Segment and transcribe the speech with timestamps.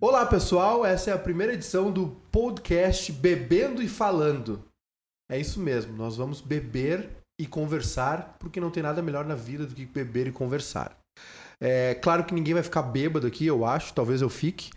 [0.00, 4.62] Olá pessoal, essa é a primeira edição do podcast Bebendo e Falando.
[5.28, 9.66] É isso mesmo, nós vamos beber e conversar, porque não tem nada melhor na vida
[9.66, 10.96] do que beber e conversar.
[11.60, 14.70] É claro que ninguém vai ficar bêbado aqui, eu acho, talvez eu fique,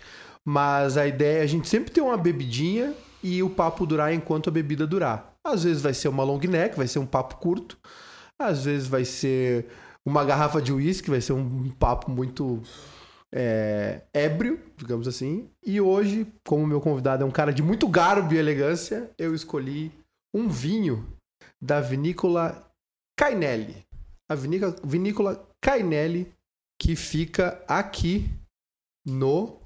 [0.44, 4.50] mas a ideia é a gente sempre ter uma bebidinha e o papo durar enquanto
[4.50, 5.36] a bebida durar.
[5.46, 7.78] Às vezes vai ser uma long neck, vai ser um papo curto,
[8.40, 9.66] às vezes vai ser
[10.06, 12.62] uma garrafa de uísque, vai ser um papo muito
[13.32, 15.50] é, ébrio, digamos assim.
[15.66, 19.92] E hoje, como meu convidado é um cara de muito garbo e elegância, eu escolhi
[20.34, 21.06] um vinho
[21.62, 22.72] da vinícola
[23.18, 23.86] Cainelli.
[24.30, 26.32] A vinícola, vinícola Cainelli,
[26.80, 28.30] que fica aqui
[29.06, 29.60] no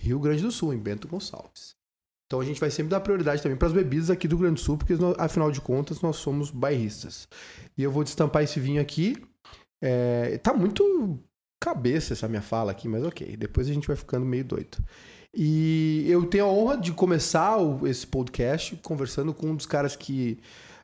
[0.00, 1.79] Rio Grande do Sul, em Bento Gonçalves.
[2.30, 4.78] Então a gente vai sempre dar prioridade também para as bebidas aqui do Grande Sul,
[4.78, 7.26] porque afinal de contas nós somos bairristas.
[7.76, 9.16] E eu vou destampar esse vinho aqui.
[9.82, 11.18] É, tá muito
[11.60, 13.36] cabeça essa minha fala aqui, mas ok.
[13.36, 14.78] Depois a gente vai ficando meio doido.
[15.34, 20.38] E eu tenho a honra de começar esse podcast conversando com um dos caras que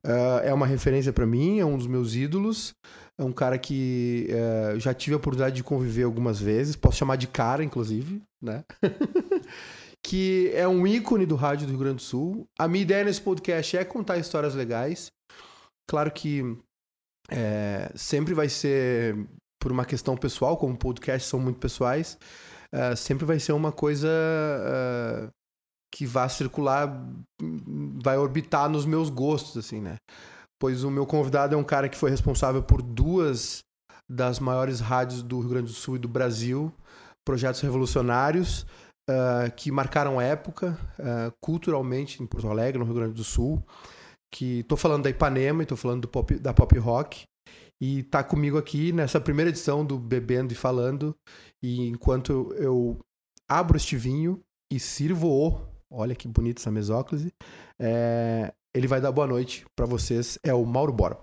[0.04, 2.74] uh, é uma referência para mim, é um dos meus ídolos.
[3.16, 7.14] É um cara que uh, já tive a oportunidade de conviver algumas vezes, posso chamar
[7.14, 8.64] de cara, inclusive, né?
[10.04, 12.46] que é um ícone do rádio do Rio Grande do Sul.
[12.58, 15.10] A minha ideia nesse podcast é contar histórias legais.
[15.88, 16.42] Claro que
[17.30, 19.16] é, sempre vai ser
[19.66, 22.16] por uma questão pessoal, como podcasts são muito pessoais,
[22.72, 25.28] uh, sempre vai ser uma coisa uh,
[25.92, 27.04] que vai circular,
[28.02, 29.96] vai orbitar nos meus gostos, assim, né?
[30.60, 33.58] Pois o meu convidado é um cara que foi responsável por duas
[34.08, 36.72] das maiores rádios do Rio Grande do Sul e do Brasil,
[37.24, 38.64] projetos revolucionários
[39.08, 40.78] uh, que marcaram época
[41.40, 43.62] culturalmente em Porto Alegre, no Rio Grande do Sul.
[44.32, 47.24] Que estou falando da Ipanema, estou falando pop, da pop rock
[47.80, 51.16] e tá comigo aqui nessa primeira edição do Bebendo e Falando.
[51.62, 52.98] E enquanto eu
[53.48, 55.60] abro este vinho e sirvo-o,
[55.90, 57.32] olha que bonita essa mesóclise,
[57.78, 60.38] é, ele vai dar boa noite para vocês.
[60.42, 61.22] É o Mauro Borba.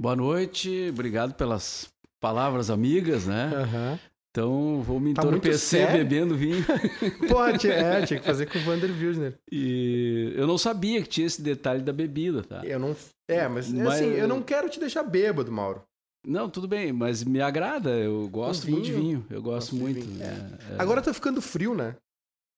[0.00, 3.50] Boa noite, obrigado pelas palavras amigas, né?
[3.54, 3.98] Uhum.
[4.32, 6.64] Então vou me tá entorpecer bebendo vinho.
[7.28, 9.38] Pode, é, tinha que fazer com o Vander Wilsner.
[9.50, 12.64] E eu não sabia que tinha esse detalhe da bebida, tá?
[12.64, 12.96] Eu não.
[13.28, 15.82] É, mas, mas assim, eu não quero te deixar bêbado, Mauro.
[16.26, 17.90] Não, tudo bem, mas me agrada.
[17.90, 19.26] Eu gosto muito de vinho.
[19.28, 20.00] Eu gosto, muito.
[20.22, 20.76] É, é.
[20.78, 21.94] Agora tá ficando frio, né?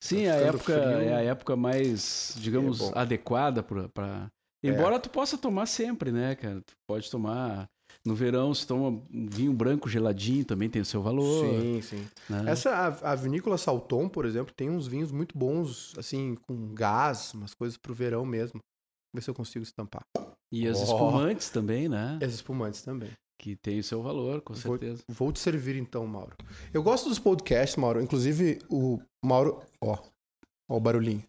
[0.01, 1.01] Sim, tá a época frio.
[1.01, 4.31] é a época mais, digamos, é adequada para.
[4.63, 4.99] Embora é.
[5.01, 6.61] tu possa tomar sempre, né, cara?
[6.61, 7.69] Tu pode tomar
[8.07, 11.47] no verão se toma um vinho branco geladinho, também tem o seu valor.
[11.47, 12.09] Sim, sim.
[12.29, 12.45] Né?
[12.47, 17.33] Essa, a, a, vinícola Salton, por exemplo, tem uns vinhos muito bons, assim, com gás,
[17.33, 18.59] umas coisas pro verão mesmo.
[18.59, 20.03] Vou ver se eu consigo estampar.
[20.53, 20.85] E as oh.
[20.85, 22.19] espumantes também, né?
[22.23, 23.11] As espumantes também.
[23.41, 25.03] Que tem o seu valor, com certeza.
[25.09, 26.37] Vou, vou te servir então, Mauro.
[26.73, 28.03] Eu gosto dos podcasts, Mauro.
[28.03, 29.63] Inclusive, o Mauro.
[29.81, 29.99] Ó,
[30.71, 31.23] ó o barulhinho.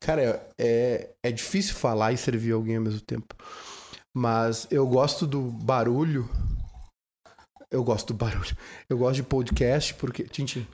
[0.00, 3.34] Cara, é, é difícil falar e servir alguém ao mesmo tempo.
[4.14, 6.28] Mas eu gosto do barulho.
[7.68, 8.56] Eu gosto do barulho.
[8.88, 10.22] Eu gosto de podcast porque.
[10.22, 10.64] Tintin.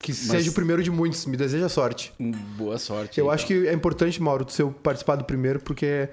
[0.00, 0.18] Que Mas...
[0.18, 1.24] seja o primeiro de muitos.
[1.26, 2.12] Me deseja sorte.
[2.56, 3.20] Boa sorte.
[3.20, 3.34] Eu então.
[3.34, 6.08] acho que é importante, Mauro, tu ser participar do primeiro, porque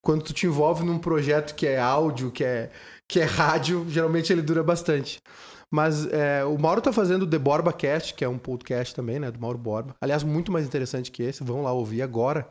[0.00, 2.70] quando tu te envolve num projeto que é áudio, que é,
[3.06, 5.20] que é rádio, geralmente ele dura bastante.
[5.70, 9.18] Mas é, o Mauro tá fazendo o The Borba Cast, que é um podcast também,
[9.18, 9.30] né?
[9.30, 9.94] Do Mauro Borba.
[10.00, 11.44] Aliás, muito mais interessante que esse.
[11.44, 12.48] Vão lá ouvir agora.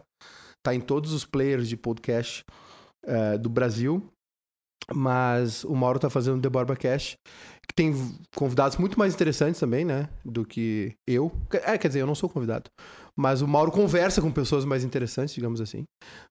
[0.63, 2.45] Tá em todos os players de podcast
[3.05, 4.11] uh, do Brasil.
[4.93, 7.15] Mas o Mauro tá fazendo o The Borba Cash,
[7.67, 7.93] que tem
[8.35, 10.09] convidados muito mais interessantes também, né?
[10.25, 11.31] Do que eu.
[11.51, 12.69] É, quer dizer, eu não sou convidado.
[13.15, 15.83] Mas o Mauro conversa com pessoas mais interessantes, digamos assim.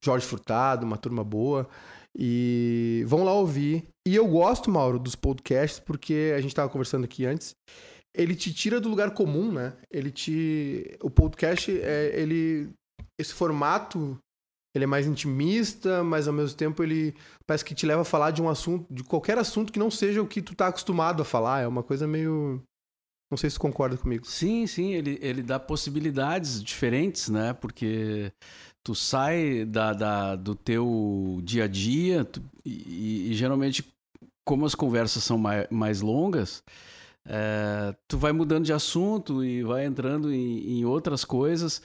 [0.04, 1.68] Jorge Furtado, uma turma boa.
[2.16, 3.84] E vão lá ouvir.
[4.06, 7.54] E eu gosto, Mauro, dos podcasts, porque a gente tava conversando aqui antes.
[8.14, 9.74] Ele te tira do lugar comum, né?
[9.90, 10.98] Ele te.
[11.00, 12.70] O podcast, é, ele.
[13.18, 14.18] Esse formato
[14.74, 17.14] ele é mais intimista, mas ao mesmo tempo ele
[17.46, 20.22] parece que te leva a falar de um assunto, de qualquer assunto que não seja
[20.22, 21.60] o que tu tá acostumado a falar.
[21.60, 22.62] É uma coisa meio.
[23.30, 24.26] Não sei se tu concorda comigo.
[24.26, 27.52] Sim, sim, ele, ele dá possibilidades diferentes, né?
[27.52, 28.32] Porque
[28.84, 33.84] tu sai da, da do teu dia a dia tu, e, e, geralmente,
[34.44, 36.62] como as conversas são mais, mais longas,
[37.26, 41.82] é, tu vai mudando de assunto e vai entrando em, em outras coisas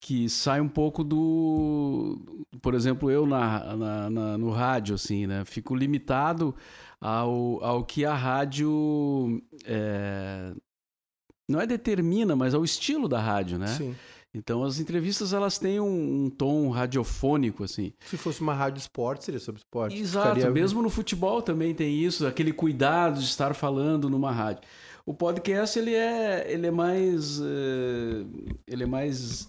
[0.00, 2.18] que sai um pouco do,
[2.62, 5.44] por exemplo, eu na, na, na, no rádio, assim, né?
[5.44, 6.54] Fico limitado
[6.98, 10.54] ao, ao que a rádio é,
[11.46, 13.66] não é determina, mas ao estilo da rádio, né?
[13.66, 13.94] Sim.
[14.32, 17.92] Então as entrevistas elas têm um, um, tom radiofônico assim.
[18.06, 19.98] Se fosse uma rádio esporte seria sobre esporte.
[19.98, 20.36] Exato.
[20.36, 20.50] Ficaria...
[20.50, 24.62] Mesmo no futebol também tem isso, aquele cuidado de estar falando numa rádio.
[25.04, 27.44] O podcast ele é ele é mais uh,
[28.68, 29.48] ele é mais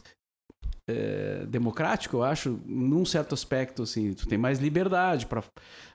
[0.87, 5.43] é, democrático, eu acho, num certo aspecto, assim, tu tem mais liberdade para,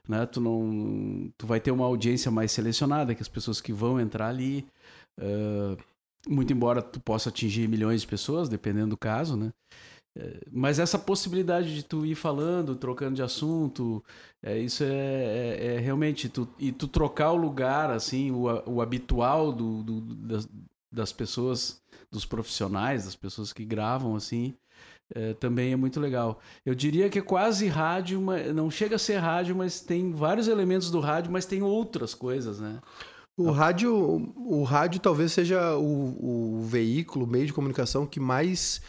[0.07, 0.25] né?
[0.25, 4.29] Tu não, tu vai ter uma audiência mais selecionada, que as pessoas que vão entrar
[4.29, 4.65] ali,
[5.19, 5.77] uh,
[6.27, 9.51] muito embora tu possa atingir milhões de pessoas, dependendo do caso, né?
[10.17, 14.03] É, mas essa possibilidade de tu ir falando, trocando de assunto,
[14.41, 18.81] é, isso é, é, é, realmente tu, e tu trocar o lugar, assim, o, o
[18.81, 20.49] habitual do, do das,
[20.91, 21.79] das pessoas,
[22.11, 24.55] dos profissionais, das pessoas que gravam, assim,
[25.13, 26.39] é, também é muito legal.
[26.65, 30.47] Eu diria que é quase rádio, mas não chega a ser rádio, mas tem vários
[30.47, 32.79] elementos do rádio, mas tem outras coisas, né?
[33.37, 33.93] O rádio,
[34.35, 38.81] o rádio talvez seja o, o veículo, o meio de comunicação que mais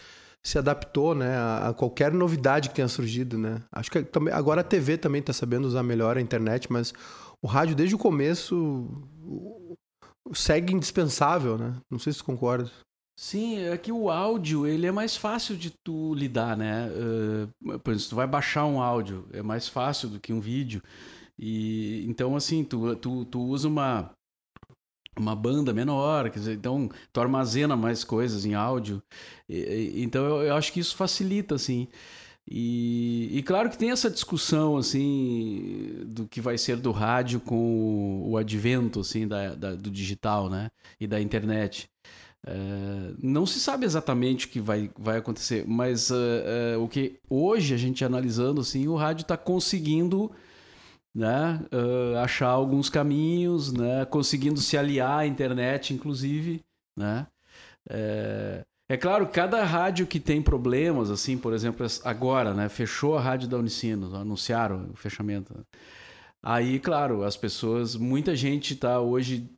[0.42, 3.60] se adaptou, né, a, qualquer novidade que tenha surgido, né?
[3.70, 6.94] Acho que também, agora a TV também está sabendo usar melhor a internet, mas
[7.42, 8.88] o rádio desde o começo
[10.32, 11.76] segue indispensável, né?
[11.90, 12.70] Não sei se concorda.
[13.20, 16.88] Sim, é que o áudio ele é mais fácil de tu lidar, né?
[16.88, 20.80] Uh, por exemplo, tu vai baixar um áudio, é mais fácil do que um vídeo.
[21.36, 24.12] E então assim, tu, tu, tu usa uma
[25.18, 29.02] uma banda menor, quer dizer, então tu armazena mais coisas em áudio.
[29.48, 31.88] E, então eu, eu, acho que isso facilita, assim.
[32.50, 37.56] E, e, claro que tem essa discussão, assim, do que vai ser do rádio com
[37.56, 40.70] o, o advento, assim, da, da, do digital, né?
[41.00, 41.90] E da internet.
[42.46, 46.14] É, não se sabe exatamente o que vai, vai acontecer, mas uh,
[46.76, 50.30] uh, o que hoje a gente analisando assim, o rádio está conseguindo
[51.14, 51.60] né,
[52.22, 56.62] achar alguns caminhos, né, conseguindo se aliar à internet, inclusive,
[56.96, 57.26] né.
[57.90, 63.20] É, é claro, cada rádio que tem problemas, assim, por exemplo, agora, né, fechou a
[63.20, 65.54] rádio da Unicinos, anunciaram o fechamento.
[66.42, 69.50] Aí, claro, as pessoas, muita gente está hoje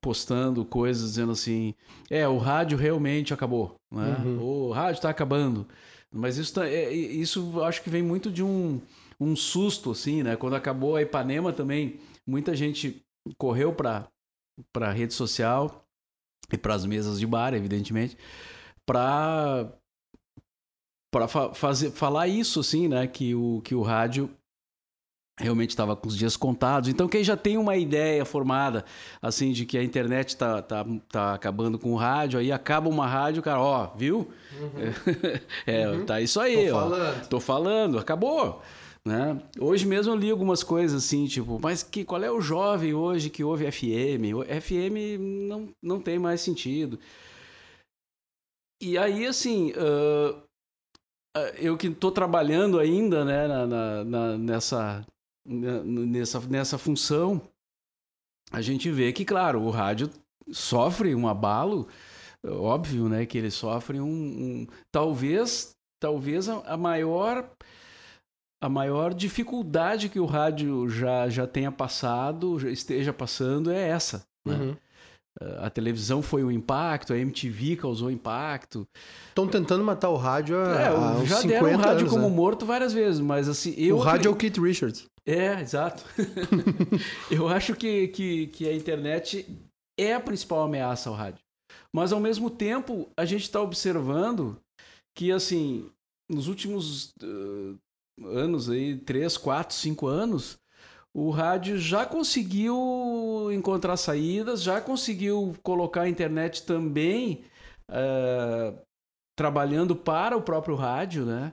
[0.00, 1.74] postando coisas dizendo assim:
[2.08, 4.16] é, o rádio realmente acabou, né?
[4.24, 4.42] Uhum.
[4.42, 5.66] O rádio está acabando.
[6.14, 8.80] Mas isso, tá, é, isso acho que vem muito de um,
[9.20, 10.36] um susto, assim, né?
[10.36, 13.02] Quando acabou a Ipanema também, muita gente
[13.36, 14.08] correu para
[14.80, 15.84] a rede social
[16.52, 18.16] e para as mesas de bar, evidentemente,
[18.86, 19.70] para
[21.10, 24.30] para fa fazer falar isso assim, né, que o que o rádio
[25.38, 26.88] realmente estava com os dias contados.
[26.88, 28.84] Então, quem já tem uma ideia formada,
[29.22, 33.06] assim, de que a internet está tá, tá acabando com o rádio, aí acaba uma
[33.06, 34.28] rádio, cara, ó, viu?
[34.60, 34.92] Uhum.
[35.66, 36.04] é, uhum.
[36.04, 36.80] tá isso aí, Tô ó.
[36.80, 37.28] Falando.
[37.28, 38.62] Tô falando, acabou.
[39.04, 39.40] Né?
[39.58, 43.30] Hoje mesmo eu li algumas coisas assim, tipo, mas que, qual é o jovem hoje
[43.30, 44.34] que ouve FM?
[44.34, 45.18] O FM
[45.48, 46.98] não, não tem mais sentido.
[48.80, 50.40] E aí, assim, uh,
[51.58, 55.04] eu que estou trabalhando ainda né, na, na, na, nessa,
[55.48, 57.40] nessa, nessa função,
[58.52, 60.10] a gente vê que, claro, o rádio
[60.50, 61.88] sofre um abalo,
[62.44, 67.50] óbvio, né, que ele sofre um, um talvez, talvez a, a, maior
[68.60, 74.26] a maior dificuldade que o rádio já, já tenha passado, já esteja passando é essa,
[74.44, 74.54] né?
[74.54, 74.76] Uhum.
[75.60, 78.86] A televisão foi um impacto, a MTV causou impacto.
[79.28, 82.28] Estão tentando matar o rádio há, é, há já 50 deram o rádio anos, como
[82.28, 82.34] né?
[82.34, 83.74] morto várias vezes, mas assim...
[83.76, 85.06] Eu o rádio é o Keith Richards.
[85.24, 86.04] É, exato.
[87.30, 89.46] eu acho que, que, que a internet
[89.98, 91.40] é a principal ameaça ao rádio.
[91.94, 94.58] Mas, ao mesmo tempo, a gente está observando
[95.14, 95.90] que, assim,
[96.28, 97.78] nos últimos uh,
[98.24, 100.58] anos, aí, três, quatro, cinco anos,
[101.26, 107.44] o rádio já conseguiu encontrar saídas, já conseguiu colocar a internet também
[107.90, 108.78] uh,
[109.36, 111.52] trabalhando para o próprio rádio, né?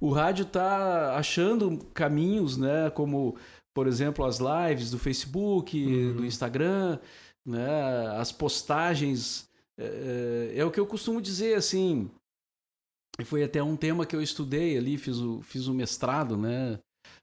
[0.00, 2.88] o rádio está achando caminhos, né?
[2.90, 3.36] Como,
[3.74, 6.16] por exemplo, as lives do Facebook, uhum.
[6.16, 6.98] do Instagram,
[7.44, 8.08] né?
[8.16, 9.48] As postagens.
[9.78, 12.10] É, é, o que eu costumo dizer, assim.
[13.24, 16.78] Foi até um tema que eu estudei ali, fiz o, fiz o mestrado, né?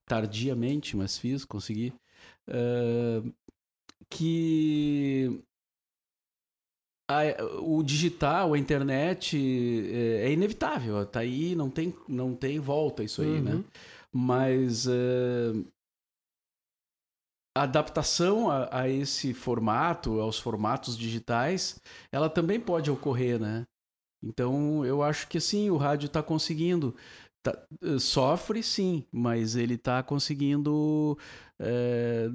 [0.08, 1.94] Tardiamente, mas fiz, consegui.
[2.48, 3.22] É,
[4.10, 5.44] que
[7.10, 7.22] a,
[7.62, 13.22] o digital, a internet é, é, inevitável, tá aí, não tem, não tem volta isso
[13.22, 13.52] aí, né?
[13.52, 13.58] uhum.
[13.60, 13.64] né?
[14.12, 15.54] Mas é,
[17.58, 23.66] a adaptação a, a, esse formato, aos formatos digitais, ela também pode ocorrer, né?
[24.24, 26.96] Então, eu acho que sim, o rádio está conseguindo
[27.52, 31.18] tá, sofre sim, mas ele está conseguindo
[31.60, 32.28] é,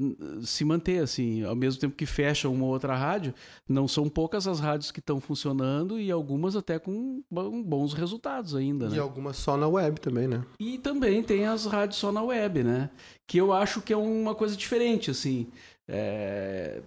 [0.43, 3.33] se manter assim, ao mesmo tempo que fecha uma ou outra rádio,
[3.69, 8.89] não são poucas as rádios que estão funcionando e algumas até com bons resultados ainda.
[8.89, 8.97] Né?
[8.97, 10.45] E algumas só na web também, né?
[10.59, 12.91] E também tem as rádios só na web, né?
[13.29, 15.49] Que eu acho que é uma coisa diferente, assim.
[15.89, 16.83] É,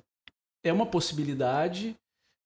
[0.63, 1.95] é uma possibilidade,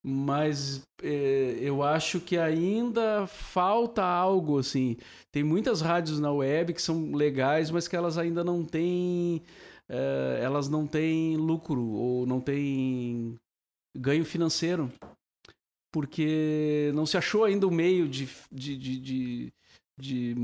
[0.03, 4.97] mas é, eu acho que ainda falta algo assim.
[5.31, 9.41] Tem muitas rádios na web que são legais, mas que elas ainda não têm
[9.89, 13.35] é, elas não têm lucro ou não têm
[13.97, 14.91] ganho financeiro.
[15.91, 19.53] Porque não se achou ainda o meio de, de, de, de,
[19.99, 20.35] de,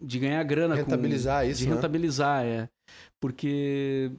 [0.00, 0.76] de ganhar grana.
[0.76, 1.62] Rentabilizar com, isso.
[1.62, 1.74] De né?
[1.74, 2.68] rentabilizar, é.
[3.20, 4.12] Porque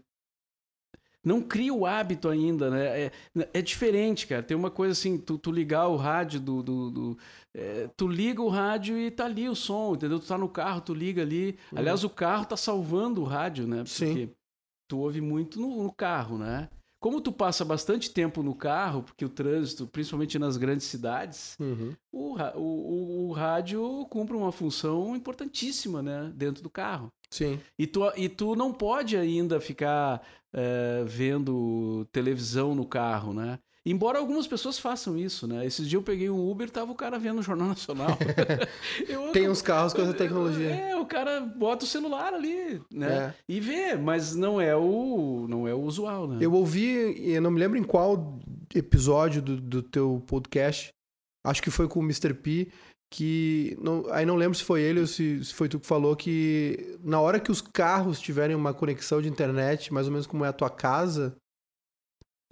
[1.25, 3.05] não cria o hábito ainda, né?
[3.05, 3.11] É,
[3.51, 4.43] é diferente, cara.
[4.43, 6.61] Tem uma coisa assim, tu, tu ligar o rádio do.
[6.61, 7.17] do, do
[7.51, 10.19] é, tu liga o rádio e tá ali o som, entendeu?
[10.19, 11.57] Tu tá no carro, tu liga ali.
[11.71, 11.79] Uhum.
[11.79, 13.77] Aliás, o carro tá salvando o rádio, né?
[13.77, 14.29] Porque Sim.
[14.87, 16.69] tu ouve muito no, no, carro, né?
[16.99, 21.93] Como tu passa bastante tempo no carro, porque o trânsito, principalmente nas grandes cidades, uhum.
[22.11, 26.31] o, o, o, rádio cumpre uma função importantíssima, né?
[26.35, 27.11] Dentro do carro.
[27.35, 27.59] Sim.
[27.77, 30.21] E tu, e tu não pode ainda ficar
[30.53, 33.59] é, vendo televisão no carro, né?
[33.85, 35.63] Embora algumas pessoas façam isso, né?
[35.63, 38.17] Esses dias eu peguei um Uber e tava o cara vendo o Jornal Nacional.
[39.07, 40.69] eu, Tem uns carros com essa tecnologia.
[40.69, 43.07] É, o cara bota o celular ali, né?
[43.07, 43.33] É.
[43.47, 46.37] E vê, mas não é o não é o usual, né?
[46.41, 48.39] Eu ouvi, eu não me lembro em qual
[48.73, 50.91] episódio do, do teu podcast,
[51.43, 52.33] acho que foi com o Mr.
[52.33, 52.71] P,
[53.11, 56.15] que não, aí não lembro se foi ele ou se, se, foi tu que falou
[56.15, 60.43] que na hora que os carros tiverem uma conexão de internet, mais ou menos como
[60.43, 61.35] é a tua casa.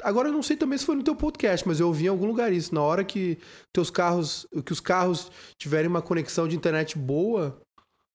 [0.02, 2.26] Agora eu não sei também se foi no teu podcast, mas eu ouvi em algum
[2.26, 2.74] lugar isso.
[2.74, 3.38] Na hora que
[3.72, 7.62] teus carros, que os carros tiverem uma conexão de internet boa,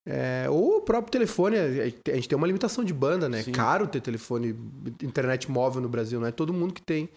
[0.05, 3.41] é, ou o próprio telefone, a gente tem uma limitação de banda, né?
[3.41, 4.55] É caro ter telefone,
[5.01, 7.09] internet móvel no Brasil, não é todo mundo que tem.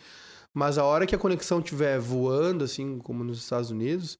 [0.55, 4.19] Mas a hora que a conexão estiver voando, assim como nos Estados Unidos,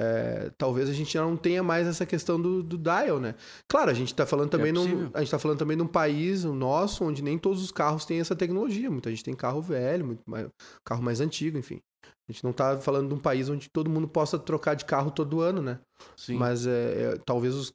[0.00, 3.34] é, talvez a gente já não tenha mais essa questão do, do dial, né?
[3.66, 5.88] Claro, a gente está falando também é num, a gente tá falando também de um
[5.88, 8.88] país, o nosso, onde nem todos os carros têm essa tecnologia.
[8.88, 10.46] Muita gente tem carro velho, muito mais,
[10.84, 11.80] carro mais antigo, enfim.
[12.06, 15.10] A gente não está falando de um país onde todo mundo possa trocar de carro
[15.10, 15.80] todo ano, né?
[16.16, 16.36] Sim.
[16.36, 17.72] Mas é, é, talvez os,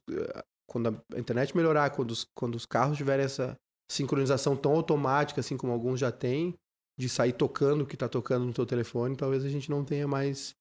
[0.66, 3.54] quando a internet melhorar, quando os, quando os carros tiverem essa
[3.92, 6.54] sincronização tão automática, assim como alguns já têm,
[6.98, 10.08] de sair tocando o que está tocando no seu telefone, talvez a gente não tenha
[10.08, 10.54] mais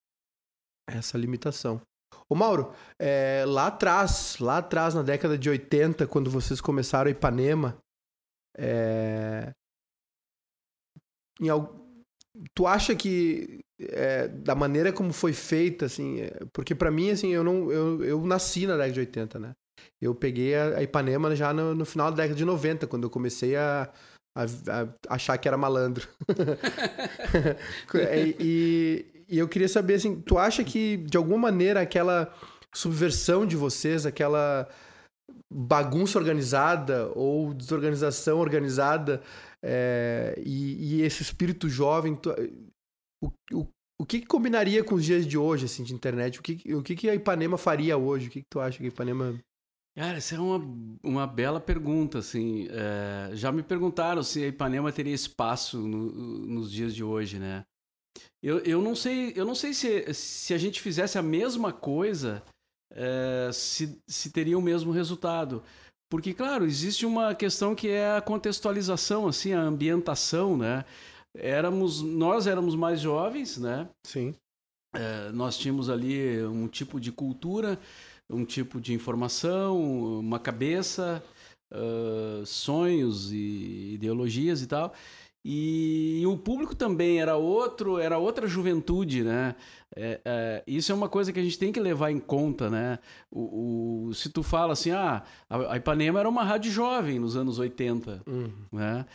[0.87, 1.81] essa limitação.
[2.29, 7.11] Ô Mauro, é, lá atrás, lá atrás, na década de 80, quando vocês começaram a
[7.11, 7.77] Ipanema,
[8.57, 9.51] é,
[11.39, 11.47] em,
[12.55, 17.29] tu acha que é, da maneira como foi feita, assim, é, porque para mim, assim,
[17.29, 19.53] eu não, eu, eu nasci na década de 80, né?
[20.01, 23.09] Eu peguei a, a Ipanema já no, no, final da década de 90, quando eu
[23.09, 23.91] comecei a,
[24.35, 26.07] a, a achar que era malandro.
[28.39, 32.31] e, e eu queria saber, assim, tu acha que, de alguma maneira, aquela
[32.71, 34.69] subversão de vocês, aquela
[35.51, 39.23] bagunça organizada ou desorganização organizada
[39.63, 42.29] é, e, e, esse espírito jovem, tu,
[43.23, 43.67] o, o,
[43.99, 46.39] o que, que, combinaria com os dias de hoje, assim, de internet?
[46.39, 48.27] O que, o que, que a Ipanema faria hoje?
[48.27, 49.35] O que, que tu acha que a Ipanema...
[49.97, 50.59] Cara, essa é uma,
[51.01, 52.67] uma bela pergunta, assim.
[52.69, 57.65] É, já me perguntaram se a Ipanema teria espaço no, nos dias de hoje, né?
[58.41, 62.43] Eu, eu não sei, eu não sei se, se a gente fizesse a mesma coisa,
[62.91, 65.63] é, se, se teria o mesmo resultado.
[66.09, 70.85] Porque, claro, existe uma questão que é a contextualização, assim, a ambientação, né?
[71.35, 73.89] Éramos, nós éramos mais jovens, né?
[74.05, 74.35] Sim.
[74.93, 77.79] É, nós tínhamos ali um tipo de cultura,
[78.29, 81.23] um tipo de informação, uma cabeça,
[81.73, 84.93] uh, sonhos e ideologias e tal.
[85.45, 89.55] E, o público também era outro, era outra juventude, né?
[89.95, 92.97] É, é, isso é uma coisa que a gente tem que levar em conta, né?
[93.29, 97.59] O, o se tu fala assim, ah, a, Ipanema era uma rádio jovem nos anos
[97.59, 98.51] 80, uhum.
[98.71, 99.05] né?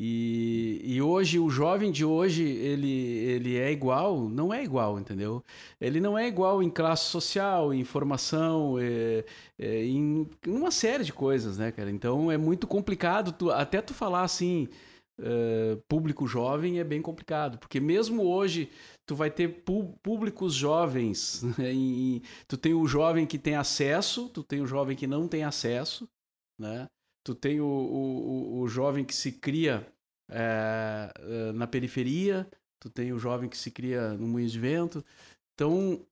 [0.00, 4.28] E, e hoje, o jovem de hoje, ele, ele é igual?
[4.28, 5.42] Não é igual, entendeu?
[5.80, 9.24] Ele não é igual em classe social, em formação, é,
[9.58, 11.90] é, em uma série de coisas, né, cara?
[11.90, 14.68] Então é muito complicado, tu, até tu falar assim
[15.18, 18.70] uh, público jovem é bem complicado, porque mesmo hoje
[19.06, 19.64] tu vai ter
[20.02, 21.72] públicos jovens, né?
[22.46, 26.08] tu tem o jovem que tem acesso, tu tem o jovem que não tem acesso,
[26.58, 26.88] né?
[27.24, 29.86] Tu tem o, o, o jovem que se cria
[30.30, 31.12] é,
[31.54, 32.48] na periferia,
[32.80, 35.04] tu tem o jovem que se cria no moinho de vento.
[35.54, 36.06] Então,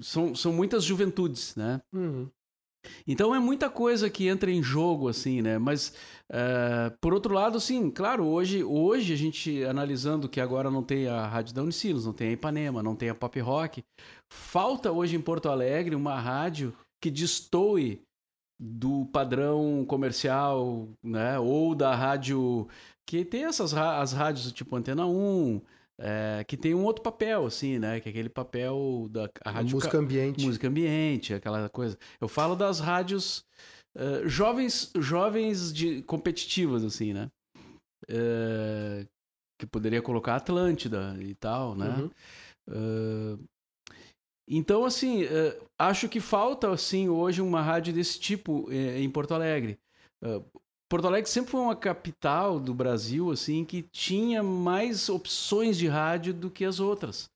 [0.00, 1.80] são, são muitas juventudes, né?
[1.92, 2.28] Uhum.
[3.06, 5.58] Então é muita coisa que entra em jogo, assim, né?
[5.58, 5.92] Mas,
[6.30, 11.08] uh, por outro lado, sim, claro, hoje, hoje a gente, analisando que agora não tem
[11.08, 13.82] a Rádio da Unicinos, não tem a Ipanema, não tem a Pop Rock,
[14.28, 18.02] falta hoje em Porto Alegre uma rádio que destoe
[18.60, 21.38] do padrão comercial, né?
[21.38, 22.68] Ou da rádio
[23.06, 25.60] que tem essas as rádios tipo Antena 1,
[26.00, 27.98] é, que tem um outro papel, assim, né?
[27.98, 31.98] Que é aquele papel da rádio música ambiente, música ambiente, aquela coisa.
[32.20, 33.44] Eu falo das rádios
[33.96, 37.28] uh, jovens, jovens de competitivas, assim, né?
[38.08, 39.06] Uh,
[39.58, 41.88] que poderia colocar Atlântida e tal, né?
[41.88, 42.10] Uhum.
[42.68, 43.44] Uh,
[44.50, 45.24] então, assim,
[45.78, 49.78] acho que falta, assim, hoje uma rádio desse tipo em Porto Alegre.
[50.88, 56.32] Porto Alegre sempre foi uma capital do Brasil, assim, que tinha mais opções de rádio
[56.32, 57.28] do que as outras.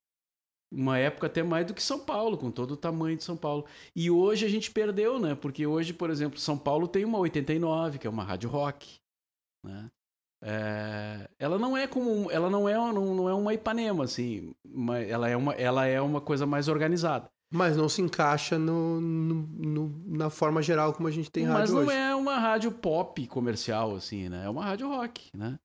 [0.72, 3.66] Uma época até mais do que São Paulo, com todo o tamanho de São Paulo.
[3.94, 5.34] E hoje a gente perdeu, né?
[5.34, 8.96] Porque hoje, por exemplo, São Paulo tem uma 89, que é uma rádio rock,
[9.62, 9.90] né?
[10.44, 14.52] É, ela não é como ela não é não, não é uma Ipanema assim,
[15.08, 17.30] ela é uma ela é uma coisa mais organizada.
[17.52, 21.76] Mas não se encaixa no, no, no, na forma geral como a gente tem rádio
[21.76, 21.86] hoje.
[21.86, 24.46] Mas não é uma rádio pop comercial, assim, né?
[24.46, 25.58] É uma rádio rock, né?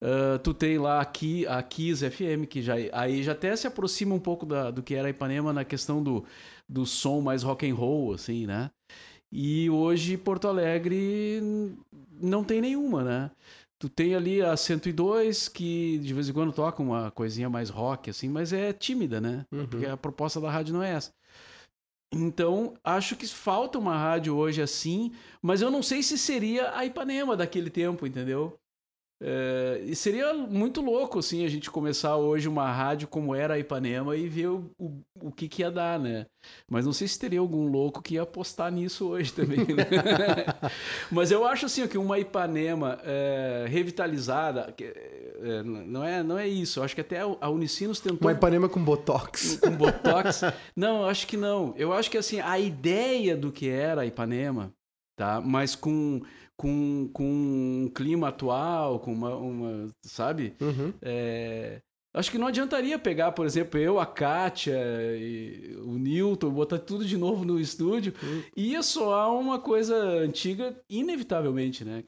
[0.00, 4.14] Uh, tu tem lá aqui a Kiss FM, que já, aí já até se aproxima
[4.14, 6.24] um pouco da, do que era Ipanema na questão do,
[6.68, 8.70] do som mais rock and roll, assim, né?
[9.32, 11.42] E hoje Porto Alegre
[12.20, 13.30] não tem nenhuma, né?
[13.78, 18.10] Tu tem ali a 102, que de vez em quando toca uma coisinha mais rock,
[18.10, 19.44] assim, mas é tímida, né?
[19.50, 19.66] Uhum.
[19.66, 21.12] Porque a proposta da rádio não é essa.
[22.14, 26.84] Então, acho que falta uma rádio hoje assim, mas eu não sei se seria a
[26.86, 28.56] Ipanema daquele tempo, entendeu?
[29.26, 33.58] É, e seria muito louco, assim, a gente começar hoje uma rádio como era a
[33.58, 36.26] Ipanema e ver o, o, o que, que ia dar, né?
[36.70, 39.60] Mas não sei se teria algum louco que ia apostar nisso hoje também.
[39.60, 40.44] Né?
[41.10, 46.80] Mas eu acho, assim, que uma Ipanema é, revitalizada, é, não, é, não é isso.
[46.80, 48.28] Eu acho que até a Unicinos tentou...
[48.28, 49.56] Uma Ipanema com Botox.
[49.56, 50.42] Com Botox.
[50.76, 51.72] não, eu acho que não.
[51.78, 54.70] Eu acho que, assim, a ideia do que era a Ipanema,
[55.16, 55.40] tá?
[55.40, 56.20] Mas com
[56.56, 60.54] com, com um clima atual, com uma, uma sabe?
[60.60, 60.92] Uhum.
[61.02, 61.80] É,
[62.12, 64.78] acho que não adiantaria pegar, por exemplo, eu, a Kátia,
[65.84, 68.14] o Newton, botar tudo de novo no estúdio.
[68.22, 68.42] Uhum.
[68.56, 72.04] Ia soar uma coisa antiga, inevitavelmente, né?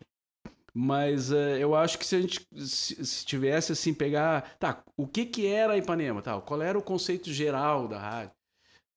[0.78, 4.56] Mas uh, eu acho que se a gente se, se, tivesse assim, pegar.
[4.58, 6.20] Tá, o que, que era a Ipanema?
[6.20, 8.32] Tá, qual era o conceito geral da rádio?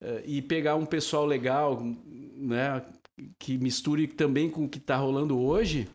[0.02, 2.84] Uh, e pegar um pessoal legal, né?
[3.38, 5.90] Que misture também com o que está rolando hoje,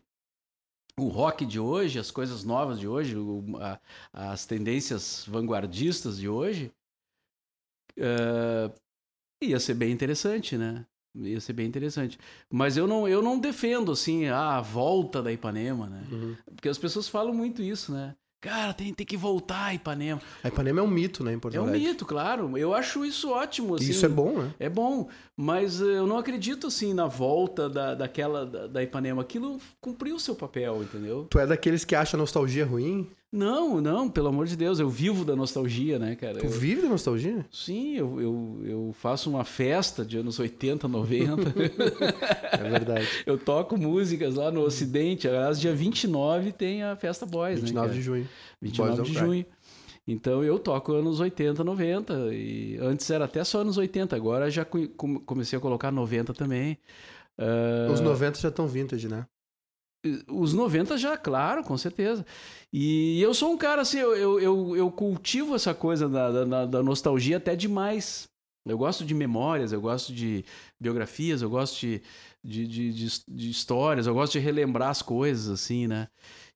[0.97, 3.79] o rock de hoje, as coisas novas de hoje, o, a,
[4.13, 6.71] as tendências vanguardistas de hoje,
[7.97, 8.73] uh,
[9.41, 10.85] ia ser bem interessante, né?
[11.15, 12.17] Ia ser bem interessante.
[12.49, 16.03] Mas eu não, eu não defendo, assim, a volta da Ipanema, né?
[16.11, 16.35] Uhum.
[16.55, 18.15] Porque as pessoas falam muito isso, né?
[18.45, 20.21] Cara, tem, tem que voltar a Ipanema.
[20.43, 22.55] A Ipanema é um mito, né, em Porto É um mito, claro.
[22.55, 23.73] Eu acho isso ótimo.
[23.73, 24.53] Assim, isso é bom, né?
[24.59, 25.09] É bom.
[25.35, 29.23] Mas eh, eu não acredito, assim, na volta da, daquela da, da Ipanema.
[29.23, 31.25] Aquilo cumpriu o seu papel, entendeu?
[31.27, 33.09] Tu é daqueles que acha nostalgia ruim?
[33.35, 36.39] Não, não, pelo amor de Deus, eu vivo da nostalgia, né, cara?
[36.39, 37.45] Tu eu, vive da nostalgia?
[37.51, 41.41] Sim, eu, eu, eu, faço uma festa de anos 80, 90.
[42.53, 43.05] é verdade.
[43.25, 45.27] eu toco músicas lá no Ocidente.
[45.27, 47.93] Aliás, dia 29 tem a Festa Boys, 29 né?
[47.93, 48.29] de junho.
[48.61, 49.45] 29 Boys de junho.
[50.07, 52.33] Então eu toco anos 80, 90.
[52.33, 54.63] E antes era até só anos 80, agora já
[55.25, 56.77] comecei a colocar 90 também.
[57.37, 57.91] Uh...
[57.91, 59.25] Os 90 já estão vintage, né?
[60.27, 62.25] Os 90 já, claro, com certeza.
[62.71, 66.83] E eu sou um cara assim, eu, eu, eu cultivo essa coisa da, da, da,
[66.83, 68.27] nostalgia até demais.
[68.67, 70.43] Eu gosto de memórias, eu gosto de
[70.79, 72.01] biografias, eu gosto de,
[72.43, 76.07] de, de, de, de histórias, eu gosto de relembrar as coisas, assim, né?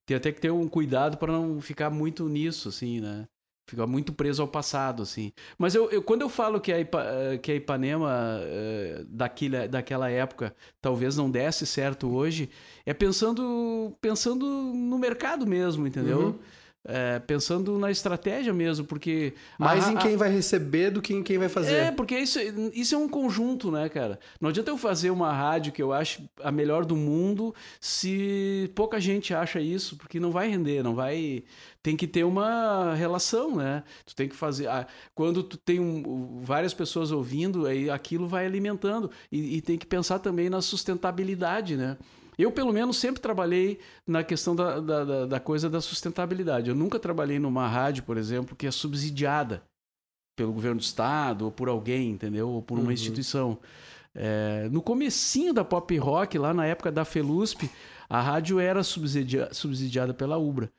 [0.06, 3.28] Tem até que ter um cuidado para não ficar muito nisso, assim, né?
[3.70, 5.32] Fica muito preso ao passado, assim.
[5.56, 9.68] Mas eu, eu quando eu falo que a, Ipa, eh, que a Ipanema uh, daquele,
[9.68, 12.50] daquela época talvez não desse certo hoje,
[12.84, 16.20] é pensando, pensando no mercado mesmo, entendeu?
[16.20, 16.40] Uhum.
[16.86, 19.34] É, pensando na estratégia mesmo, porque.
[19.58, 20.18] Mais a, em quem a...
[20.18, 21.76] vai receber do que em quem vai fazer.
[21.76, 22.40] É, porque isso,
[22.74, 24.18] isso é um conjunto, né, cara?
[24.40, 29.00] Não adianta eu fazer uma rádio que eu acho a melhor do mundo se pouca
[29.00, 31.44] gente acha isso, porque não vai render, não vai.
[31.84, 33.84] Tem que ter uma relação, né?
[34.06, 34.68] Tu tem que fazer.
[35.14, 39.12] Quando tu tem um, várias pessoas ouvindo, aí aquilo vai alimentando.
[39.30, 41.98] E, e tem que pensar também na sustentabilidade, né?
[42.40, 46.70] Eu, pelo menos, sempre trabalhei na questão da, da, da, coisa da sustentabilidade.
[46.70, 49.62] Eu nunca trabalhei numa rádio, por exemplo, que é subsidiada.
[50.38, 52.48] pelo governo do estado ou por alguém, entendeu?
[52.50, 52.92] Ou por uma Uhum.
[52.94, 53.58] instituição.
[54.16, 57.70] É, no comecinho da pop rock, lá na época da Felusp,
[58.10, 60.72] a rádio era subsidia- subsidiada pela Ubra.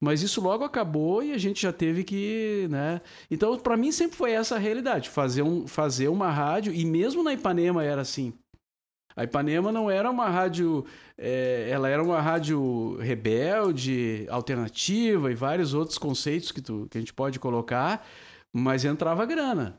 [0.00, 3.00] Mas isso logo acabou e a gente já teve que, né?
[3.28, 7.24] Então, para mim sempre foi essa a realidade, fazer, um, fazer uma rádio e mesmo
[7.24, 8.32] na Ipanema era assim.
[9.18, 10.86] A Ipanema não era uma rádio,
[11.18, 17.00] é, ela era uma rádio rebelde, alternativa e vários outros conceitos que, tu, que a
[17.00, 18.06] gente pode colocar,
[18.54, 19.76] mas entrava grana.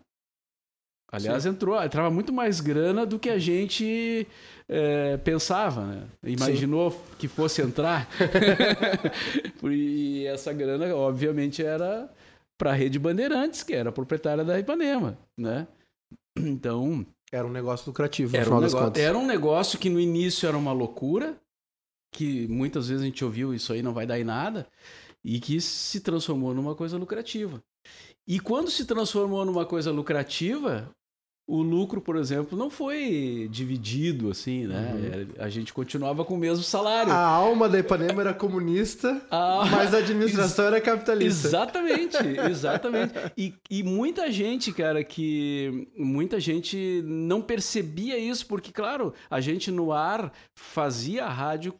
[1.10, 4.28] Aliás, entrou, entrava muito mais grana do que a gente
[4.67, 6.04] é, pensava, né?
[6.21, 8.10] Imaginou que fosse entrar.
[9.63, 12.12] e essa grana, obviamente, era
[12.58, 15.65] para a Rede Bandeirantes, que era proprietária da Ipanema, né?
[16.38, 20.47] Então, Era um negócio lucrativo, no era um, negócio, era um negócio que no início
[20.47, 21.39] era uma loucura,
[22.11, 24.67] que muitas vezes a gente ouviu isso aí não vai dar em nada,
[25.23, 27.61] e que se transformou numa coisa lucrativa.
[28.27, 30.89] E quando se transformou numa coisa lucrativa,
[31.49, 34.93] o lucro, por exemplo, não foi dividido assim, né?
[34.93, 35.43] Uhum.
[35.43, 37.12] A gente continuava com o mesmo salário.
[37.12, 41.47] A alma da Ipanema era comunista, Ah, mas a administração era capitalista.
[41.47, 43.13] Exatamente, exatamente.
[43.35, 49.71] E, e muita gente, cara, que muita gente não percebia isso, porque, claro, a gente
[49.71, 51.73] no ar fazia a rádio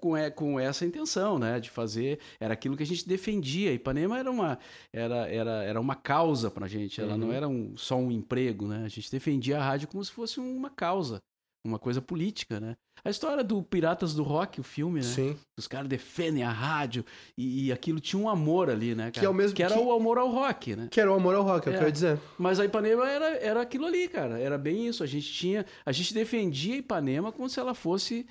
[0.00, 1.58] com, é, com essa intenção, né?
[1.60, 2.18] De fazer.
[2.40, 3.72] Era aquilo que a gente defendia.
[3.72, 4.58] Ipanema era uma,
[4.92, 7.32] era, era, era uma causa pra gente, ela não Uhum.
[7.32, 8.82] era um, só um emprego, né?
[8.84, 11.20] A gente defendia a rádio como se fosse uma causa.
[11.66, 12.76] Uma coisa política, né?
[13.04, 15.06] A história do Piratas do Rock, o filme, né?
[15.06, 15.36] Sim.
[15.58, 17.04] Os caras defendem a rádio
[17.36, 19.20] e, e aquilo tinha um amor ali, né, cara?
[19.20, 20.88] Que é o mesmo era que- o amor ao rock, né?
[20.90, 21.82] Que era o amor ao rock, é o que É.
[21.82, 22.20] eu ia dizer.
[22.38, 24.38] Mas a Ipanema era, era aquilo ali, cara.
[24.38, 25.02] Era bem isso.
[25.02, 25.66] A gente tinha.
[25.84, 28.24] A gente defendia a Ipanema como se ela fosse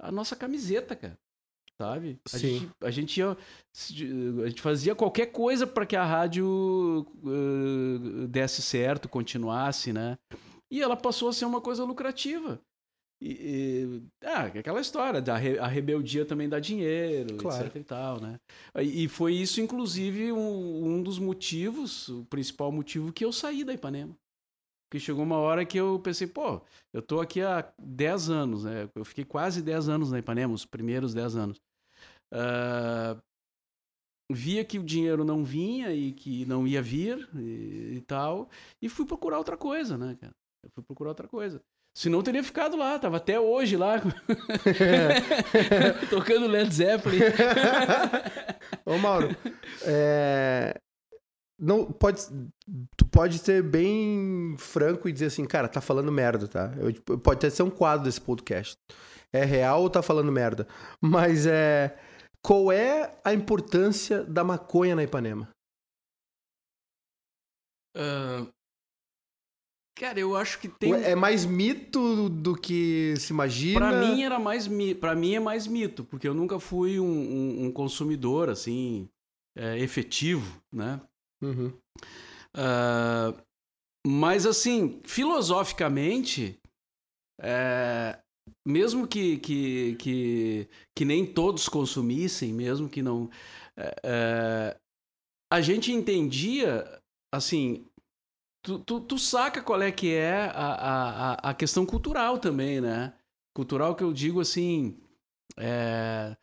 [0.00, 1.18] a nossa camiseta, cara.
[1.80, 2.18] Sabe?
[2.26, 2.58] A Sim.
[2.58, 3.30] gente, a gente ia.
[4.44, 10.18] A gente fazia qualquer coisa para que a rádio eh, desse certo, continuasse, né?
[10.70, 12.60] E ela passou a ser uma coisa lucrativa.
[13.22, 17.66] E, e- ah, aquela história, da re- a rebeldia também dá dinheiro, Claro.
[17.66, 18.38] etc e tal, né?
[18.78, 23.64] E e foi isso, inclusive, um, um dos motivos, o principal motivo que eu saí
[23.64, 24.14] da Ipanema.
[24.90, 26.60] Porque chegou uma hora que eu pensei, pô,
[26.92, 28.90] eu tô aqui há 10 anos, né?
[28.92, 31.60] Eu fiquei quase 10 anos na Ipanema, os primeiros 10 anos.
[32.34, 33.16] Ah,
[34.32, 38.48] via que o dinheiro não vinha e que não ia vir e, e tal,
[38.82, 40.34] e fui procurar outra coisa, né, cara?
[40.64, 41.62] Eu fui procurar outra coisa.
[41.96, 43.94] Senão eu teria ficado lá, tava até hoje lá,
[46.10, 47.20] tocando Led Zeppelin.
[48.84, 49.28] Ô, Mauro,
[49.84, 50.80] é,
[51.60, 52.22] não, pode,
[52.96, 56.72] tu pode ser bem franco e dizer assim, cara, tá falando merda, tá?
[56.78, 58.76] Eu, tipo, pode até ser um quadro desse podcast.
[59.32, 60.66] É real ou tá falando merda?
[61.00, 61.96] Mas é.
[62.42, 65.48] Qual é a importância da maconha na Ipanema?
[67.96, 68.46] Ah,
[69.98, 70.92] cara, eu acho que tem.
[70.94, 73.78] É mais mito do que se imagina?
[73.80, 74.94] Pra mim era mais mi...
[74.94, 79.08] para mim é mais mito, porque eu nunca fui um, um- um consumidor assim
[79.56, 81.00] é, efetivo, né?
[81.42, 81.72] Uhum.
[82.54, 83.34] Ah,
[84.06, 86.58] mas assim, filosoficamente,
[87.40, 88.18] é,
[88.66, 93.30] mesmo que, que, que, que nem todos consumissem, mesmo que não.
[93.76, 94.78] é, é,
[95.52, 96.86] a gente entendia,
[97.34, 97.86] assim.
[98.64, 102.80] Tu, tu, tu saca qual é que é a, a, a- a questão cultural também,
[102.80, 103.14] né?
[103.54, 104.98] Cultural que eu digo assim.
[105.58, 106.36] é,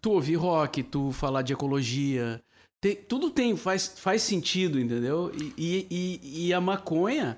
[0.00, 2.42] tu ouvir rock, tu falar de ecologia,
[2.80, 5.30] tem- tudo tem, faz, faz sentido, entendeu?
[5.56, 7.36] E, e, e- a maconha,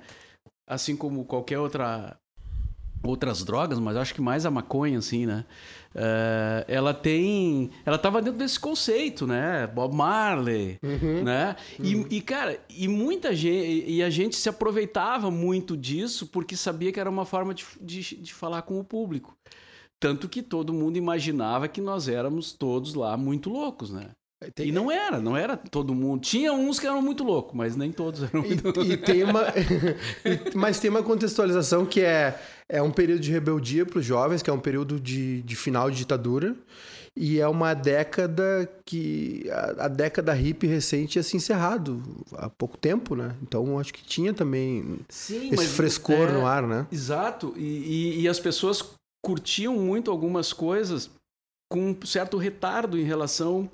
[0.66, 2.16] assim como qualquer outra
[3.05, 5.44] outras drogas, mas acho que mais a maconha, assim, né?
[5.92, 7.68] É, ela tem.
[7.85, 9.66] Ela tava dentro desse conceito, né?
[9.66, 11.24] Bob Marley, Uhum.
[11.24, 11.57] né?
[11.83, 13.90] E, e, cara, e muita gente.
[13.90, 18.00] E a gente se aproveitava muito disso porque sabia que era uma forma de, de,
[18.18, 19.37] de falar com o público.
[20.00, 24.11] Tanto que todo mundo imaginava que nós éramos todos lá muito loucos, né?
[24.55, 26.20] Tem- E não era, não era todo mundo.
[26.20, 28.87] Tinha uns que eram muito loucos, mas nem todos eram muito loucos.
[28.87, 29.44] E, e tem uma,
[30.55, 34.50] mas tem uma contextualização que é, é um período de rebeldia para os jovens, que
[34.50, 36.55] é um período de, de final de ditadura,
[37.14, 42.02] e é uma década que a, a década hippie recente ia se encerrado
[42.35, 43.35] há pouco tempo, né?
[43.42, 46.87] Então acho que tinha também Sim, esse frescor é, no ar, né?
[46.90, 47.52] Exato.
[47.57, 48.83] E, e- e as pessoas
[49.22, 51.11] curtiam muito algumas coisas
[51.70, 53.70] com um certo retardo em relação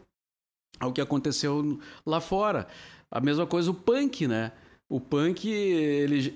[0.78, 2.66] ao que aconteceu lá fora.
[3.11, 4.52] A mesma coisa o punk, né?
[4.88, 6.35] O punk, ele,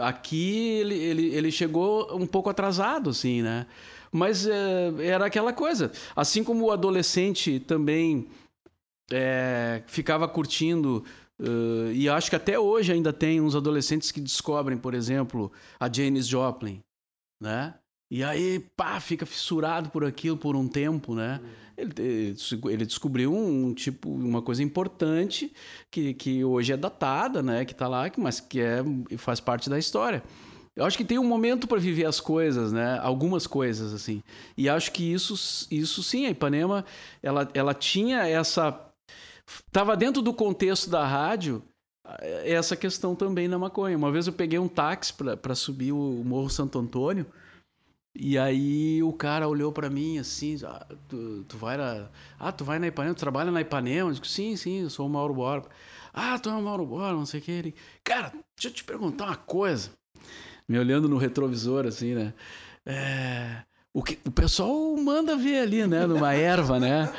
[0.00, 3.66] aqui ele, ele, ele chegou um pouco atrasado, assim, né?
[4.10, 5.92] Mas é, era aquela coisa.
[6.14, 8.26] Assim como o adolescente também
[9.12, 11.04] é, ficava curtindo
[11.38, 15.92] Uh, e acho que até hoje ainda tem uns adolescentes que descobrem, por exemplo, a
[15.92, 16.82] Janis Joplin,
[17.40, 17.74] né?
[18.10, 21.40] E aí, pá, fica fissurado por aquilo por um tempo, né?
[21.76, 22.34] Ele,
[22.70, 25.52] ele descobriu um, um, tipo, uma coisa importante
[25.90, 27.64] que, que hoje é datada, né?
[27.64, 28.82] Que tá lá, mas que é,
[29.18, 30.22] faz parte da história.
[30.74, 32.98] Eu acho que tem um momento para viver as coisas, né?
[33.02, 34.22] Algumas coisas, assim.
[34.56, 36.84] E acho que isso, isso sim, a Ipanema,
[37.22, 38.78] ela, ela tinha essa...
[39.70, 41.62] Tava dentro do contexto da rádio
[42.20, 43.96] eh, essa questão também na maconha.
[43.96, 47.26] Uma vez eu peguei um táxi para subir o Morro Santo Antônio
[48.18, 52.64] e aí o cara olhou para mim assim, ah, tu, tu, vai na, ah, tu
[52.64, 54.10] vai na Ipanema, tu trabalha na Ipanema?
[54.10, 55.68] Eu digo, sim, sim, eu sou o Mauro Borba.
[56.12, 57.50] Ah, tu é o Mauro Borba, não sei o que.
[57.50, 59.90] Ele, cara, deixa eu te perguntar uma coisa
[60.68, 62.34] me olhando no retrovisor, assim, né?
[62.84, 66.06] É, o, que, o pessoal manda ver ali, né?
[66.06, 67.12] Numa erva, né?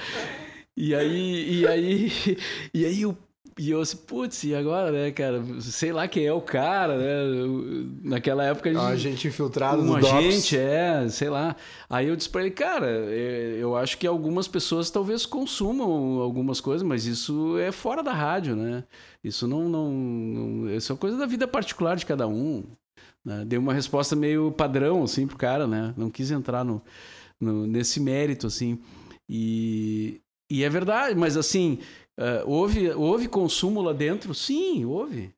[0.75, 2.12] E aí, e aí,
[2.73, 3.17] e aí o
[3.58, 5.43] e eu assim, putz, e agora, né, cara?
[5.60, 7.98] Sei lá quem é o cara, né?
[8.04, 8.82] Naquela época a gente.
[8.82, 11.56] Um agente infiltrado um no agente, é, sei lá.
[11.89, 16.62] Aí eu disse pra ele, cara, é, eu acho que algumas pessoas talvez consumam algumas
[16.62, 18.84] coisas, mas isso é fora da rádio, né?
[19.24, 19.67] Isso não.
[19.67, 22.63] não, não isso é coisa da vida particular de cada um.
[23.26, 23.43] Né?
[23.43, 25.93] Dei uma resposta meio padrão, assim, pro cara, né?
[25.98, 26.82] Não quis entrar no,
[27.41, 28.80] no nesse mérito, assim.
[29.28, 31.80] E, e é verdade, mas assim,
[32.19, 34.34] uh, houve, houve consumo lá dentro?
[34.34, 35.34] Sim, houve.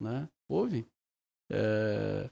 [0.00, 0.28] Né?
[0.48, 0.86] Houve.
[1.50, 2.28] Uh,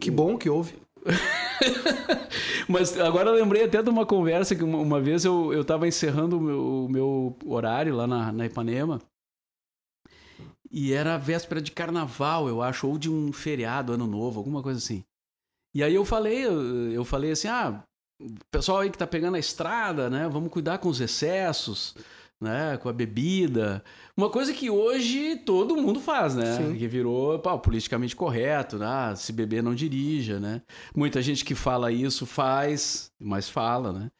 [0.00, 0.74] que bom que houve.
[2.68, 6.38] Mas agora eu lembrei até de uma conversa que uma, uma vez eu estava encerrando
[6.38, 9.00] o meu, o meu, horário lá na, na Ipanema
[10.74, 14.78] e era véspera de carnaval, eu acho, ou de um feriado, ano novo, alguma coisa
[14.78, 15.04] assim.
[15.72, 17.80] E aí eu falei, eu falei assim, ah,
[18.50, 21.94] pessoal aí que tá pegando a estrada, né, vamos cuidar com os excessos,
[22.40, 23.82] né, com a bebida.
[24.16, 26.56] Uma coisa que hoje todo mundo faz, né?
[26.56, 26.76] Sim.
[26.76, 29.14] Que virou pá, politicamente correto, né?
[29.16, 30.62] Se beber não dirija, né?
[30.94, 34.10] Muita gente que fala isso faz, mas fala, né?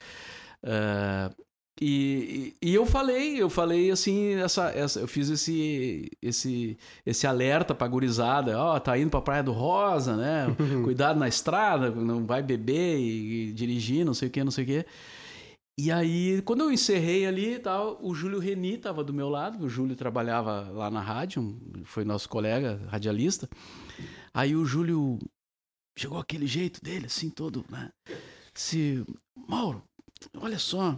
[0.63, 1.45] Uh,
[1.81, 7.75] e, e, eu falei, eu falei assim, essa, essa, eu fiz esse, esse, esse alerta
[7.75, 10.55] pra gurizada, ó, oh, tá indo pra Praia do Rosa, né?
[10.85, 14.65] Cuidado na estrada, não vai beber e, e, dirigir, não sei o que, não sei
[14.65, 14.87] o que.
[15.77, 19.69] E aí, quando eu encerrei ali tal, o Júlio Reni tava do meu lado, o
[19.69, 23.49] Júlio trabalhava lá na rádio, foi nosso colega radialista.
[24.33, 25.19] Aí o Júlio
[25.99, 27.91] chegou aquele jeito dele, assim, todo, né?
[28.55, 29.05] Se,
[29.49, 29.83] Mauro,
[30.37, 30.97] olha só,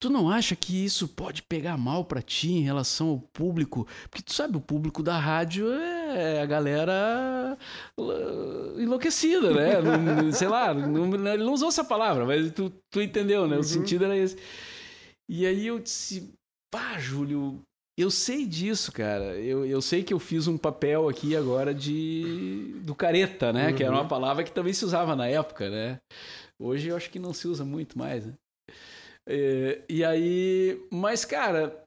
[0.00, 3.86] Tu não acha que isso pode pegar mal para ti em relação ao público?
[4.08, 7.58] Porque tu sabe, o público da rádio é a galera
[7.98, 9.76] uh, enlouquecida, né?
[10.22, 13.56] não, sei lá, não, ele não usou essa palavra, mas tu, tu entendeu, né?
[13.56, 13.60] Uhum.
[13.60, 14.38] O sentido era esse.
[15.28, 16.32] E aí eu disse,
[16.72, 17.60] pá, Júlio,
[17.98, 19.38] eu sei disso, cara.
[19.38, 23.68] Eu, eu sei que eu fiz um papel aqui agora de do careta, né?
[23.68, 23.74] Uhum.
[23.74, 24.08] Que era uma uhum.
[24.08, 26.00] palavra que também se usava na época, né?
[26.58, 28.32] Hoje eu acho que não se usa muito mais, né?
[29.28, 31.84] É, e aí, mas cara,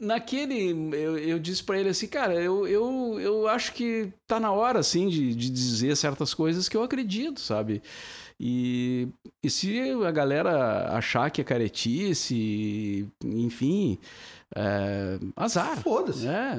[0.00, 4.50] naquele, eu, eu disse para ele assim, cara, eu, eu, eu acho que tá na
[4.50, 7.82] hora, assim, de, de dizer certas coisas que eu acredito, sabe?
[8.42, 9.08] E,
[9.44, 13.98] e se a galera achar que é caretice, enfim,
[14.56, 15.78] é, azar.
[15.82, 16.26] Foda-se.
[16.26, 16.54] É,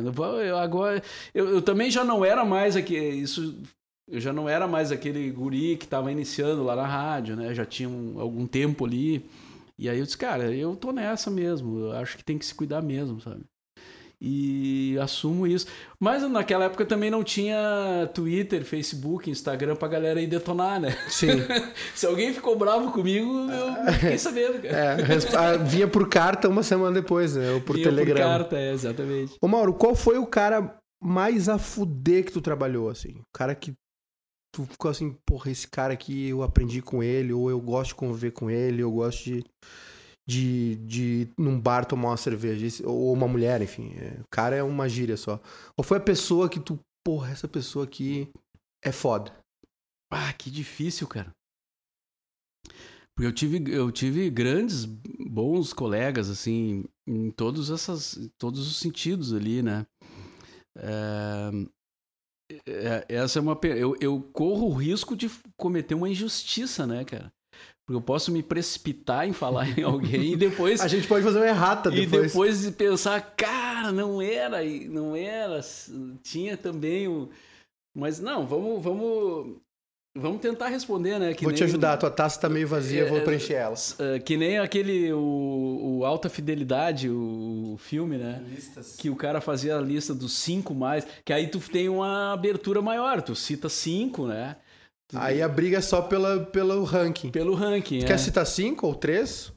[0.48, 1.02] eu, agora,
[1.34, 3.58] eu, eu também já não era mais aqui, isso
[4.08, 7.54] eu já não era mais aquele guri que estava iniciando lá na rádio, né?
[7.54, 9.26] Já tinha um, algum tempo ali.
[9.82, 12.54] E aí eu disse, cara, eu tô nessa mesmo, eu acho que tem que se
[12.54, 13.42] cuidar mesmo, sabe?
[14.22, 15.66] E assumo isso.
[16.00, 20.96] Mas naquela época também não tinha Twitter, Facebook, Instagram pra galera ir detonar, né?
[21.10, 21.30] Sim.
[21.96, 24.78] Se alguém ficou bravo comigo, eu fiquei sabendo, cara.
[24.78, 24.98] É,
[25.36, 27.50] ah, vinha por carta uma semana depois, né?
[27.54, 28.16] Ou por vinha Telegram.
[28.18, 29.34] por carta, é, exatamente.
[29.42, 33.14] Ô Mauro, qual foi o cara mais a fuder que tu trabalhou, assim?
[33.18, 33.74] O cara que
[34.52, 37.96] tu ficou assim, porra, esse cara aqui eu aprendi com ele, ou eu gosto de
[37.96, 39.46] conviver com ele, eu gosto de,
[40.28, 43.94] de, de ir num bar tomar uma cerveja, ou uma mulher, enfim.
[43.98, 45.40] É, o cara é uma gíria só.
[45.78, 48.30] Ou foi a pessoa que tu, porra, essa pessoa aqui
[48.84, 49.34] é foda.
[50.12, 51.34] Ah, que difícil, cara.
[53.16, 59.34] Porque eu tive, eu tive grandes, bons colegas, assim, em todos, essas, todos os sentidos
[59.34, 59.86] ali, né?
[60.78, 61.52] É,
[62.66, 63.58] é, essa é uma.
[63.64, 67.32] Eu, eu corro o risco de cometer uma injustiça, né, cara?
[67.86, 70.80] Porque eu posso me precipitar em falar em alguém e depois.
[70.82, 72.24] A gente pode fazer uma errata depois.
[72.24, 75.60] E depois pensar, cara, não era, não era.
[76.24, 77.30] Tinha também o.
[77.96, 79.58] Mas não, vamos, vamos.
[80.14, 81.34] Vamos tentar responder, né?
[81.34, 83.76] Que vou te ajudar, a tua taça tá meio vazia, é, vou preencher ela.
[83.98, 88.44] É, que nem aquele, o, o, Alta Fidelidade, o, o, filme, né?
[88.46, 88.98] Listas.
[88.98, 92.82] Que o cara fazia a lista dos cinco mais, que aí tu tem uma abertura
[92.82, 94.58] maior, tu cita cinco, né?
[95.08, 95.18] Tu...
[95.18, 97.32] Aí a briga é só pela, pelo ranking.
[97.32, 98.08] Pelo ranking, tu é.
[98.08, 99.54] Quer citar cinco ou três?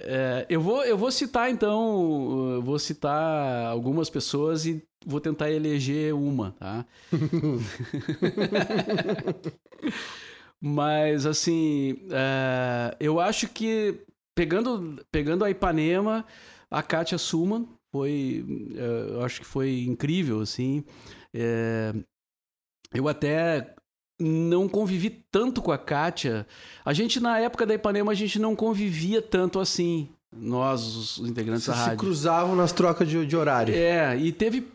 [0.00, 6.14] É, eu, vou, eu vou citar, então, vou citar algumas pessoas e vou tentar eleger
[6.14, 6.86] uma, tá?
[10.60, 16.26] Mas, assim, é, eu acho que, pegando, pegando a Ipanema,
[16.70, 18.44] a Kátia Suman foi,
[18.76, 20.84] é, eu acho que foi incrível, assim.
[21.32, 21.94] É,
[22.92, 23.74] eu até
[24.20, 26.46] não convivi tanto com a Kátia.
[26.84, 30.08] A gente, na época da Ipanema, a gente não convivia tanto assim.
[30.34, 31.98] Nós, os integrantes Vocês da rádio.
[31.98, 33.74] se cruzavam nas trocas de, de horário.
[33.74, 34.66] É, e teve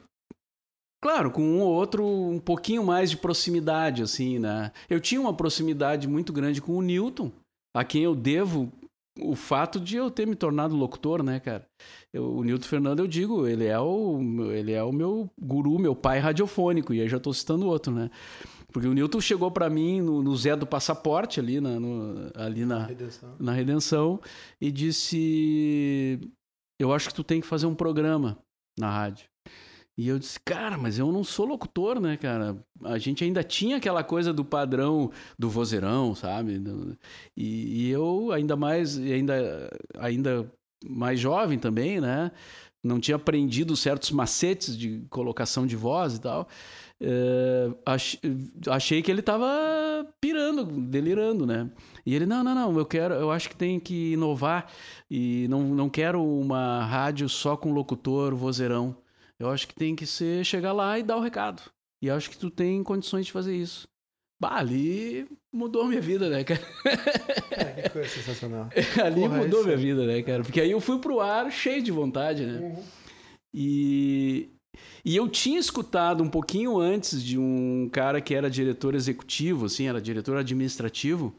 [1.04, 4.72] Claro, com um ou outro um pouquinho mais de proximidade, assim, né?
[4.90, 7.30] Eu tinha uma proximidade muito grande com o Newton,
[7.76, 8.72] a quem eu devo
[9.20, 11.68] o fato de eu ter me tornado locutor, né, cara?
[12.14, 14.18] Eu, o Newton Fernando, eu digo, ele é o,
[14.54, 18.10] ele é o meu guru, meu pai radiofônico, e aí já estou citando outro, né?
[18.74, 22.66] Porque o Newton chegou para mim no, no, Zé do Passaporte, ali, na, no, ali
[22.66, 23.36] na, Redenção.
[23.40, 24.20] na Redenção,
[24.60, 26.20] e disse:
[26.80, 28.38] Eu acho que tu tem que fazer um programa
[28.78, 29.28] na rádio.
[29.96, 32.58] E eu disse, cara, mas eu não sou locutor, né, cara?
[32.84, 36.60] A gente ainda tinha aquela coisa do padrão do vozeirão, sabe?
[37.38, 40.52] E, e eu, ainda mais, ainda, ainda
[40.84, 42.32] mais jovem também, né?
[42.84, 46.50] Não tinha aprendido certos macetes de colocação de voz e tal.
[47.06, 47.70] É,
[48.70, 49.46] achei que ele estava
[50.22, 51.70] pirando, delirando, né?
[52.06, 54.72] E ele, não, não, não, eu quero, eu acho que tem que inovar
[55.12, 58.96] e não, não quero uma rádio só com locutor, vozeirão.
[59.38, 61.62] Eu acho que tem que ser chegar lá e dar o recado.
[62.02, 63.86] E acho que tu tem condições de fazer isso.
[64.40, 66.62] Bah, ali mudou minha vida, né, cara?
[67.52, 68.70] É, que coisa sensacional.
[69.04, 69.68] ali Porra, mudou isso.
[69.68, 70.44] minha vida, né, cara?
[70.44, 72.60] Porque aí eu fui pro ar cheio de vontade, né?
[72.60, 72.84] Uhum.
[73.54, 74.50] E,
[75.06, 79.88] e eu tinha escutado um pouquinho antes de um cara que era diretor executivo, assim,
[79.88, 81.34] era diretor administrativo,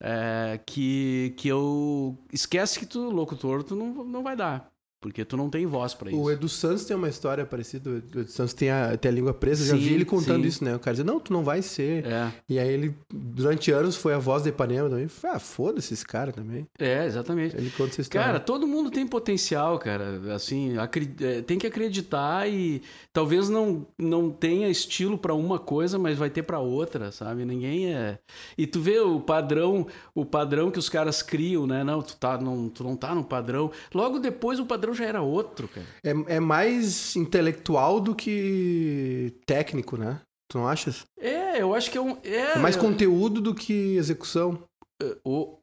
[0.00, 2.18] é, que, que eu...
[2.32, 4.71] Esquece que tu, locutor, tu não, não vai dar.
[5.02, 6.20] Porque tu não tem voz para isso.
[6.20, 7.90] O Edu Santos tem uma história parecida.
[7.90, 9.64] O Edu Santos tem a, tem a língua presa.
[9.64, 10.48] Sim, já vi ele contando sim.
[10.48, 10.76] isso, né?
[10.76, 12.06] O cara dizia, não, tu não vai ser.
[12.06, 12.32] É.
[12.48, 15.08] E aí ele, durante anos, foi a voz de Ipanema também.
[15.24, 16.68] Ah, foda-se esse cara também.
[16.78, 17.56] É, exatamente.
[17.56, 18.24] Ele conta essa história.
[18.24, 20.32] Cara, todo mundo tem potencial, cara.
[20.32, 20.76] Assim,
[21.20, 22.80] é, tem que acreditar e
[23.12, 27.44] talvez não, não tenha estilo para uma coisa, mas vai ter para outra, sabe?
[27.44, 28.20] Ninguém é...
[28.56, 29.84] E tu vê o padrão,
[30.14, 31.82] o padrão que os caras criam, né?
[31.82, 33.68] Não, tu, tá, não, tu não tá no padrão.
[33.92, 35.86] Logo depois o padrão já era outro, cara.
[36.04, 40.20] É, é mais intelectual do que técnico, né?
[40.48, 41.04] Tu não achas?
[41.18, 42.16] É, eu acho que é um.
[42.22, 44.62] É, é mais conteúdo do que execução.
[45.02, 45.58] É, o,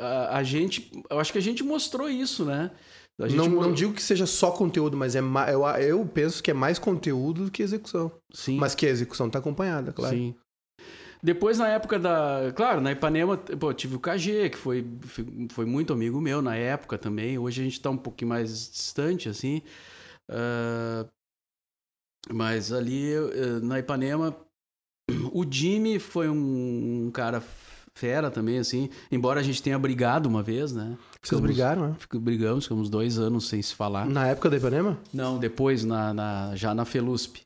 [0.00, 0.90] a, a, gente.
[1.08, 2.70] Eu acho que a gente mostrou isso, né?
[3.16, 6.78] não, não digo que seja só conteúdo, mas é eu, eu penso que é mais
[6.78, 8.10] conteúdo do que execução.
[8.32, 8.56] Sim.
[8.56, 10.16] Mas que a execução está acompanhada, claro.
[10.16, 10.34] Sim.
[11.24, 12.52] Depois, na época da.
[12.54, 14.86] Claro, na Ipanema, pô, tive o KG, que foi,
[15.48, 17.38] foi muito amigo meu na época também.
[17.38, 19.62] Hoje a gente está um pouquinho mais distante, assim.
[20.28, 21.08] Uh,
[22.30, 24.36] mas ali, eh, na Ipanema,
[25.32, 27.42] o Jimmy foi um, um, cara
[27.94, 28.90] fera também, assim.
[29.10, 30.88] Embora a gente tenha brigado uma vez, né?
[30.88, 31.96] Vocês ficamos, brigaram, né?
[32.16, 34.04] Brigamos, ficamos dois anos sem se falar.
[34.04, 34.98] Na época da Ipanema?
[35.10, 37.38] Não, depois, na, na já na Felusp.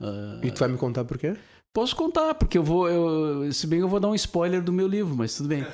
[0.00, 1.36] Uh, e tu vai me contar por quê?
[1.72, 2.88] Posso contar, porque eu vou.
[2.88, 5.64] Eu, se bem que eu vou dar um spoiler do meu livro, mas tudo bem.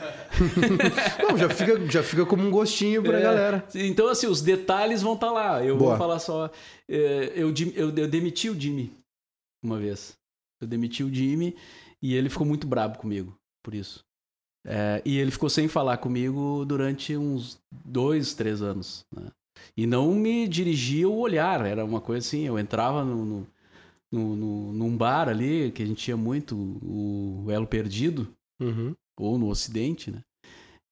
[1.26, 3.68] Não, já fica, já fica como um gostinho pra é, galera.
[3.74, 5.64] Então, assim, os detalhes vão estar tá lá.
[5.64, 5.90] Eu Boa.
[5.90, 6.50] vou falar só.
[6.86, 8.92] É, eu, eu, eu demiti o Jimmy
[9.64, 10.14] uma vez.
[10.60, 11.56] Eu demiti o Jimmy
[12.02, 14.04] e ele ficou muito brabo comigo por isso.
[14.66, 19.04] É, e ele ficou sem falar comigo durante uns dois, três anos.
[19.14, 19.30] Né?
[19.76, 22.42] E não me dirigia o olhar, era uma coisa assim.
[22.46, 23.46] Eu entrava no, no
[24.12, 28.94] no, no, num bar ali, que a gente tinha muito o Elo Perdido, uhum.
[29.18, 30.22] ou no Ocidente, né?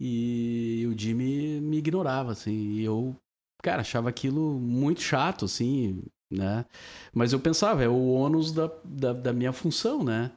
[0.01, 3.17] E o Jimmy me ignorava, assim, e eu,
[3.63, 6.67] cara, achava aquilo muito chato, assim, né?
[7.13, 10.33] Mas eu pensava, é o ônus da, da, da minha função, né?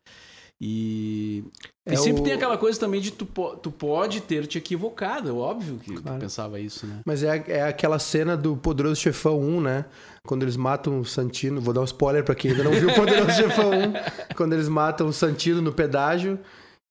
[0.59, 1.43] E,
[1.85, 2.23] é e sempre o...
[2.23, 3.25] tem aquela coisa também de tu,
[3.61, 6.17] tu pode ter te equivocado, é óbvio que claro.
[6.17, 7.01] tu pensava isso, né?
[7.05, 9.85] Mas é, é aquela cena do Poderoso Chefão 1, né?
[10.25, 12.95] Quando eles matam o Santino, vou dar um spoiler pra quem ainda não viu o
[12.95, 16.39] Poderoso Chefão 1, quando eles matam o Santino no pedágio,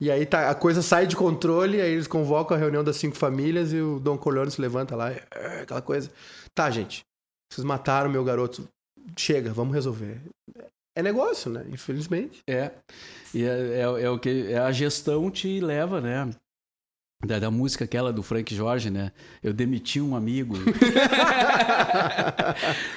[0.01, 3.17] e aí tá, a coisa sai de controle, aí eles convocam a reunião das cinco
[3.17, 6.09] famílias e o Dom Corleone se levanta lá, é, aquela coisa.
[6.55, 7.03] Tá, gente,
[7.53, 8.69] vocês mataram meu garoto,
[9.17, 10.21] chega, vamos resolver
[10.97, 11.65] é negócio, né?
[11.69, 12.43] Infelizmente.
[12.49, 12.73] É.
[13.37, 16.35] E é, é, é o que é a gestão te leva, né?
[17.23, 19.13] Da, da, música aquela do Frank Jorge, né?
[19.43, 20.55] Eu demiti um amigo.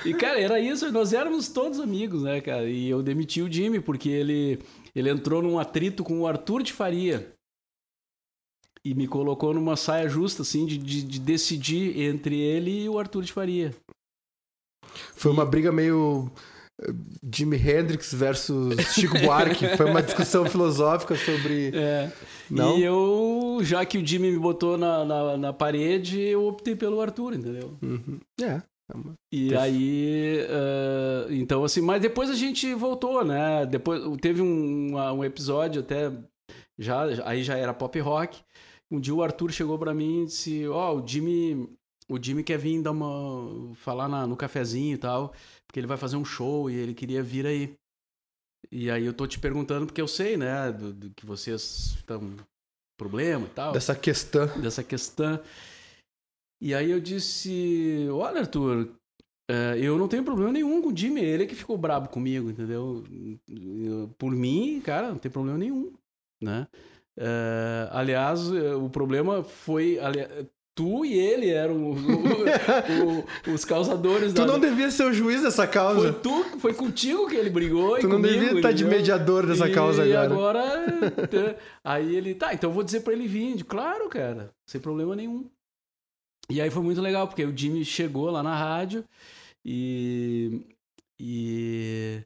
[0.06, 0.90] e, cara, era isso.
[0.94, 2.70] Nós éramos todos amigos, né, cara?
[2.70, 4.64] E eu demiti o Jimmy porque ele,
[4.96, 7.34] ele entrou num atrito com o Arthur de Faria.
[8.86, 12.98] E me colocou numa saia justa, assim, de, de, de decidir entre ele e o
[12.98, 13.76] Arthur de Faria.
[15.16, 16.32] Foi uma briga meio
[17.34, 19.76] Jimi Hendrix versus Chico Buarque.
[19.76, 21.72] Foi uma discussão filosófica sobre.
[21.74, 22.12] É.
[22.50, 22.78] Não?
[22.78, 27.02] E eu, já que o Jimmy me botou na, na, na parede, eu optei pelo
[27.02, 27.78] Arthur, entendeu?
[27.82, 28.20] Uhum.
[28.42, 28.62] É.
[29.32, 33.66] E aí, uh, então assim, mas depois a gente voltou, né?
[33.66, 36.12] Depois teve um, um episódio até
[36.78, 38.40] já aí já era pop rock.
[38.90, 41.70] Um dia o Arthur chegou para mim e disse: "Ó, oh, o Jimmy,
[42.10, 45.34] o Jimmy quer vir dar uma falar na, no cafezinho e tal"
[45.70, 47.76] porque ele vai fazer um show e ele queria vir aí.
[48.72, 52.36] E aí eu tô te perguntando porque eu sei, né, do, do que vocês estão
[52.98, 53.72] problema e tal.
[53.72, 54.48] Dessa questão.
[54.60, 55.40] Dessa questão.
[56.60, 58.90] E aí eu disse, olha Arthur,
[59.50, 62.50] é, eu não tenho problema nenhum com o Jimmy, ele é que ficou brabo comigo,
[62.50, 63.04] entendeu?
[64.18, 65.94] Por mim, cara, não tem problema nenhum,
[66.42, 66.68] né?
[67.16, 70.00] É, aliás, o problema foi
[70.80, 74.46] tu e ele eram o, o, os causadores tu da...
[74.46, 76.14] Tu não devia ser o juiz dessa causa.
[76.14, 78.00] Foi tu, foi contigo que ele brigou.
[78.00, 80.10] Tu não comigo, devia estar de mediador dessa e causa agora.
[80.10, 81.60] E agora.
[81.84, 83.62] aí ele, tá, então eu vou dizer pra ele vir.
[83.66, 85.50] Claro, cara, sem problema nenhum.
[86.50, 89.04] E aí foi muito legal, porque o Jimmy chegou lá na rádio
[89.66, 90.62] e.
[91.20, 92.22] E.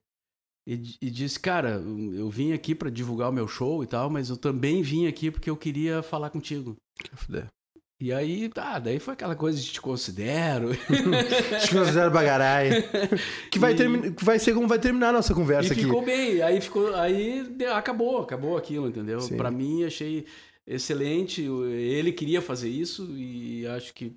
[0.66, 1.84] E, e disse, cara,
[2.14, 5.30] eu vim aqui para divulgar o meu show e tal, mas eu também vim aqui
[5.30, 6.78] porque eu queria falar contigo.
[6.98, 7.50] Que fuder.
[8.00, 10.72] E aí, tá, daí foi aquela coisa de te considero.
[11.64, 12.84] te considero bagarai.
[13.50, 13.76] Que vai, e...
[13.76, 14.16] termi...
[14.22, 15.86] vai ser como vai terminar a nossa conversa e aqui.
[15.86, 16.94] ficou bem, aí ficou.
[16.96, 19.20] Aí acabou, acabou aquilo, entendeu?
[19.38, 20.26] Para mim, achei
[20.68, 21.44] excelente.
[21.44, 24.14] Ele queria fazer isso e acho que.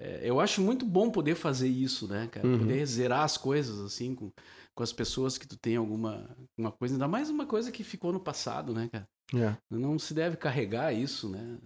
[0.00, 2.46] É, eu acho muito bom poder fazer isso, né, cara?
[2.46, 2.58] Uhum.
[2.58, 4.30] Poder zerar as coisas, assim, com,
[4.72, 8.12] com as pessoas que tu tem alguma uma coisa, ainda mais uma coisa que ficou
[8.12, 9.08] no passado, né, cara?
[9.34, 9.56] É.
[9.68, 11.58] Não se deve carregar isso, né?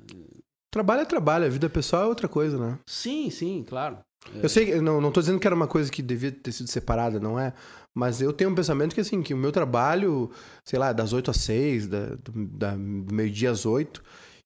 [0.72, 2.78] Trabalho é trabalho, a vida pessoal é outra coisa, né?
[2.86, 3.98] Sim, sim, claro.
[4.42, 7.20] Eu sei, não, não tô dizendo que era uma coisa que devia ter sido separada,
[7.20, 7.52] não é?
[7.94, 10.30] Mas eu tenho um pensamento que, assim, que o meu trabalho,
[10.64, 14.02] sei lá, das 8 às 6, da, da, do meio-dia às 8,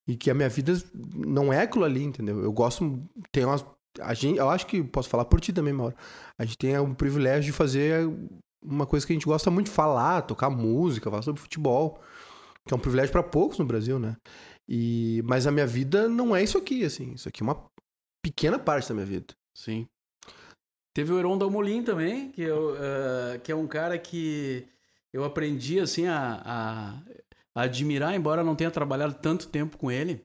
[0.08, 0.72] e que a minha vida
[1.14, 2.42] não é aquilo ali, entendeu?
[2.42, 3.00] Eu gosto,
[3.30, 3.64] tem umas,
[4.00, 5.94] a gente, eu acho que posso falar por ti também, Mauro.
[6.36, 8.08] A gente tem o privilégio de fazer
[8.64, 12.00] uma coisa que a gente gosta muito de falar, tocar música, falar sobre futebol,
[12.66, 14.16] que é um privilégio para poucos no Brasil, né?
[14.68, 17.12] E, mas a minha vida não é isso aqui, assim.
[17.12, 17.64] Isso aqui é uma
[18.22, 19.34] pequena parte da minha vida.
[19.54, 19.86] Sim.
[20.92, 24.66] Teve o Heron Dalmolin também, que, eu, uh, que é um cara que
[25.12, 27.02] eu aprendi, assim, a, a,
[27.54, 30.22] a admirar, embora não tenha trabalhado tanto tempo com ele.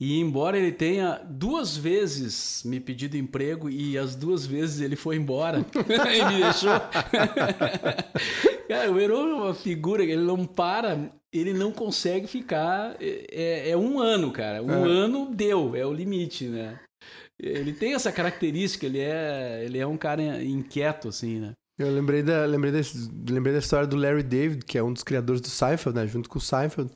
[0.00, 5.16] E embora ele tenha duas vezes me pedido emprego e as duas vezes ele foi
[5.16, 6.70] embora e me deixou.
[8.66, 12.96] Cara, o Heron é uma figura que ele não para ele não consegue ficar.
[13.00, 14.62] É, é, um ano, cara.
[14.62, 14.88] Um é.
[14.88, 16.78] ano deu, é o limite, né?
[17.38, 21.52] Ele tem essa característica, ele é, ele é um cara inquieto, assim, né?
[21.78, 25.02] Eu lembrei da, lembrei, desse, lembrei da história do Larry David, que é um dos
[25.02, 26.06] criadores do Seinfeld, né?
[26.06, 26.90] Junto com o Seinfeld,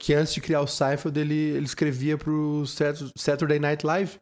[0.00, 2.64] que antes de criar o Seinfeld, ele, ele escrevia pro
[3.16, 4.18] Saturday Night Live.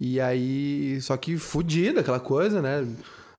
[0.00, 2.86] E aí, só que fudido, aquela coisa, né?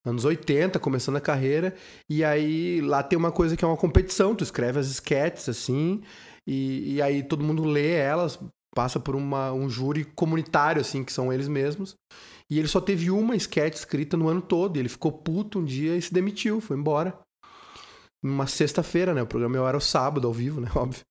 [0.06, 1.74] anos 80, começando a carreira.
[2.10, 6.04] E aí lá tem uma coisa que é uma competição, tu escreve as sketches assim,
[6.46, 8.40] e, e aí todo mundo lê elas,
[8.76, 11.96] passa por uma, um júri comunitário, assim, que são eles mesmos.
[12.50, 15.66] E ele só teve uma sketch escrita no ano todo, e ele ficou puto um
[15.66, 17.18] dia e se demitiu, foi embora.
[18.24, 19.22] Uma sexta-feira, né?
[19.22, 20.68] O programa era o sábado, ao vivo, né?
[20.76, 21.04] Óbvio.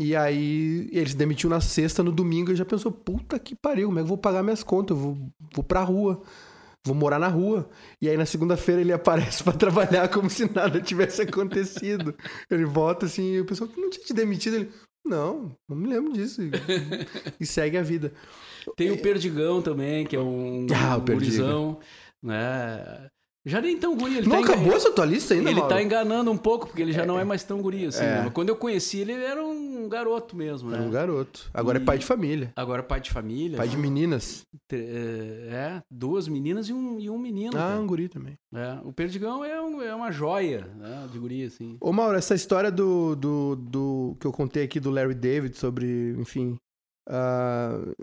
[0.00, 3.88] E aí ele se demitiu na sexta, no domingo, e já pensou, puta que pariu,
[3.88, 4.96] como é que eu vou pagar minhas contas?
[4.96, 5.18] Eu vou,
[5.54, 6.22] vou pra rua
[6.84, 7.68] vou morar na rua.
[8.00, 12.14] E aí na segunda-feira ele aparece para trabalhar como se nada tivesse acontecido.
[12.50, 14.56] ele volta assim, e o pessoal não tinha te demitido.
[14.56, 14.72] Ele,
[15.04, 16.40] não, não me lembro disso.
[17.38, 18.12] E, segue a vida.
[18.76, 21.78] Tem o Perdigão também, que é um, ah, um gurizão,
[22.22, 23.08] né?
[23.44, 24.18] Já nem tão guri.
[24.18, 25.74] Ele não tá acabou essa tua lista ainda, Ele Mauro?
[25.74, 28.04] tá enganando um pouco, porque ele já é, não é mais tão guri assim.
[28.04, 28.24] É.
[28.24, 28.30] Né?
[28.30, 30.76] Quando eu conheci ele, ele era um garoto mesmo, né?
[30.76, 31.50] Era um garoto.
[31.54, 31.82] Agora é e...
[31.82, 32.52] é pai de família.
[32.54, 33.56] Agora é pai de família.
[33.56, 34.42] Pai de meninas.
[34.70, 37.56] É, é, duas meninas e um, e um menino.
[37.56, 37.80] Ah, cara.
[37.80, 38.34] um guri também.
[38.54, 41.78] É, o Perdigão é, um, é uma joia né, de guri, assim.
[41.80, 46.14] Ô, Mauro, essa história do, do, do que eu contei aqui do Larry David sobre,
[46.18, 46.56] enfim...
[47.08, 47.94] Uh,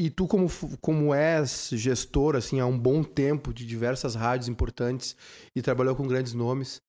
[0.00, 0.46] e tu, como,
[0.80, 5.16] como és gestor, assim, há um bom tempo de diversas rádios importantes
[5.56, 6.80] e trabalhou com grandes nomes,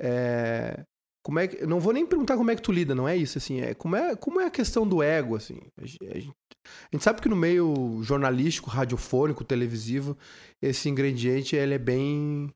[0.00, 0.82] É,
[1.22, 3.36] como é que, não vou nem perguntar como é que tu lida, não é isso,
[3.38, 3.60] assim.
[3.60, 5.60] É, como, é, como é a questão do ego, assim?
[5.78, 10.16] A gente, a gente sabe que no meio jornalístico, radiofônico, televisivo,
[10.62, 12.50] esse ingrediente ele é bem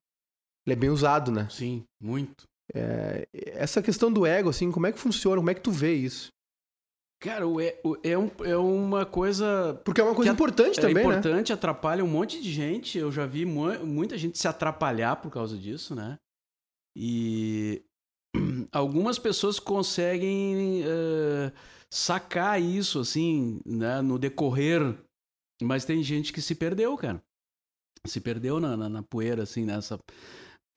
[0.66, 1.48] ele é bem usado, né?
[1.50, 2.44] Sim, muito.
[2.74, 5.36] É, essa questão do ego, assim, como é que funciona?
[5.36, 6.30] Como é que tu vê isso?
[7.20, 9.80] Cara, é, é, um, é uma coisa.
[9.84, 11.04] Porque é uma coisa importante é também?
[11.04, 11.54] É importante, né?
[11.54, 12.96] atrapalha um monte de gente.
[12.96, 16.16] Eu já vi mu muita gente se atrapalhar por causa disso, né?
[16.96, 17.82] E
[18.70, 21.52] algumas pessoas conseguem uh,
[21.90, 24.96] sacar isso, assim, né, no decorrer.
[25.60, 27.20] Mas tem gente que se perdeu, cara.
[28.06, 29.98] Se perdeu na, na, na poeira, assim, nessa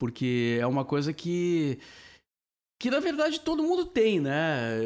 [0.02, 1.78] porque é uma coisa que
[2.82, 4.76] que na verdade todo mundo tem, né?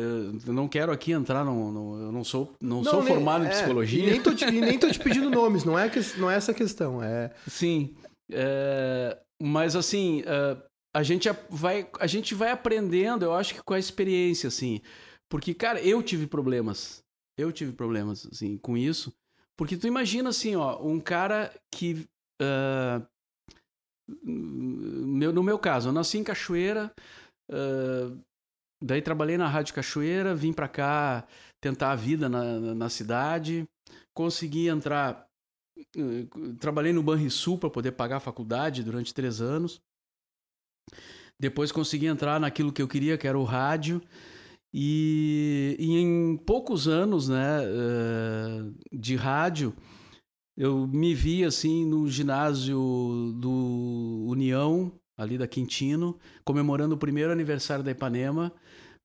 [0.46, 3.44] Eu não quero aqui entrar no, no eu não sou não, não sou nem, formado
[3.44, 4.04] em é, psicologia.
[4.04, 6.36] E nem, tô te, e nem tô te pedindo nomes, não é que, não é
[6.36, 7.96] essa questão, é Sim.
[8.30, 10.58] É, mas assim, é,
[10.94, 14.82] a gente vai a gente vai aprendendo, eu acho que com a experiência assim.
[15.30, 17.02] Porque cara, eu tive problemas.
[17.38, 19.10] Eu tive problemas assim com isso.
[19.56, 22.06] Porque tu imagina assim, ó, um cara que
[22.42, 23.02] uh,
[24.22, 26.92] meu, no meu caso, eu nasci em Cachoeira,
[27.50, 28.18] uh,
[28.82, 31.26] daí trabalhei na Rádio Cachoeira, vim para cá
[31.60, 33.66] tentar a vida na, na, cidade,
[34.14, 35.26] consegui entrar,
[35.96, 39.80] uh, trabalhei no Banrisul para poder pagar a faculdade durante três anos.
[41.38, 44.00] Depois consegui entrar naquilo que eu queria, que era o rádio.
[44.72, 49.74] E, e em poucos anos né, uh, de rádio,
[50.56, 52.78] eu me vi assim no ginásio
[53.38, 58.52] do União, ali da Quintino, comemorando o primeiro aniversário da Ipanema,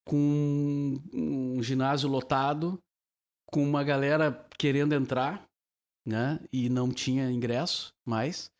[0.04, 2.82] com um ginásio lotado,
[3.46, 5.46] com uma galera querendo entrar,
[6.06, 6.40] né?
[6.52, 8.52] E não tinha ingresso mais.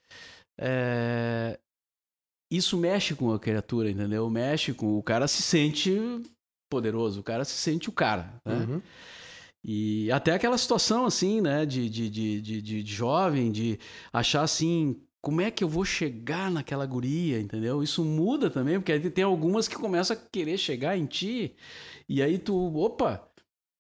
[0.58, 1.60] É...
[2.50, 4.30] Isso mexe com a criatura, entendeu?
[4.30, 5.98] Mexe com o cara se sente
[6.70, 8.56] poderoso, o cara se sente o cara, né?
[8.56, 8.82] Uhum.
[9.64, 13.80] E até aquela situação, assim, né, de, de, de, de, de jovem, de
[14.12, 17.84] achar assim, como é que eu vou chegar naquela guria, entendeu?
[17.84, 21.56] Isso muda também, porque aí tem algumas que começam a querer chegar em ti,
[22.10, 23.28] e aí tu, opa,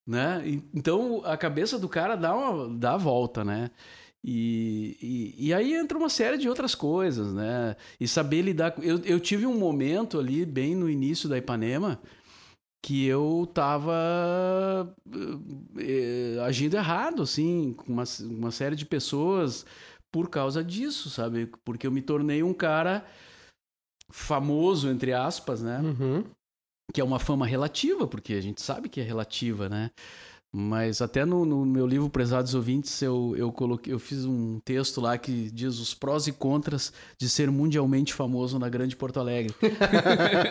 [0.07, 0.43] né?
[0.73, 3.71] Então a cabeça do cara dá, uma, dá a volta, né?
[4.23, 7.75] E, e, e, aí entra uma série de outras coisas, né?
[7.99, 8.75] E saber lidar.
[8.79, 11.99] Eu, eu tive um momento ali, bem no início da Ipanema,
[12.83, 14.95] que eu tava
[15.79, 19.65] eh, agindo errado, assim, com uma, uma série de pessoas
[20.11, 21.49] por causa disso, sabe?
[21.63, 23.05] Porque eu me tornei um cara
[24.09, 25.79] famoso, entre aspas, né?
[25.79, 26.23] Uhum.
[26.93, 29.91] Que é uma fama relativa, porque a gente sabe que é relativa, né?
[30.53, 34.99] Mas até no, no, meu livro Prezados Ouvintes, eu, eu, coloquei, eu fiz um texto
[34.99, 39.55] lá que diz os prós e contras de ser mundialmente famoso na Grande Porto Alegre.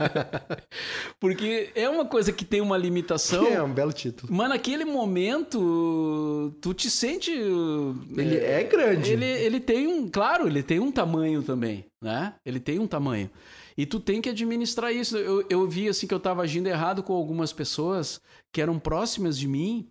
[1.21, 3.47] Porque é uma coisa que tem uma limitação.
[3.47, 4.33] É um belo título.
[4.33, 7.31] Mas naquele momento, tu te sente.
[7.31, 9.13] Ele é, é grande.
[9.13, 10.09] Ele, ele tem um.
[10.09, 12.33] Claro, ele tem um tamanho também, né?
[12.47, 13.29] Ele tem um tamanho.
[13.77, 15.17] E tu tem que administrar isso.
[15.17, 18.21] Eu, eu vi assim que eu estava agindo errado com algumas pessoas
[18.53, 19.89] que eram próximas de mim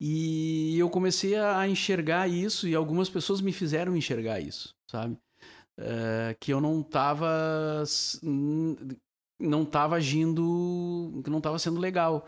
[0.00, 5.16] e eu comecei a enxergar isso e algumas pessoas me fizeram enxergar isso, sabe?
[5.78, 7.84] É, que eu não estava
[9.38, 12.26] não tava agindo, não estava sendo legal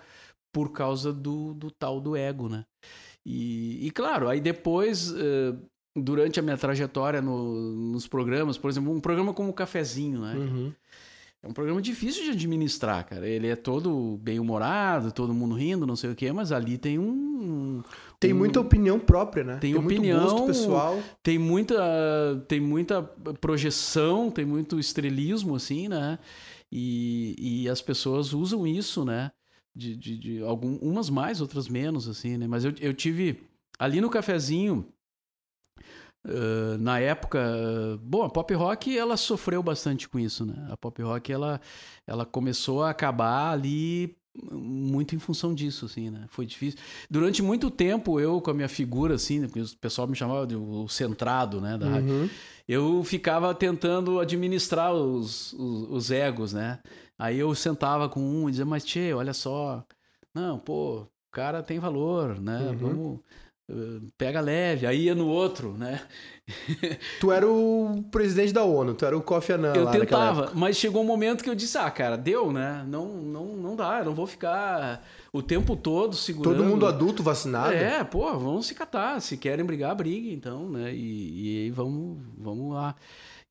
[0.53, 2.65] por causa do, do tal do ego, né?
[3.25, 5.59] E, e claro, aí depois uh,
[6.01, 10.35] durante a minha trajetória no, nos programas, por exemplo, um programa como o Cafezinho, né?
[10.35, 10.73] Uhum.
[11.41, 13.29] É um programa difícil de administrar, cara.
[13.29, 16.99] Ele é todo bem humorado, todo mundo rindo, não sei o quê, mas ali tem
[16.99, 17.81] um.
[18.19, 19.59] Tem um, muita opinião própria, né?
[19.59, 20.21] Tem, tem opinião.
[20.21, 21.01] Muito gosto pessoal.
[21.23, 23.03] Tem muita, tem muita
[23.41, 26.19] projeção, tem muito estrelismo, assim, né?
[26.73, 29.31] E, e as pessoas usam isso, né?
[29.75, 32.49] De, de, de algum, umas mais, outras menos, assim, né?
[32.49, 33.45] Mas eu, eu tive.
[33.79, 34.85] Ali no cafezinho,
[36.27, 37.41] Uh, na época,
[38.03, 40.69] bom, a pop rock ela sofreu bastante com isso, né?
[40.71, 41.61] A pop rock ela,
[42.07, 44.17] ela começou a acabar ali
[44.53, 46.27] muito em função disso, assim, né?
[46.29, 46.79] Foi difícil.
[47.11, 50.57] Durante muito tempo eu com a minha figura assim, porque o pessoal me chamava de
[50.57, 51.93] o centrado, né, da uhum.
[51.93, 52.31] rádio.
[52.67, 56.79] Eu ficava tentando administrar os, os, os, egos, né?
[57.19, 59.85] Aí eu sentava com um e dizia: "Mas tchê, olha só,
[60.35, 62.69] não, pô, o cara tem valor, né?
[62.71, 62.77] Uhum.
[62.77, 63.21] Vamos
[64.17, 66.01] pega leve, aí ia no outro, né?
[67.21, 70.77] tu era o presidente da ONU, tu era o Kofi Annan Eu lá tentava, mas
[70.77, 72.85] chegou um momento que eu disse, ah, cara, deu, né?
[72.89, 76.57] Não, não, não dá, eu não vou ficar o tempo todo segurando.
[76.57, 77.75] Todo mundo adulto vacinado?
[77.75, 80.95] É, pô, vamos se catar, se querem brigar, briguem, então, né?
[80.95, 82.97] E, e aí vamos, vamos lá.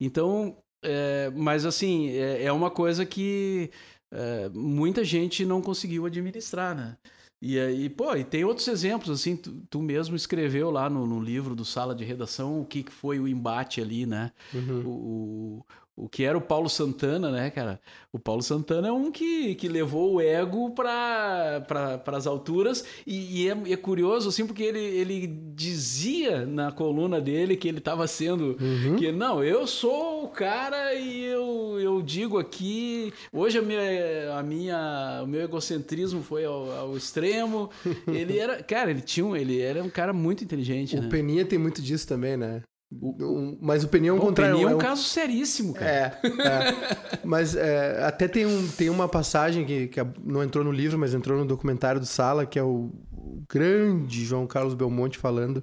[0.00, 3.70] Então, É, mas assim, é, é, uma coisa que
[4.12, 6.96] é, muita gente não conseguiu administrar, né?
[7.40, 11.20] E aí, pô, e tem outros exemplos, assim, tu, tu mesmo escreveu lá no, no,
[11.20, 14.32] livro do Sala de Redação o que, que foi o embate ali, né?
[14.52, 14.82] Uhum.
[14.84, 15.66] O,
[15.98, 17.80] o que era o Paulo Santana, né, cara?
[18.12, 23.42] O Paulo Santana é um que, que levou o ego para pra, as alturas e,
[23.42, 28.06] e é, é, curioso, assim, porque ele, ele dizia na coluna dele que ele estava
[28.06, 28.56] sendo...
[28.60, 28.96] Uhum.
[28.96, 33.12] que Não, eu sou o cara e eu, eu digo aqui...
[33.32, 37.70] Hoje a minha, a minha, o meu egocentrismo foi ao, ao extremo.
[38.06, 38.62] ele era...
[38.62, 41.08] Cara, ele tinha um, ele era um cara muito inteligente, O né?
[41.08, 42.62] Peninha tem muito disso também, né?
[42.90, 44.54] O, mas o pneu é um contrário.
[44.54, 46.18] O pneu é um, caso seríssimo, cara.
[46.22, 47.18] É, é.
[47.22, 51.12] mas é, até tem, um, tem uma passagem que, que não entrou no livro, mas
[51.12, 55.62] entrou no documentário do Sala, que é o, o grande João Carlos Belmonte falando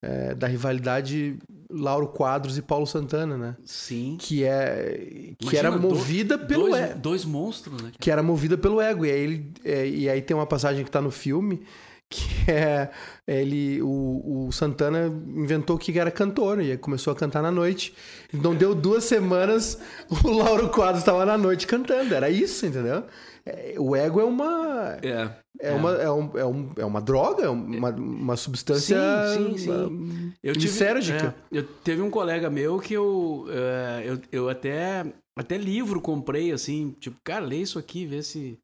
[0.00, 1.36] é, da rivalidade
[1.68, 3.56] Lauro Quadros e Paulo Santana, né?
[3.64, 4.16] Sim.
[4.20, 6.98] Que é que Imagina, era movida dois, pelo dois, ego.
[7.00, 7.90] Dois monstros, né?
[7.98, 9.04] Que era movida pelo ego.
[9.04, 11.62] E aí, ele, é, e aí tem uma passagem que tá no filme
[12.08, 12.90] que é
[13.26, 17.94] ele o, o Santana inventou que era cantor e começou a cantar na noite.
[18.32, 19.80] Então deu duas semanas
[20.24, 22.14] o Lauro Quadros estava na noite cantando.
[22.14, 23.04] Era isso, entendeu?
[23.44, 25.30] É, o ego é uma é,
[25.60, 25.72] é, é.
[25.72, 28.98] uma é, um, é, um, é uma droga, é uma, uma substância
[29.34, 30.32] sim, sim, sim.
[30.42, 35.56] Eu tive, é, eu teve um colega meu que eu, é, eu eu até até
[35.56, 38.58] livro comprei assim, tipo, cara, lê isso aqui, vê se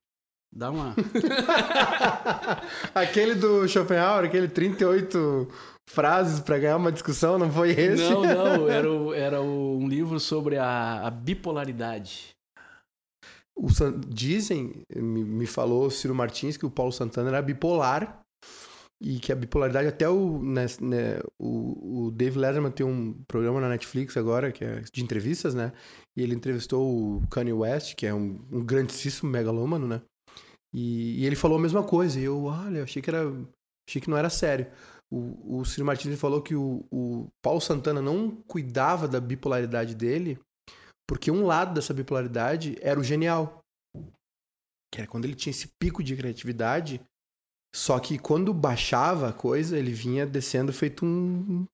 [0.55, 0.95] Dá uma.
[2.95, 5.49] aquele do Schopenhauer, aquele 38
[5.89, 8.03] frases para ganhar uma discussão, não foi esse?
[8.03, 8.69] Não, não.
[8.71, 12.37] Era, o, era o, um livro sobre a, a bipolaridade.
[13.57, 13.69] O,
[14.07, 18.23] dizem, me, me falou Ciro Martins, que o Paulo Santana era bipolar
[19.01, 23.61] e que a bipolaridade até o, né, né, o, o Dave Letterman tem um programa
[23.61, 25.73] na Netflix agora que é de entrevistas, né?
[26.17, 30.03] E ele entrevistou o Kanye West, que é um, um grandíssimo megalômano, né?
[30.73, 32.18] E, e, ele falou a mesma coisa.
[32.18, 33.29] E eu, olha, achei que era.
[33.89, 34.70] Achei que não era sério.
[35.11, 40.39] O, o Ciro Martins falou que o, o Paulo Santana não cuidava da bipolaridade dele,
[41.07, 43.61] porque um lado dessa bipolaridade era o genial.
[44.91, 47.01] Que era quando ele tinha esse pico de criatividade.
[47.75, 51.66] Só que quando baixava a coisa, ele vinha descendo feito um,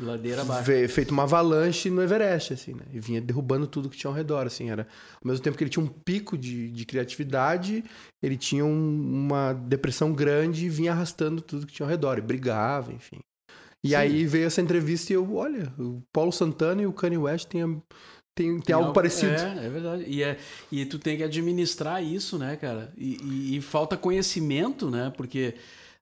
[0.00, 0.70] Ladeira abaixo.
[0.88, 2.84] Feito uma avalanche no Everest, assim, né?
[2.92, 4.70] E vinha derrubando tudo que tinha ao redor, assim.
[4.70, 4.86] Era...
[5.22, 7.84] Ao mesmo tempo que ele tinha um pico de, de criatividade,
[8.22, 12.18] ele tinha um, uma depressão grande e vinha arrastando tudo que tinha ao redor.
[12.18, 13.20] E brigava, enfim.
[13.84, 13.94] E Sim.
[13.94, 17.62] aí veio essa entrevista e eu, olha, o Paulo Santana e o Kanye West têm,
[17.62, 17.82] tem,
[18.34, 19.32] tem, tem algo, algo, parecido.
[19.32, 20.04] É, é verdade.
[20.06, 20.38] E, é,
[20.70, 22.92] e tu tem que administrar isso, né, cara?
[22.96, 25.12] E, e, e falta conhecimento, né?
[25.16, 25.54] Porque...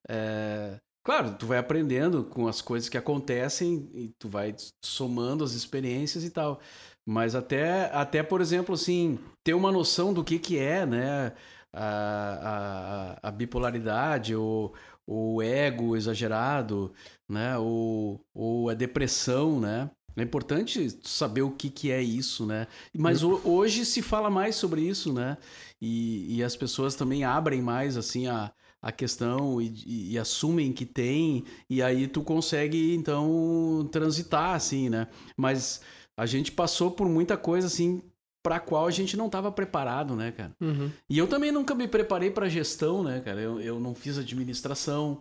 [0.08, 0.78] É
[1.08, 4.54] Claro, tu vai aprendendo com as coisas que acontecem e tu vai
[4.84, 6.60] somando as experiências e tal.
[7.02, 11.32] Mas até, até por exemplo, assim, ter uma noção do que, que é, né?
[11.72, 14.74] A, a, a bipolaridade, ou
[15.06, 16.92] o ego exagerado,
[17.26, 17.56] né?
[17.56, 19.90] Ou, ou a depressão, né?
[20.14, 22.66] É importante saber o que, que é isso, né?
[22.94, 23.40] Mas uhum.
[23.44, 25.38] hoje se fala mais sobre isso, né?
[25.80, 28.52] E, e as pessoas também abrem mais, assim, a,
[28.82, 34.88] a questão e, e, e, assumem que tem, e aí tu consegue, então, transitar, assim,
[34.88, 35.08] né?
[35.36, 35.80] Mas
[36.16, 38.00] a gente passou por muita coisa, assim,
[38.42, 40.54] para a qual a gente não estava preparado, né, cara?
[40.60, 40.90] Uhum.
[41.10, 43.40] E eu também nunca me preparei para gestão, né, cara?
[43.40, 45.18] Eu, eu não fiz administração.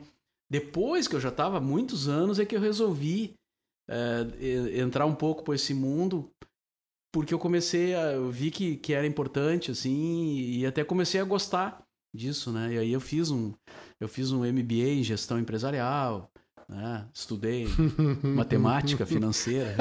[0.49, 3.34] Depois que eu já estava muitos anos, é que eu resolvi
[3.89, 6.32] é, entrar um pouco por esse mundo,
[7.12, 8.14] porque eu comecei a.
[8.14, 11.86] Eu vi que, que era importante, assim, e até comecei a gostar
[12.18, 12.74] disso, né?
[12.74, 13.53] E aí eu fiz um,
[13.99, 16.30] eu fiz um MBA em gestão empresarial,
[16.68, 17.05] né?
[17.13, 17.68] Estudei
[18.24, 19.76] matemática financeira.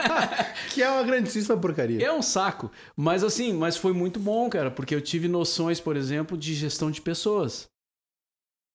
[0.72, 2.02] que é uma grandíssima porcaria.
[2.02, 2.70] É um saco.
[2.96, 6.90] Mas assim, mas foi muito bom, cara, porque eu tive noções, por exemplo, de gestão
[6.90, 7.66] de pessoas.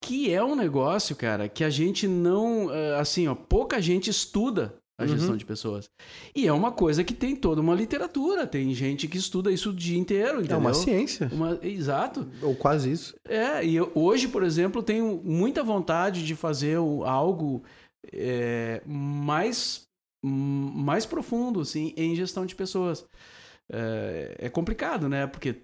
[0.02, 2.74] Que é um negócio, cara, que a gente não.
[2.74, 5.38] Eh, assim, ó, pouca gente estuda a gestão uhum.
[5.38, 5.89] de pessoas.
[6.36, 9.74] E é uma coisa que tem toda uma literatura, tem gente que estuda isso o
[9.74, 10.58] dia inteiro, entendeu?
[10.58, 11.30] É uma ciência.
[11.32, 11.58] Uma...
[11.64, 12.28] Exato.
[12.41, 13.16] Ou quase isso.
[13.26, 17.64] É, e eu, hoje, por exemplo, tenho muita vontade de fazer algo
[18.12, 19.88] é, mais,
[20.22, 23.06] mais profundo, assim, em gestão de pessoas.
[23.72, 25.28] É, é complicado, né?
[25.28, 25.56] Porque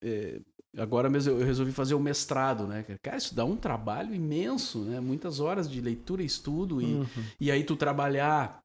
[0.00, 0.40] é,
[0.76, 2.84] agora mesmo eu resolvi fazer o mestrado, né?
[3.02, 5.00] Cara, isso dá um trabalho imenso, né?
[5.00, 7.06] Muitas horas de leitura e estudo e, uhum.
[7.40, 8.59] e aí tu trabalhar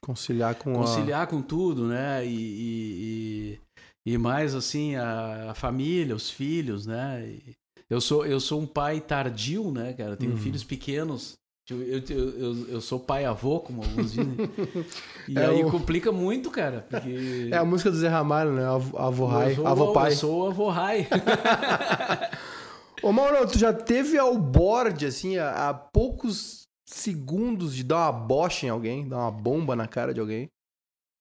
[0.00, 1.26] conciliar com conciliar a...
[1.26, 2.24] com tudo, né?
[2.26, 3.58] E,
[4.06, 7.26] e, e mais assim a, a, família, os filhos, né?
[7.28, 7.54] E
[7.88, 10.12] eu sou eu sou um pai tardio, né, cara?
[10.12, 10.38] Eu tenho uhum.
[10.38, 11.36] filhos pequenos,
[11.68, 14.36] Eu, eu, eu, eu sou pai-avô, como alguns dizem.
[15.28, 15.70] E é aí o...
[15.70, 16.86] complica muito, cara.
[16.88, 17.48] Porque...
[17.52, 18.64] É a música do Zé Ramalho, né?
[18.64, 20.12] Avô Rai, avô pai.
[20.12, 21.06] Eu sou avô Rai.
[23.02, 26.59] Ô Mauro, tu já teve ao board, assim, a, poucos
[26.90, 30.50] segundos de dar uma bocha em alguém, dar uma bomba na cara de alguém?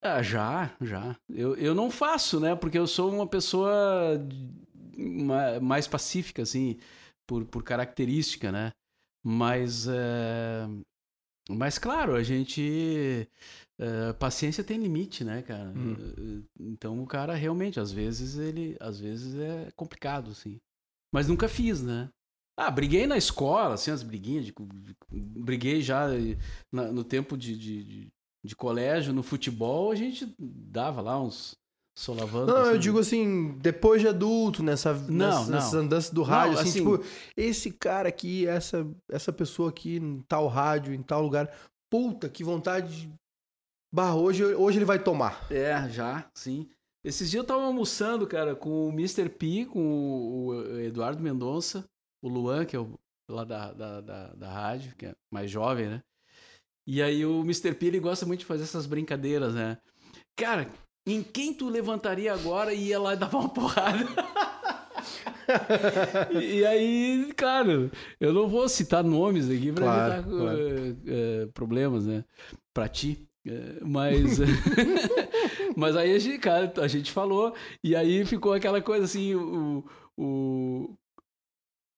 [0.02, 1.16] Ah, já, já.
[1.30, 2.56] Eu, eu não faço, né?
[2.56, 4.26] Porque eu sou uma pessoa
[5.62, 6.78] mais pacífica, assim,
[7.28, 8.72] por, por característica, né?
[9.24, 10.68] Mas, é...
[11.50, 13.28] mas claro, a gente.
[13.82, 15.72] É, paciência tem limite, né, cara?
[15.76, 16.44] Hum.
[16.60, 18.78] Então o cara realmente, às vezes, ele.
[18.80, 20.60] Às vezes é complicado, assim.
[21.14, 22.10] Mas nunca fiz, né?
[22.60, 24.46] Ah, briguei na escola, assim, as briguinhas.
[24.46, 24.54] De,
[25.10, 26.08] briguei já
[26.70, 28.12] na, no tempo de, de,
[28.44, 31.56] de, colégio, no futebol, a gente dava lá uns
[31.98, 32.52] solavando.
[32.52, 35.56] Não, assim, eu digo assim, depois de adulto, nessa, não, nessas, não.
[35.56, 37.04] nessas andanças do rádio, não, assim, assim, tipo,
[37.38, 41.50] esse cara aqui, essa, essa pessoa aqui em tal rádio, em tal lugar,
[41.90, 43.14] puta, que vontade de...
[43.90, 45.48] Bah, hoje, hoje ele vai tomar.
[45.50, 46.70] É, já, sim.
[47.06, 49.30] Esses dias eu tava almoçando, cara, com o Mr.
[49.30, 51.86] P, com o Eduardo Mendonça,
[52.22, 53.00] o Luan, que é o,
[53.30, 56.04] lá da, da, da, da rádio, que é mais jovem, né?
[56.88, 57.74] E aí o Mr.
[57.74, 59.78] P, ele gosta muito de fazer essas brincadeiras, né?
[60.36, 60.68] Cara,
[61.08, 64.06] em quem tu levantaria agora e ia lá e dava uma porrada?
[66.42, 70.60] e, aí, claro, eu não vou citar nomes aqui para claro, evitar claro.
[70.60, 72.24] Uh, uh, problemas, né?
[72.74, 73.28] Pra ti.
[73.48, 74.40] Uh, mas
[75.76, 79.86] Mas aí a gente, cara, a gente falou, e aí ficou aquela coisa assim, o,
[80.18, 80.94] o...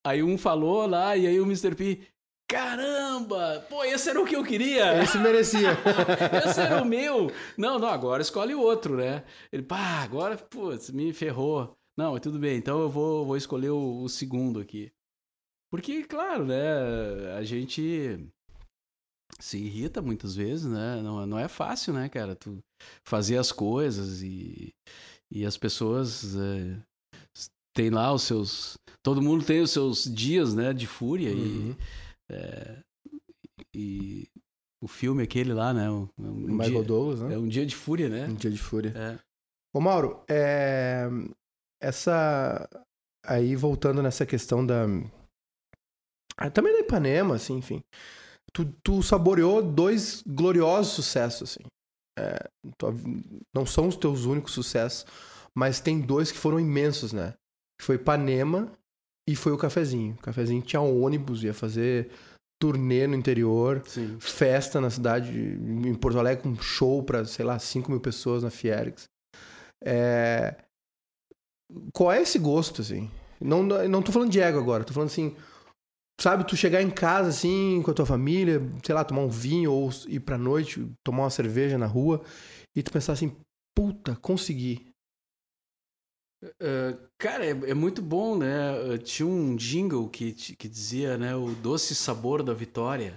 [0.04, 1.74] Aí um falou lá, e aí o Mr.
[1.74, 2.00] P.
[2.48, 3.64] Caramba!
[3.70, 5.02] Pô, esse era o que eu queria!
[5.02, 5.70] Esse merecia!
[6.44, 7.30] esse era o meu!
[7.56, 9.24] Não, não, agora escolhe o outro, né?
[9.50, 11.76] Ele, pá, agora, putz, me ferrou.
[11.96, 14.92] Não, tudo bem, então eu vou, vou escolher o, o segundo aqui.
[15.70, 18.18] Porque, claro, né, a gente
[19.40, 21.00] se irrita muitas vezes, né?
[21.02, 22.36] Não, não é fácil, né, cara?
[22.36, 22.58] Tu
[23.04, 24.74] fazer as coisas e,
[25.30, 26.76] e as pessoas é,
[27.74, 28.78] têm lá os seus.
[29.02, 31.70] Todo mundo tem os seus dias, né, de fúria uhum.
[31.70, 31.76] e,
[32.32, 32.78] é,
[33.74, 34.28] e
[34.82, 35.90] o filme aquele lá, né?
[35.90, 37.34] Um, um Michael dia, Douglas, né?
[37.34, 38.26] É um dia de fúria, né?
[38.26, 38.92] Um dia de fúria.
[38.96, 39.18] É.
[39.74, 41.08] Ô, Mauro, é...
[41.80, 42.68] essa.
[43.24, 44.86] Aí voltando nessa questão da.
[46.36, 47.82] Ah, também da Ipanema, assim, enfim
[48.52, 51.66] tu, tu saboreou dois gloriosos sucessos, assim.
[52.18, 52.46] É,
[53.54, 55.06] não são os teus únicos sucessos,
[55.56, 57.34] mas tem dois que foram imensos, né?
[57.82, 58.70] Foi Panema
[59.28, 60.14] e foi o Cafezinho.
[60.14, 62.10] O Cafezinho tinha um ônibus, ia fazer
[62.60, 64.16] turnê no interior, Sim.
[64.20, 68.44] festa na cidade, em Porto Alegre, com um show para, sei lá, 5 mil pessoas
[68.44, 69.06] na Fiergs.
[69.84, 70.54] É...
[71.92, 73.10] Qual é esse gosto, assim?
[73.40, 75.34] Não, não tô falando de ego agora, tô falando assim,
[76.20, 79.72] sabe, tu chegar em casa assim, com a tua família, sei lá, tomar um vinho
[79.72, 82.22] ou ir pra noite, tomar uma cerveja na rua
[82.76, 83.36] e tu pensar assim,
[83.74, 84.91] puta, consegui.
[86.42, 88.98] Uh, cara, é, é, muito bom, né?
[89.04, 93.16] Tinha um jingle que, que dizia, né, o doce sabor da vitória.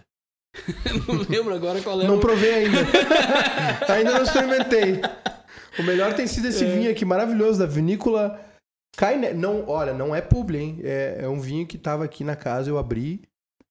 [1.07, 2.07] não lembro agora qual é.
[2.07, 2.19] Não o...
[2.19, 2.79] provei ainda.
[3.91, 5.01] ainda não experimentei.
[5.79, 6.71] O melhor tem sido esse é.
[6.71, 8.39] vinho aqui maravilhoso da vinícola
[8.95, 10.79] Cai, não, olha, não é publi, hein?
[10.81, 13.21] É, é um vinho que tava aqui na casa, eu abri.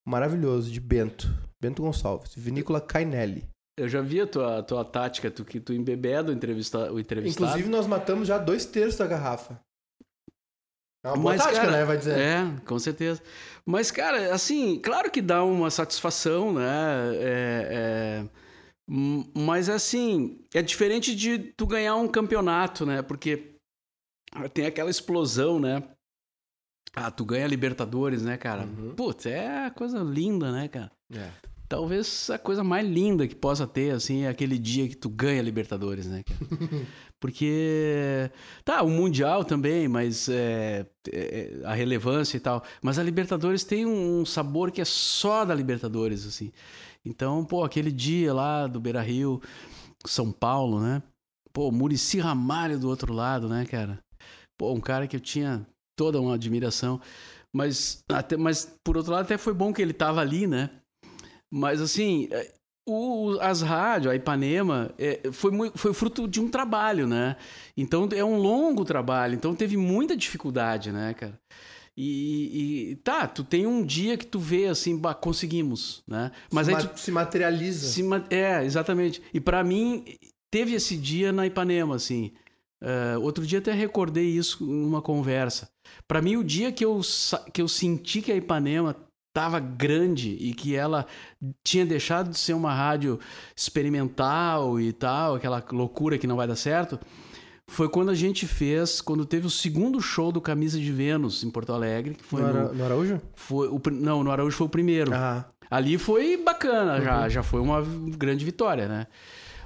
[0.06, 1.32] Maravilhoso, de Bento.
[1.60, 2.34] Bento Gonçalves.
[2.36, 3.48] Vinícola Cainelli.
[3.76, 7.46] Eu já vi a tua, tua tática, tu, que tu embebeda o, entrevista, o entrevistado.
[7.46, 9.60] Inclusive, nós matamos já dois terços da garrafa.
[11.04, 11.84] É uma boa Mas, tática, cara, né?
[11.84, 12.18] Vai dizer.
[12.18, 13.20] É, com certeza.
[13.66, 17.16] Mas, cara, assim, claro que dá uma satisfação, né?
[17.16, 18.28] É, é...
[19.36, 23.02] Mas, assim, é diferente de tu ganhar um campeonato, né?
[23.02, 23.56] Porque
[24.52, 25.82] tem aquela explosão, né?
[26.94, 28.62] Ah, tu ganha Libertadores, né, cara?
[28.62, 28.94] Uhum.
[28.94, 30.92] Putz, é coisa linda, né, cara?
[31.12, 31.30] É.
[31.68, 35.42] Talvez a coisa mais linda que possa ter, assim, é aquele dia que tu ganha
[35.42, 36.22] Libertadores, né?
[37.18, 38.30] Porque,
[38.64, 42.62] tá, o Mundial também, mas é, é, a relevância e tal.
[42.82, 46.52] Mas a Libertadores tem um sabor que é só da Libertadores, assim.
[47.04, 49.40] Então, pô, aquele dia lá do Beira Rio,
[50.06, 51.02] São Paulo, né?
[51.52, 54.04] Pô, Murici Ramalho do outro lado, né, cara?
[54.56, 57.00] pô, um cara que eu tinha toda uma admiração.
[57.52, 60.70] Mas, até, mas por outro lado, até foi bom que ele tava ali, né?
[61.56, 62.52] Mas assim, é,
[62.84, 67.36] o, as rádios, a Ipanema, é, foi, foi fruto de um trabalho, né?
[67.76, 71.38] Então é um longo trabalho, então teve muita dificuldade, né, cara?
[71.96, 76.32] E, e, tá, tu tem um dia que tu vê assim, bah, conseguimos, né?
[76.52, 77.86] Mas se aí tu, se materializa.
[77.86, 79.22] Se, é, exatamente.
[79.32, 80.04] E para mim
[80.50, 82.32] teve esse dia na Ipanema, assim.
[82.82, 85.70] Uh, outro dia até recordei isso numa conversa.
[86.08, 87.00] Para mim, o dia que eu,
[87.52, 88.96] que eu senti que a Ipanema
[89.34, 91.06] estava grande e que ela
[91.64, 93.18] tinha deixado de ser uma rádio
[93.56, 97.00] experimental e tal, aquela loucura que não vai dar certo,
[97.66, 101.50] foi quando a gente fez, quando teve o segundo show do Camisa de Vênus em
[101.50, 102.14] Porto Alegre.
[102.14, 103.20] Que foi no, Ara, no Araújo?
[103.34, 105.12] Foi o, não, no Araújo foi o primeiro.
[105.12, 105.44] Ah.
[105.68, 107.02] Ali foi bacana, uhum.
[107.02, 107.82] já, já foi uma
[108.16, 109.08] grande vitória, né?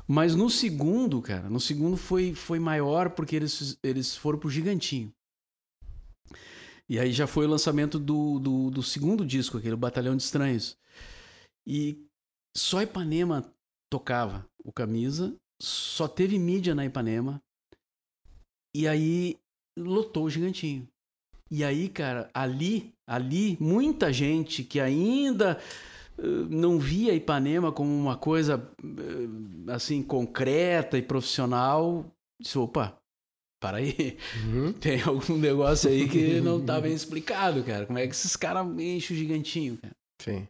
[0.07, 5.13] Mas no segundo, cara, no segundo foi, foi maior porque eles, eles foram pro Gigantinho.
[6.89, 10.77] E aí já foi o lançamento do, do, do segundo disco, aquele Batalhão de Estranhos.
[11.67, 12.03] E
[12.57, 13.45] só Ipanema
[13.91, 17.43] tocava o Camisa, só teve mídia na Ipanema.
[18.75, 19.37] E aí
[19.77, 20.89] lotou o Gigantinho.
[21.51, 25.59] E aí, cara, ali, ali, muita gente que ainda
[26.19, 32.05] uh, não via Ipanema como uma coisa uh, assim concreta e profissional,
[32.41, 32.98] disse, opa,
[33.61, 34.73] para aí, uhum.
[34.81, 37.87] tem algum negócio aí que não tá bem explicado, cara.
[37.87, 39.95] Como é que esses caras enchem o gigantinho, cara?
[40.23, 40.47] Sim.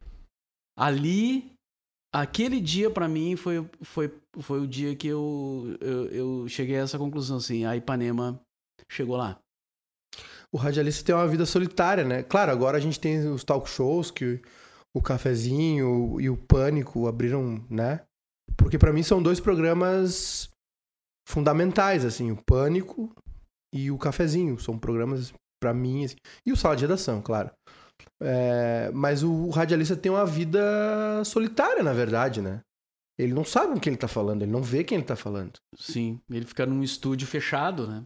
[0.77, 1.53] Ali,
[2.15, 6.83] aquele dia para mim foi, foi, foi o dia que eu, eu, eu, cheguei a
[6.83, 8.41] essa conclusão, assim, a Ipanema
[8.89, 9.39] chegou lá.
[10.53, 12.23] O radialista tem uma vida solitária, né?
[12.23, 14.41] Claro, agora a gente tem os talk shows que
[14.95, 18.01] o Cafezinho e o Pânico abriram, né?
[18.57, 20.51] Porque para mim são dois programas
[21.29, 23.12] fundamentais, assim, o Pânico
[23.72, 24.59] e o Cafezinho.
[24.59, 26.16] São programas, para mim, assim,
[26.47, 27.51] e o Sala de Redação, claro.
[28.20, 32.61] É, mas o radialista tem uma vida solitária, na verdade, né?
[33.18, 35.53] Ele não sabe com quem ele tá falando, ele não vê quem ele tá falando.
[35.76, 38.05] Sim, ele fica num estúdio fechado, né?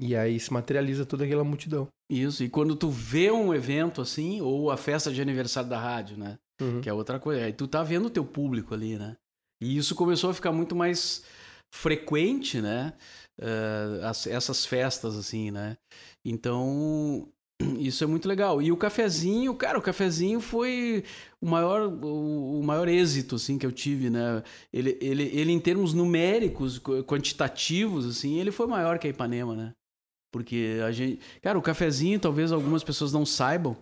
[0.00, 1.86] E aí se materializa toda aquela multidão.
[2.10, 6.16] Isso, e quando tu vê um evento assim, ou a festa de aniversário da rádio,
[6.16, 6.38] né?
[6.60, 6.80] Uhum.
[6.80, 7.44] Que é outra coisa.
[7.44, 9.16] Aí tu tá vendo o teu público ali, né?
[9.62, 11.24] E isso começou a ficar muito mais
[11.74, 12.92] frequente, né?
[13.38, 15.76] Uh, as, essas festas, assim, né?
[16.24, 17.28] Então,
[17.78, 18.62] isso é muito legal.
[18.62, 21.04] E o cafezinho, cara, o cafezinho foi
[21.40, 24.42] o maior, o, o, maior êxito, assim, que eu tive, né?
[24.72, 29.72] Ele, ele, ele, em termos numéricos, quantitativos, assim, ele foi maior que a Ipanema, né?
[30.32, 31.20] Porque a gente...
[31.42, 33.76] Cara, o cafezinho, talvez algumas pessoas não saibam,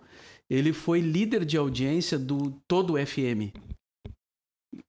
[0.49, 3.53] ele foi líder de audiência do todo o FM.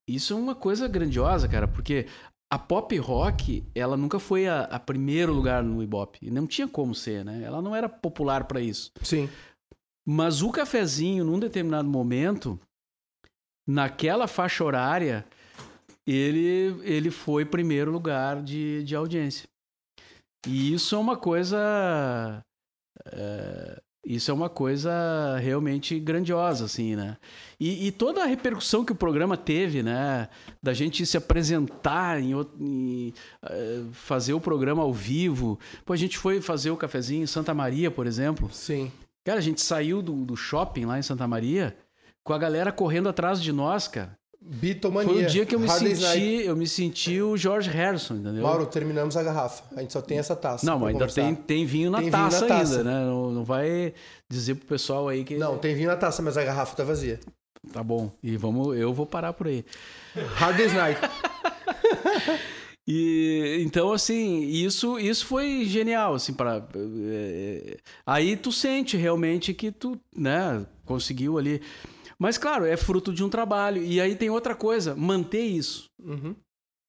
[0.08, 2.06] Isso é uma coisa grandiosa, cara, porque
[2.50, 6.30] a pop rock, ela nunca foi a, a, primeiro lugar no Ibope.
[6.30, 7.42] Não tinha como ser, né?
[7.42, 8.92] Ela não era popular para isso.
[9.02, 9.28] Sim.
[10.06, 12.60] Mas o cafezinho, num determinado momento,
[13.66, 15.26] naquela faixa horária,
[16.06, 19.48] ele, ele foi primeiro lugar de, de audiência.
[20.46, 22.44] E isso é uma coisa.
[23.06, 27.16] É, isso é uma coisa realmente grandiosa, assim, né?
[27.58, 30.28] E, e, toda a repercussão que o programa teve, né?
[30.62, 35.58] Da gente se apresentar, em, em uh, fazer o programa ao vivo.
[35.84, 38.50] Pô, a gente foi fazer o cafezinho em Santa Maria, por exemplo.
[38.52, 38.92] Sim.
[39.24, 41.74] Cara, a gente saiu do, do shopping lá em Santa Maria
[42.22, 44.18] com a galera correndo atrás de nós, cara.
[44.46, 45.10] Bitomania.
[45.10, 48.42] Foi o dia que eu me senti, eu me senti o George Harrison, entendeu?
[48.42, 49.64] Mauro, terminamos a garrafa.
[49.74, 50.66] A gente só tem essa taça.
[50.66, 53.04] Não, mas ainda tem, tem vinho na, tem taça, vinho na taça ainda, né?
[53.06, 53.94] Não, não vai
[54.28, 57.18] dizer pro pessoal aí que Não, tem vinho na taça, mas a garrafa tá vazia.
[57.72, 58.10] Tá bom.
[58.22, 59.64] E vamos, eu vou parar por aí.
[60.34, 61.00] Hard Day's Night.
[62.86, 69.54] E então assim, isso isso foi genial assim para é, é, aí tu sente realmente
[69.54, 71.62] que tu, né, conseguiu ali
[72.18, 73.82] mas, claro, é fruto de um trabalho.
[73.82, 75.90] E aí tem outra coisa, manter isso.
[76.00, 76.34] Uhum.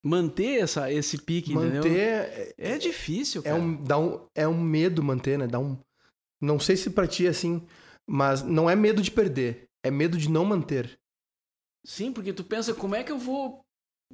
[0.03, 1.97] Manter essa, esse pique, manter entendeu?
[1.97, 3.57] É, é difícil, é cara.
[3.57, 5.47] É um, dá um, é um medo manter, né?
[5.47, 5.77] Dá um...
[6.39, 7.65] Não sei se pra ti é assim,
[8.07, 9.67] mas não é medo de perder.
[9.83, 10.99] É medo de não manter.
[11.85, 13.61] Sim, porque tu pensa, como é que eu vou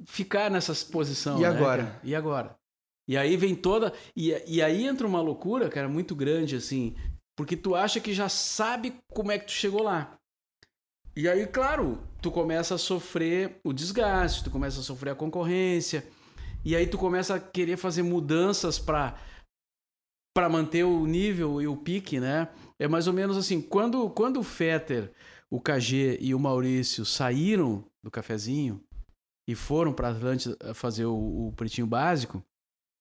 [0.06, 1.38] ficar nessa posição?
[1.38, 1.84] E né, agora?
[1.84, 2.00] Cara?
[2.04, 2.56] E agora?
[3.08, 3.92] E aí vem toda.
[4.16, 6.94] E, e aí entra uma loucura, cara, muito grande, assim.
[7.36, 10.18] Porque tu acha que já sabe como é que tu chegou lá.
[11.14, 16.06] E aí, claro, tu começa a sofrer o desgaste, tu começa a sofrer a concorrência,
[16.64, 19.18] e aí tu começa a querer fazer mudanças para
[20.34, 22.48] para manter o nível e o pique, né?
[22.78, 25.12] É mais ou menos assim, quando quando o Fetter,
[25.50, 28.82] o KG e o Maurício saíram do cafezinho
[29.46, 32.42] e foram para Atlântida fazer o, o pretinho básico,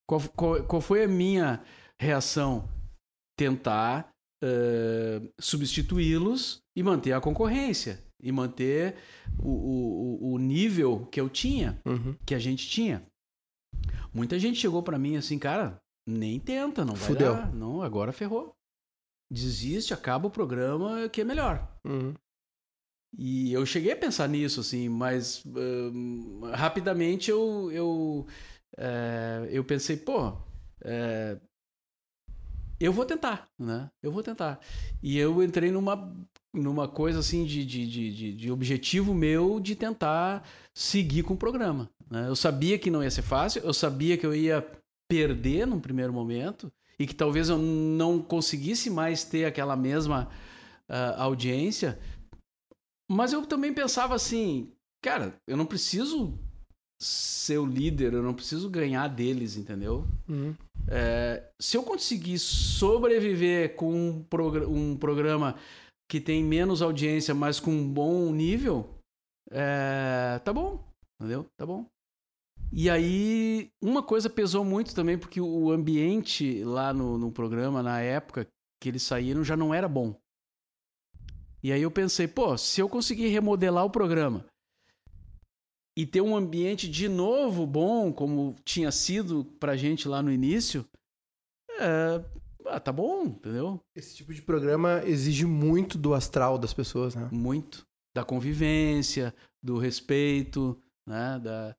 [0.06, 1.64] qual, qual, qual foi a minha
[1.98, 2.68] reação?
[3.38, 4.11] Tentar
[4.44, 8.00] uh, substituí-los e manter a concorrência.
[8.24, 8.96] E manter
[9.40, 12.16] o, o, o nível que eu tinha, uhum.
[12.26, 13.04] que a gente tinha.
[14.14, 17.34] Muita gente chegou para mim assim, cara, nem tenta, não vai Fudeu.
[17.34, 17.52] dar.
[17.52, 18.54] Não, agora ferrou.
[19.32, 21.68] Desiste, acaba o programa que é melhor.
[21.84, 22.14] Uhum.
[23.18, 28.26] E eu cheguei a pensar nisso, assim, mas uh, rapidamente eu, eu,
[28.78, 31.42] uh, eu pensei, pô, uh,
[32.86, 33.90] eu vou tentar, né?
[34.02, 34.60] Eu vou tentar.
[35.02, 36.14] E eu entrei numa
[36.54, 41.90] numa coisa assim de, de, de, de, objetivo meu de tentar seguir com o programa.
[42.10, 42.28] Né?
[42.28, 44.66] Eu sabia que não ia ser fácil, eu sabia que eu ia
[45.08, 50.28] perder num primeiro momento e que talvez eu não conseguisse mais ter aquela mesma
[50.90, 51.98] uh, audiência.
[53.10, 54.72] Mas eu também pensava assim,
[55.02, 56.38] cara, eu não preciso
[57.02, 60.06] ser o líder, eu não preciso ganhar deles, entendeu?
[60.30, 60.56] Uhum.
[60.88, 65.56] É, se eu conseguir sobreviver com um, progr um, programa
[66.08, 68.88] que tem menos audiência, mas com um bom nível,
[69.50, 70.84] é, tá bom,
[71.20, 71.48] entendeu?
[71.58, 71.88] Tá bom.
[72.72, 78.00] E aí, uma coisa pesou muito também, porque o ambiente lá no, no programa, na
[78.00, 78.48] época
[78.80, 80.16] que eles saíram, já não era bom.
[81.64, 84.46] E aí eu pensei, pô, se eu conseguir remodelar o programa
[85.98, 90.86] e ter um ambiente de novo bom, como tinha sido pra gente lá no início,
[91.80, 92.24] é,
[92.66, 93.80] ah, tá bom, entendeu?
[93.96, 97.28] Esse tipo de programa exige muito do astral das pessoas, né?
[97.32, 97.86] Muito.
[98.16, 101.40] Da convivência, do respeito, né?
[101.40, 101.76] Da,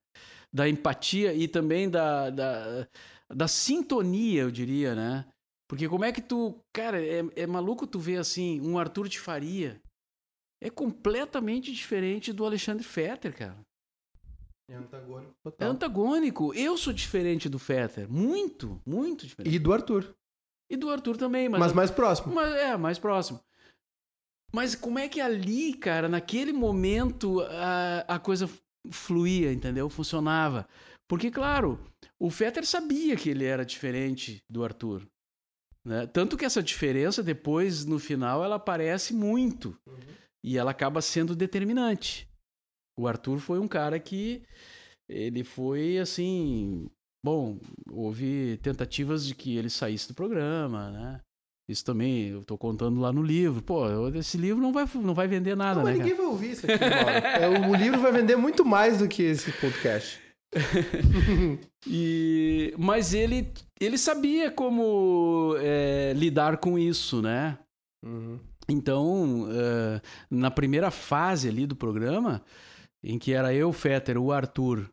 [0.53, 2.87] da empatia e também da, da,
[3.33, 5.25] da sintonia, eu diria, né?
[5.67, 6.59] Porque como é que tu.
[6.71, 9.81] Cara, é, é maluco tu ver assim, um Arthur de Faria.
[10.61, 13.57] É completamente diferente do Alexandre Fetter, cara.
[14.69, 15.67] É antagônico total.
[15.67, 16.53] É antagônico.
[16.53, 18.09] Eu sou diferente do Fetter.
[18.09, 19.53] Muito, muito diferente.
[19.53, 20.15] E do Arthur.
[20.69, 21.49] E do Arthur também.
[21.49, 22.33] Mas, mas mais próximo.
[22.33, 23.39] Mas, é, mais próximo.
[24.53, 28.49] Mas como é que ali, cara, naquele momento, a, a coisa
[28.91, 29.89] fluía, entendeu?
[29.89, 30.67] Funcionava.
[31.07, 31.79] Porque, claro,
[32.19, 35.05] o Fetter sabia que ele era diferente do Arthur.
[35.85, 36.07] Né?
[36.07, 39.77] Tanto que essa diferença, depois, no final, ela aparece muito.
[39.85, 39.97] Uhum.
[40.43, 42.27] E ela acaba sendo determinante.
[42.97, 44.43] O Arthur foi um cara que
[45.09, 46.87] ele foi assim.
[47.25, 47.57] Bom,
[47.89, 51.21] houve tentativas de que ele saísse do programa, né?
[51.69, 53.61] Isso também eu tô contando lá no livro.
[53.61, 55.91] Pô, esse livro não vai, não vai vender nada, não, né?
[55.91, 59.23] Mas ninguém vai ouvir isso aqui, é, O livro vai vender muito mais do que
[59.23, 60.19] esse podcast.
[61.87, 67.57] e, mas ele, ele sabia como é, lidar com isso, né?
[68.05, 68.37] Uhum.
[68.67, 72.41] Então, uh, na primeira fase ali do programa,
[73.03, 74.89] em que era eu, Fetter, o Arthur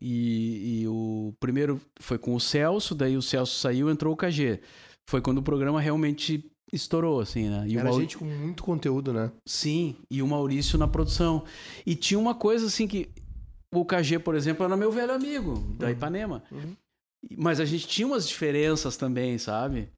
[0.00, 4.60] e, e, o primeiro foi com o Celso, daí o Celso saiu, entrou o KG.
[5.08, 7.64] Foi quando o programa realmente estourou, assim, né?
[7.66, 8.00] E Era Maur...
[8.00, 9.32] gente com muito conteúdo, né?
[9.46, 11.44] Sim, e o Maurício na produção.
[11.86, 13.08] E tinha uma coisa assim que
[13.74, 15.92] o KG, por exemplo, era meu velho amigo da uhum.
[15.92, 16.42] Ipanema.
[16.50, 16.76] Uhum.
[17.36, 19.88] Mas a gente tinha umas diferenças também, sabe?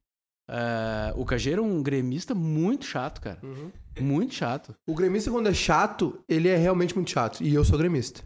[0.49, 3.39] Uh, o KG era um gremista muito chato, cara.
[3.43, 3.71] Uhum.
[3.99, 4.75] Muito chato.
[4.87, 7.43] O gremista, quando é chato, ele é realmente muito chato.
[7.43, 8.23] E eu sou gremista.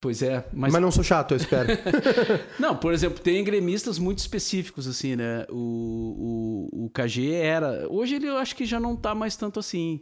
[0.00, 0.72] Pois é, mas...
[0.72, 1.68] mas não sou chato, eu espero.
[2.58, 5.46] não, por exemplo, tem gremistas muito específicos, assim, né?
[5.48, 7.86] O, o, o KG era.
[7.88, 10.00] Hoje ele eu acho que já não tá mais tanto assim.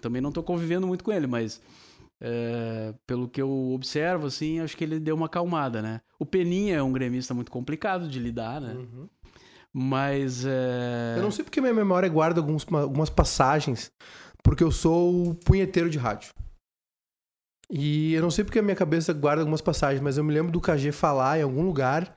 [0.00, 1.60] Também não tô convivendo muito com ele, mas.
[2.22, 6.00] É, pelo que eu observo, assim, acho que ele deu uma acalmada, né?
[6.18, 8.74] O Peninha é um gremista muito complicado de lidar, né?
[8.74, 9.08] Uhum.
[9.74, 10.44] Mas.
[10.44, 11.14] É...
[11.16, 13.90] Eu não sei porque minha memória guarda alguns, algumas passagens,
[14.42, 16.32] porque eu sou o punheteiro de rádio.
[17.70, 20.50] E eu não sei porque a minha cabeça guarda algumas passagens, mas eu me lembro
[20.50, 22.14] do KG falar em algum lugar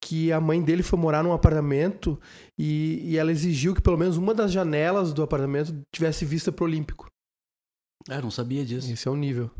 [0.00, 2.20] que a mãe dele foi morar num apartamento
[2.56, 6.64] e, e ela exigiu que pelo menos uma das janelas do apartamento tivesse vista pro
[6.64, 7.06] Olímpico.
[8.08, 8.92] Ah, não sabia disso.
[8.92, 9.50] Esse é o nível.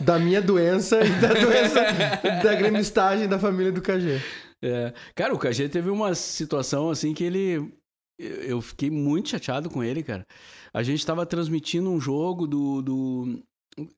[0.00, 1.80] da minha doença e da doença
[2.42, 4.20] da gremistagem da família do KG.
[4.62, 4.94] É.
[5.14, 7.74] Cara, o KG teve uma situação assim que ele.
[8.18, 10.24] Eu fiquei muito chateado com ele, cara.
[10.72, 13.42] A gente estava transmitindo um jogo do, do.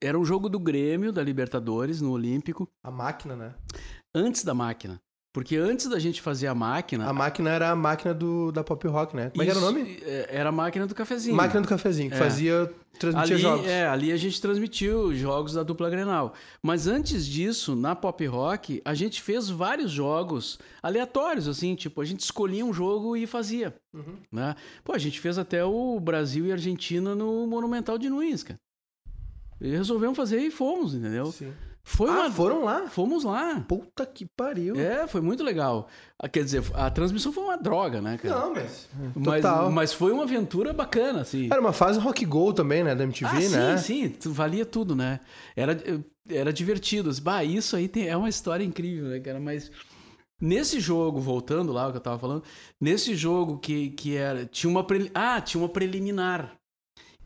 [0.01, 2.69] Era um jogo do Grêmio, da Libertadores, no Olímpico.
[2.83, 3.55] A máquina, né?
[4.15, 5.01] Antes da máquina.
[5.35, 7.09] Porque antes da gente fazer a máquina.
[7.09, 9.31] A máquina era a máquina do, da Pop Rock, né?
[9.31, 9.99] Como é era o nome?
[10.03, 11.35] É, era a máquina do cafezinho.
[11.35, 12.19] Máquina do cafezinho, que é.
[12.21, 12.73] fazia.
[13.01, 13.67] transmitia ali, jogos.
[13.67, 16.35] É, ali a gente transmitiu jogos da dupla Grenal.
[16.63, 22.05] Mas antes disso, na Pop Rock, a gente fez vários jogos aleatórios, assim, tipo, a
[22.05, 23.75] gente escolhia um jogo e fazia.
[23.93, 24.15] Uhum.
[24.31, 24.55] Né?
[24.85, 28.61] Pô, a gente fez até o Brasil e Argentina no Monumental de Nunes, cara.
[29.61, 31.27] E resolvemos fazer e fomos, entendeu?
[31.33, 31.53] Sim.
[31.87, 32.31] Foi ah, uma...
[32.31, 32.89] foram lá?
[32.89, 33.61] Fomos lá.
[33.69, 34.75] Puta que pariu.
[34.81, 35.87] É, foi muito legal.
[36.19, 38.41] Ah, quer dizer, a transmissão foi uma droga, né, cara?
[38.41, 38.89] Não, mas.
[39.15, 39.71] Mas, Total.
[39.71, 41.49] mas foi uma aventura bacana, assim.
[41.53, 43.77] Era uma fase rock go também, né, da MTV, ah, né?
[43.77, 45.21] Sim, sim, valia tudo, né?
[45.55, 45.79] Era,
[46.27, 47.11] era divertido.
[47.21, 49.39] Bah, isso aí tem, é uma história incrível, né, cara?
[49.39, 49.71] Mas.
[50.41, 52.43] Nesse jogo, voltando lá o que eu tava falando,
[52.81, 54.47] nesse jogo que, que era.
[54.47, 54.83] Tinha uma.
[54.85, 55.11] Pre...
[55.15, 56.59] Ah, tinha uma preliminar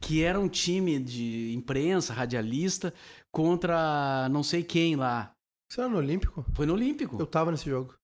[0.01, 2.95] que era um time de imprensa, radialista,
[3.39, 5.30] contra não sei quem lá.
[5.70, 6.45] Isso era no Olímpico?
[6.55, 7.16] Foi no Olímpico.
[7.20, 7.95] Eu tava nesse jogo.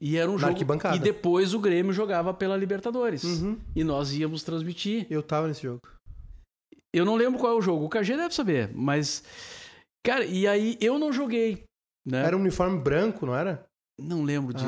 [0.00, 0.52] E era um Na jogo.
[0.54, 0.96] arquibancada.
[0.96, 3.22] E depois o Grêmio jogava pela Libertadores.
[3.22, 3.60] Uhum.
[3.76, 5.06] E nós íamos transmitir.
[5.08, 5.80] Eu tava nesse jogo.
[6.92, 7.84] Eu não lembro qual é o jogo.
[7.84, 8.74] O KG deve saber.
[8.74, 9.22] Mas.
[10.04, 11.62] Cara, e aí eu não joguei.
[12.04, 12.24] Né?
[12.26, 13.64] Era um uniforme branco, não era?
[14.00, 14.58] Não lembro Ah.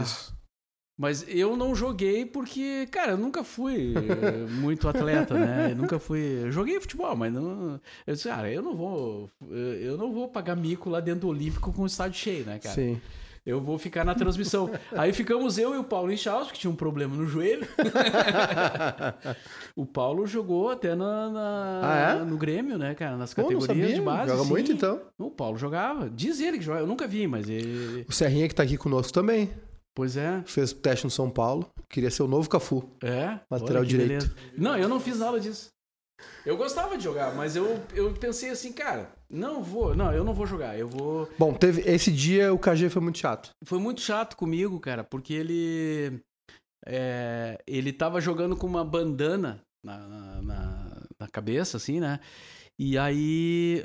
[0.97, 5.69] Mas eu não joguei porque, cara, eu nunca fui eh, muito atleta, né?
[5.73, 6.21] Eu nunca fui.
[6.45, 7.81] eu Joguei futebol, mas não.
[8.07, 9.29] Eu disse, cara, eu não vou.
[9.51, 12.61] eh, Eu não vou pagar mico lá dentro do Olímpico com o estádio cheio, né,
[12.61, 12.75] cara?
[12.77, 13.01] Sim.
[13.45, 14.71] Eu vou ficar na transmissão.
[14.93, 17.67] Aí ficamos eu e o Paulo Inchaus, que tinha um problema no joelho.
[19.77, 22.25] o Paulo jogou até na, na- Ah, é?
[22.25, 23.17] no Grêmio, né, cara?
[23.17, 23.95] Nas Pô, categorias sabia.
[23.95, 24.31] de base.
[24.31, 24.49] Joga sim.
[24.49, 25.01] muito então.
[25.19, 26.09] O Paulo jogava.
[26.09, 26.81] Diz ele que joga.
[26.81, 28.07] Eu nunca vi, mas ele.
[28.09, 29.51] O Serrinha que tá aqui conosco também.
[29.95, 30.43] Pois é.
[30.45, 31.71] Fez teste no São Paulo.
[31.89, 32.89] Queria ser o novo Cafu.
[33.03, 33.39] É.
[33.51, 34.09] Lateral direito.
[34.09, 34.35] beleza.
[34.59, 35.69] Não, eu não fiz nada disso.
[36.45, 40.33] Eu gostava de jogar, mas eu, eu pensei assim, cara, não vou, não, eu não
[40.35, 41.29] vou jogar, eu vou.
[41.39, 43.51] Bom, teve esse dia o KG foi muito chato.
[43.65, 46.21] Foi muito chato comigo, cara, porque ele.
[46.87, 52.21] é, ele tava jogando com uma bandana na, na, na- cabeça, assim, né?
[52.79, 53.83] E aí.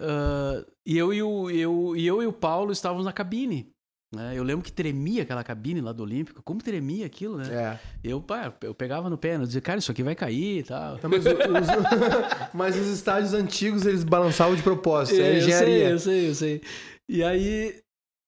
[0.86, 3.72] e eu, e o, eu, eu e o Paulo estávamos na cabine.
[4.12, 4.34] Né?
[4.36, 6.42] Eu lembro que tremia aquela cabine lá do Olímpico.
[6.44, 7.48] Como tremia aquilo, né?
[7.54, 7.80] É.
[8.04, 10.98] Eu, pá, eu pegava no pé, eu dizia, cara, isso aqui vai cair e tal.
[10.98, 11.34] Tá, mas, os,
[12.54, 15.20] mas os estádios antigos eles balançavam de propósito.
[15.20, 15.90] É eu sei, engenharia.
[15.92, 16.62] eu sei, eu sei.
[17.08, 17.82] E aí,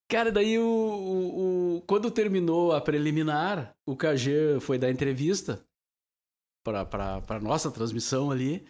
[0.07, 5.59] cara, daí o, o- o- quando terminou a preliminar, o KG foi dar entrevista
[6.63, 8.63] pra nossa transmissão ali.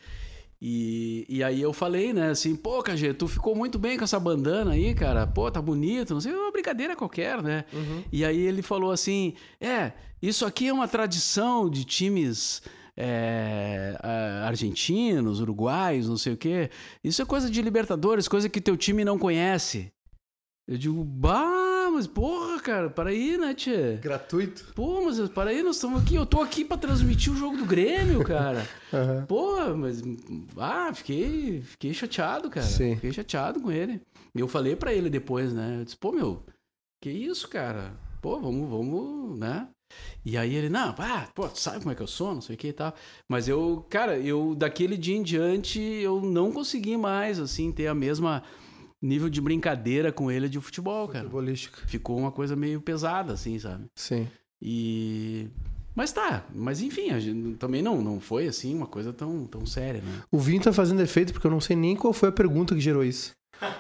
[0.62, 4.20] E, e aí eu falei, né, assim, pô, KG, tu ficou muito bem com essa
[4.20, 5.26] bandana aí, cara.
[5.26, 7.66] Pô, tá bonito, não sei, uma brincadeira qualquer, né?
[7.74, 8.04] Uhum.
[8.12, 9.92] E aí ele falou assim: é,
[10.22, 12.62] isso aqui é uma tradição de times
[12.96, 13.98] é,
[14.44, 16.70] argentinos, uruguaios, não sei o quê.
[17.04, 19.92] Isso é coisa de Libertadores, coisa que teu time não conhece.
[20.68, 23.98] Eu digo, bah, mas porra, cara, para aí, né, tchê?
[24.02, 24.72] Gratuito.
[24.74, 26.16] Pô, mas para aí, nós estamos aqui.
[26.16, 28.68] Eu tô aqui pra transmitir o jogo do Grêmio, cara.
[28.94, 29.26] Aham.
[29.28, 30.02] Pô, mas.
[30.58, 32.66] Ah, fiquei, fiquei chateado, cara.
[32.66, 32.96] Sim.
[32.96, 34.02] Fiquei chateado com ele.
[34.34, 35.78] Eu falei pra ele depois, né?
[35.80, 36.44] Eu disse, pô, meu,
[37.02, 37.94] que isso, cara?
[38.22, 39.68] Pô, vamos, vamos, né?
[40.24, 42.56] E aí ele, não, ah, pô, tu sabe como é que eu sou, não sei
[42.56, 42.94] o que e tal.
[43.28, 47.96] Mas eu, cara, eu, daquele dia em diante, eu não consegui mais, assim, ter a
[47.96, 48.44] mesma
[49.02, 51.24] nível de brincadeira com ele de futebol, cara.
[51.26, 51.82] Futebolística.
[51.88, 53.86] Ficou uma coisa meio pesada, assim, sabe?
[53.96, 54.28] Sim.
[54.62, 55.48] E.
[55.94, 59.66] Mas tá, mas enfim, a gente, também não, não foi assim uma coisa tão, tão
[59.66, 60.22] séria, né?
[60.32, 62.80] O vinho tá fazendo efeito porque eu não sei nem qual foi a pergunta que
[62.80, 63.34] gerou isso.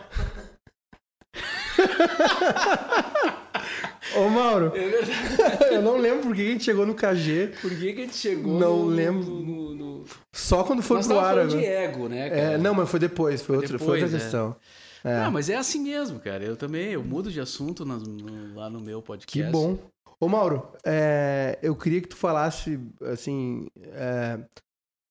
[4.15, 7.93] Ô Mauro, É eu não lembro por que a gente chegou no KG Por que,
[7.93, 9.23] que a gente chegou Não no, lembro.
[9.23, 11.29] no- no- só quando foi Nós pro ar.
[11.35, 11.69] falando de agora.
[11.69, 12.41] ego, né, cara?
[12.41, 14.19] É, não, mas foi depois, foi, Foi outra, foi depois, outra é.
[14.19, 14.55] questão.
[15.03, 15.15] É.
[15.17, 16.43] Ah, mas é assim mesmo, cara.
[16.43, 19.31] Eu também, eu mudo de assunto nas- no- lá no meu podcast.
[19.47, 19.77] Que bom.
[20.19, 24.39] Ô Mauro, é, eu queria que tu falasse, assim, é,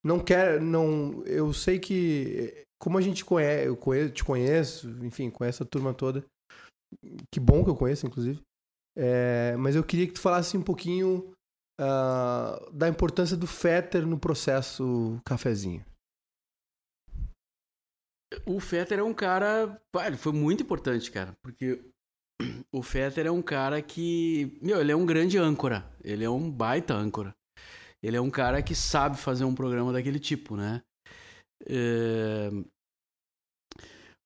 [0.05, 5.28] não quero, não, eu sei que, como a gente conhece, eu conheço, te conheço, enfim,
[5.28, 6.24] conheço a turma toda,
[7.32, 8.41] que bom que eu conheço, inclusive,
[8.97, 11.32] é, mas eu queria que tu falasse um pouquinho
[11.80, 15.84] ah, da importância do Fetter no processo cafezinho.
[18.47, 19.80] O Fetter é um cara.
[19.93, 21.32] pá, ele foi muito importante, cara.
[21.43, 21.80] Porque
[22.72, 24.59] o Fetter é um cara que.
[24.62, 25.84] Meu, ele é um grande âncora.
[26.03, 27.34] Ele é um baita âncora.
[28.03, 30.82] Ele é um cara que sabe fazer um programa daquele tipo, né?
[31.66, 32.49] É,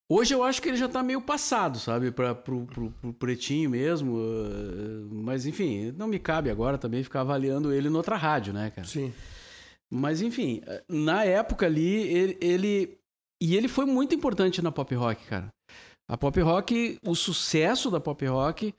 [0.08, 2.10] Hoje eu acho que ele já tá meio passado, sabe?
[2.12, 4.18] Pra, pro, pro, pro pretinho mesmo.
[4.20, 8.86] eh, Mas enfim, não me cabe agora também ficar avaliando ele noutra rádio, né, cara?
[8.86, 9.12] Sim.
[9.90, 12.98] Mas enfim, na época ali, ele, ele-
[13.45, 15.53] E ele foi muito importante na pop rock, cara.
[16.09, 18.74] A pop rock, o sucesso da pop rock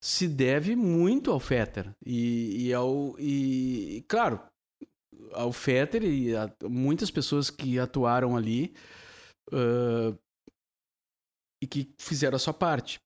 [0.00, 1.92] se deve muito ao Fetter.
[2.06, 3.16] E, e ao.
[3.18, 4.38] E, claro,
[5.32, 8.72] ao Fetter e a muitas pessoas que atuaram ali
[9.52, 10.16] ãh,
[11.60, 13.00] e que fizeram a sua parte.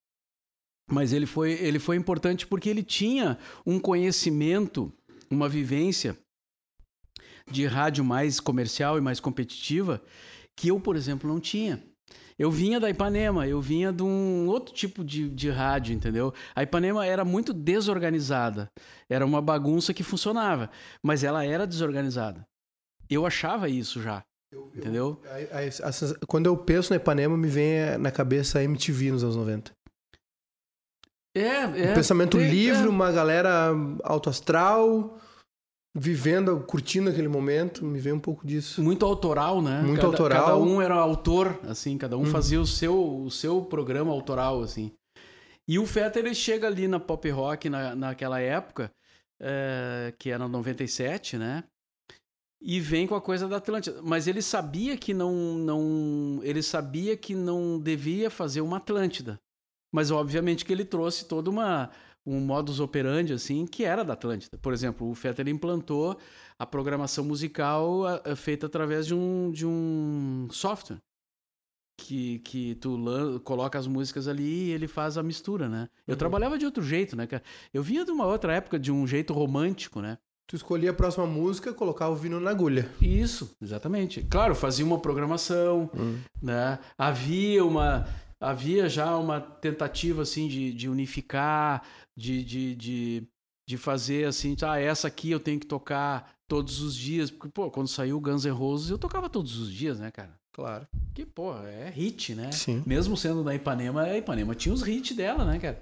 [0.90, 4.92] Mas ele foi, ele foi importante porque ele tinha um conhecimento,
[5.30, 6.18] uma vivência
[7.50, 10.02] de rádio mais comercial e mais competitiva
[10.58, 11.80] que eu, por exemplo, não tinha.
[12.36, 16.32] Eu vinha da Ipanema, eu vinha de um outro tipo de, de rádio, entendeu?
[16.54, 18.68] A Ipanema era muito desorganizada.
[19.08, 20.68] Era uma bagunça que funcionava,
[21.02, 22.44] mas ela era desorganizada.
[23.10, 24.22] Eu achava isso já,
[24.74, 25.20] entendeu?
[25.24, 29.12] A- a- a sensa- Quando eu penso na Ipanema, me vem na cabeça a MTV
[29.12, 29.72] nos anos 90.
[31.36, 31.90] É, é.
[31.90, 32.88] um pensamento tem- livre, é.
[32.88, 33.70] uma galera
[34.02, 35.18] alto astral,
[35.94, 38.82] vivendo, curtindo aquele momento, me vem um pouco disso.
[38.82, 39.80] Muito autoral, né?
[39.82, 40.44] Muito cada, autoral.
[40.44, 42.26] Cada um era autor, assim, cada um Uhum.
[42.26, 44.92] fazia o seu, o seu programa autoral, assim.
[45.66, 48.90] E o Fetter ele chega ali na pop rock na, naquela época,
[49.40, 51.64] é, que era 97, né?
[52.60, 54.00] E vem com a coisa da Atlântida.
[54.02, 56.40] Mas ele sabia que não, não.
[56.42, 59.38] Ele sabia que não devia fazer uma Atlântida.
[59.94, 61.90] Mas obviamente que ele trouxe toda uma
[62.26, 64.58] um modus operandi assim que era da Atlântida.
[64.58, 66.18] Por exemplo, o Fetter implantou
[66.58, 68.02] a programação musical
[68.36, 70.98] feita através de um, de um software
[71.98, 72.98] que, que tu
[73.44, 75.88] coloca as músicas ali e ele faz a mistura, né?
[76.06, 76.18] Eu uhum.
[76.18, 77.26] trabalhava de outro jeito, né?
[77.74, 80.16] Eu vinha de uma outra época de um jeito romântico, né?
[80.46, 82.88] Tu escolhia a próxima música, colocava o vinil na agulha.
[83.02, 84.22] Isso, exatamente.
[84.22, 86.18] Claro, fazia uma programação, uhum.
[86.40, 86.78] né?
[86.96, 88.06] Havia uma
[88.40, 91.82] havia já uma tentativa assim de, de unificar,
[92.16, 93.28] de, de, de,
[93.66, 97.70] de fazer assim, ah, essa aqui eu tenho que tocar todos os dias, porque pô,
[97.70, 100.38] quando saiu Guns N' Roses eu tocava todos os dias, né, cara?
[100.52, 100.88] Claro.
[101.14, 102.50] Que, pô, é hit, né?
[102.50, 102.82] Sim.
[102.84, 105.80] Mesmo sendo da Ipanema, a Ipanema tinha os hits dela, né, cara?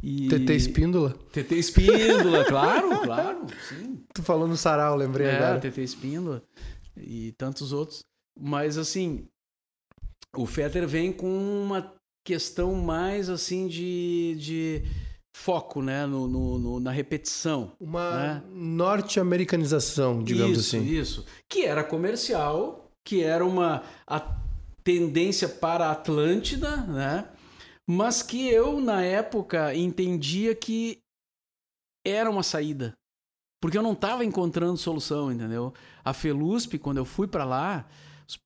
[0.00, 0.28] E...
[0.28, 1.10] TT Espíndola?
[1.32, 4.04] TT Espíndola, claro, claro, sim.
[4.14, 5.58] Tu falou no sarau, lembrei é, agora.
[5.58, 6.42] TT Espíndola
[6.96, 8.04] e tantos outros.
[8.38, 9.26] Mas, assim,
[10.36, 11.94] o Fetter vem com uma
[12.24, 14.82] questão mais assim de, de
[15.36, 16.06] foco né?
[16.06, 17.72] no, no, no na repetição.
[17.80, 18.42] Uma né?
[18.50, 20.86] norte-americanização, digamos isso, assim.
[20.86, 24.20] Isso, que era comercial, que era uma a
[24.82, 27.28] tendência para a Atlântida, né?
[27.86, 30.98] mas que eu, na época, entendia que
[32.06, 32.94] era uma saída.
[33.60, 35.72] Porque eu não estava encontrando solução, entendeu?
[36.04, 37.86] A Felusp, quando eu fui para lá,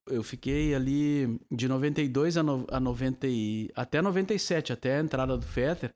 [0.09, 5.37] eu fiquei ali de 92 a, no, a 90 e, até 97, até a entrada
[5.37, 5.93] do Fetter.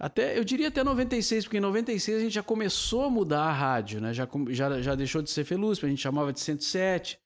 [0.00, 3.52] Até, eu diria até 96, porque em 96 a gente já começou a mudar a
[3.52, 4.14] rádio, né?
[4.14, 7.18] Já, já, já deixou de ser Felusp, a gente chamava de 107.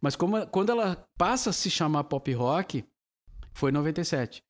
[0.00, 2.84] Mas como, quando ela passa a se chamar Pop Rock,
[3.54, 4.42] foi em 97.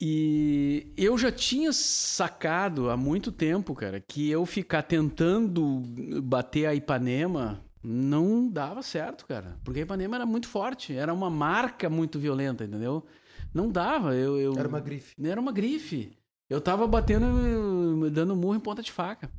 [0.00, 5.82] E eu já tinha sacado há muito tempo, cara, que eu ficar tentando
[6.22, 9.58] bater a Ipanema não dava certo, cara.
[9.62, 13.04] Porque a Ipanema era muito forte, era uma marca muito violenta, entendeu?
[13.52, 14.14] Não dava.
[14.14, 14.58] Eu, eu...
[14.58, 15.14] Era uma grife.
[15.22, 16.16] Era uma grife.
[16.48, 19.30] Eu tava batendo, dando murro em ponta de faca.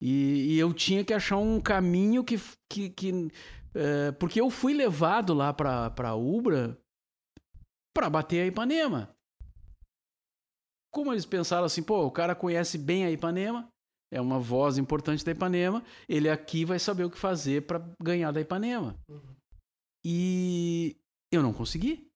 [0.00, 2.40] E, e eu tinha que achar um caminho que.
[2.68, 3.28] que, que
[3.74, 6.78] é, porque eu fui levado lá pra, pra Ubra
[7.94, 9.14] pra bater a Ipanema.
[10.92, 13.70] Como eles pensaram assim, pô, o cara conhece bem a Ipanema,
[14.10, 18.32] é uma voz importante da Ipanema, ele aqui vai saber o que fazer para ganhar
[18.32, 18.96] da Ipanema.
[19.08, 19.36] Uhum.
[20.04, 20.96] E
[21.32, 22.08] eu não consegui.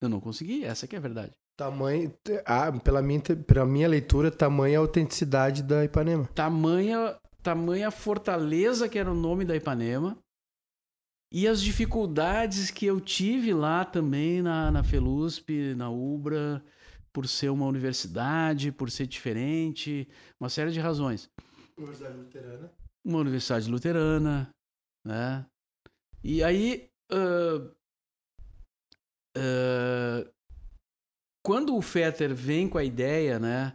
[0.00, 1.32] Eu não consegui, essa que é a verdade.
[1.56, 2.14] Tamanho,
[2.46, 6.26] ah, pela, minha, pela minha leitura, tamanha a autenticidade da Ipanema.
[6.34, 10.16] Tamanha, tamanha fortaleza que era o nome da Ipanema.
[11.32, 16.64] E as dificuldades que eu tive lá também na, na Felusp, na Ubra,
[17.12, 20.08] por ser uma universidade, por ser diferente,
[20.38, 21.30] uma série de razões.
[21.76, 22.72] Universidade Luterana.
[23.04, 24.54] Uma universidade luterana,
[25.06, 25.46] né?
[26.22, 27.74] E aí, uh,
[29.38, 30.30] uh,
[31.42, 33.74] quando o Fetter vem com a ideia, né?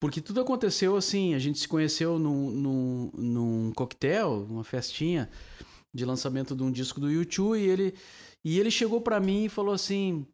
[0.00, 5.28] Porque tudo aconteceu assim, a gente se conheceu num, num, num coquetel, uma festinha
[5.92, 7.94] de lançamento de um disco do YouTube e ele,
[8.44, 10.26] e ele chegou para mim e falou assim,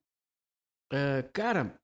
[0.92, 1.74] uh, cara,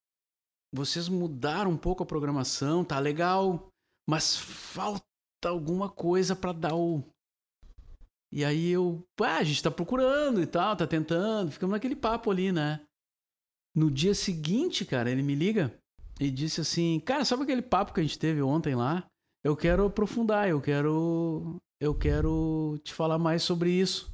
[0.72, 3.68] vocês mudaram um pouco a programação, tá legal,
[4.08, 5.02] mas falta
[5.44, 7.02] alguma coisa para dar o.
[8.32, 12.30] E aí eu, ah, a gente tá procurando e tal, tá tentando, ficamos naquele papo
[12.30, 12.80] ali, né?
[13.74, 15.72] No dia seguinte, cara, ele me liga
[16.18, 19.06] e disse assim: Cara, sabe aquele papo que a gente teve ontem lá?
[19.44, 21.56] Eu quero aprofundar, eu quero.
[21.80, 24.10] Eu quero te falar mais sobre isso.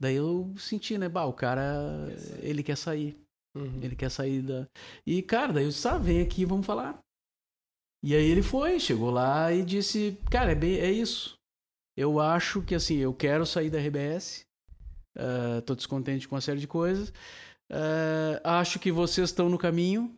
[0.00, 1.10] Daí eu senti, né?
[1.10, 1.62] Bah, o cara,
[2.40, 3.20] ele quer sair.
[3.54, 3.80] Uhum.
[3.82, 4.66] Ele quer sair da.
[5.06, 6.98] E, cara, daí eu disse, ah, vem aqui, vamos falar.
[8.02, 11.38] E aí ele foi, chegou lá e disse, cara, é, bem, é isso.
[11.96, 14.46] Eu acho que, assim, eu quero sair da RBS.
[15.16, 17.10] Uh, ah, tô descontente com uma série de coisas.
[17.70, 20.16] Uh, acho que vocês estão no caminho.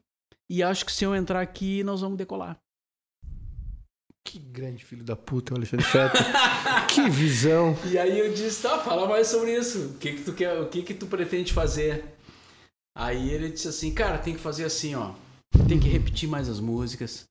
[0.48, 2.58] E acho que se eu entrar aqui, nós vamos decolar.
[4.24, 6.20] Que grande filho da puta, o Alexandre Fetter.
[6.88, 7.76] que visão.
[7.90, 9.94] E aí eu disse, tá, fala mais sobre isso.
[9.94, 12.11] O que que tu quer, o que que tu pretende fazer?
[12.94, 15.14] Aí ele disse assim, cara, tem que fazer assim, ó.
[15.68, 17.24] Tem que repetir mais as músicas.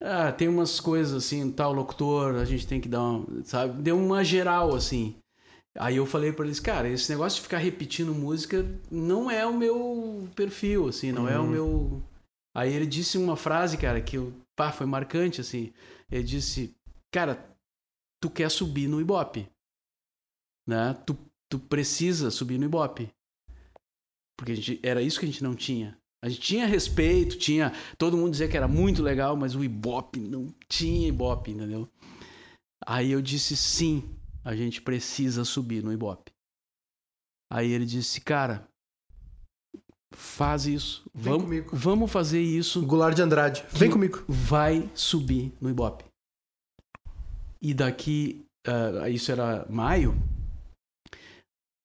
[0.00, 3.82] Ah, tem umas coisas assim, tal locutor, a gente tem que dar uma, sabe?
[3.82, 5.16] Deu uma geral assim.
[5.76, 9.56] Aí eu falei para eles, cara, esse negócio de ficar repetindo música não é o
[9.56, 11.28] meu perfil, assim, não uhum.
[11.28, 11.48] é o uhum.
[11.48, 12.02] meu.
[12.54, 15.72] Aí ele disse uma frase, cara, que eu, pá, foi marcante, assim.
[16.10, 16.74] Ele disse,
[17.12, 17.44] cara,
[18.20, 19.48] tu quer subir no Ibope,
[20.66, 20.94] né?
[21.06, 21.16] Tu,
[21.48, 23.10] tu precisa subir no Ibope.
[24.38, 25.98] Porque gente, era isso que a gente não tinha.
[26.22, 27.72] A gente tinha respeito, tinha.
[27.98, 31.88] Todo mundo dizia que era muito legal, mas o Ibope não tinha Ibope, entendeu?
[32.86, 34.08] Aí eu disse sim,
[34.44, 36.32] a gente precisa subir no Ibope.
[37.52, 38.68] Aí ele disse, cara,
[40.14, 41.04] faz isso.
[41.14, 41.70] Vem vamos, comigo.
[41.72, 42.84] vamos fazer isso.
[42.84, 43.64] Goulart de Andrade.
[43.70, 44.24] Vem comigo.
[44.28, 46.04] Vai subir no Ibope.
[47.60, 50.16] E daqui, ah, isso era maio.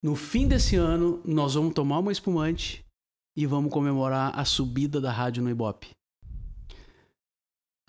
[0.04, 2.84] No fim desse ano, nós vamos tomar uma espumante
[3.34, 5.92] e vamos comemorar a subida da rádio no Ibope.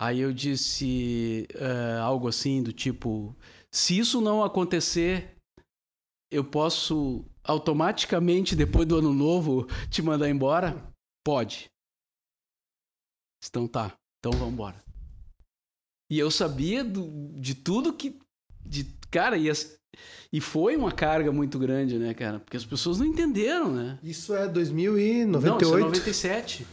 [0.00, 3.36] Aí eu disse eh, algo assim do tipo:
[3.70, 5.36] se isso não acontecer,
[6.30, 10.90] eu posso automaticamente, depois do ano novo, te mandar embora?
[11.22, 11.70] Pode.
[13.46, 14.82] Então tá, então vamos embora.
[16.10, 18.18] E eu sabia do- de tudo que.
[18.64, 19.78] De, cara, as-
[20.32, 22.40] e foi uma carga muito grande, né, cara?
[22.40, 23.98] Porque as pessoas não entenderam, né?
[24.02, 25.64] Isso é Não, 2098.
[25.64, 26.66] isso é 97.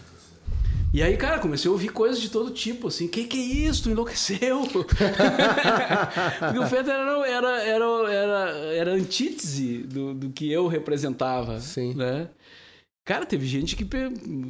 [0.93, 3.83] E aí, cara, comecei a ouvir coisas de todo tipo, assim, que que é isso?
[3.83, 4.61] Tu enlouqueceu?
[4.69, 11.95] Porque o Fetter era, era, era, era, era antítese do, do que eu representava, Sim.
[11.95, 12.29] né?
[13.05, 13.85] Cara, teve gente que,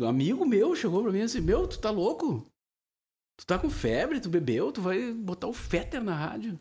[0.06, 2.46] amigo meu, chegou pra mim assim, meu, tu tá louco?
[3.38, 6.60] Tu tá com febre, tu bebeu, tu vai botar o Fetter na rádio.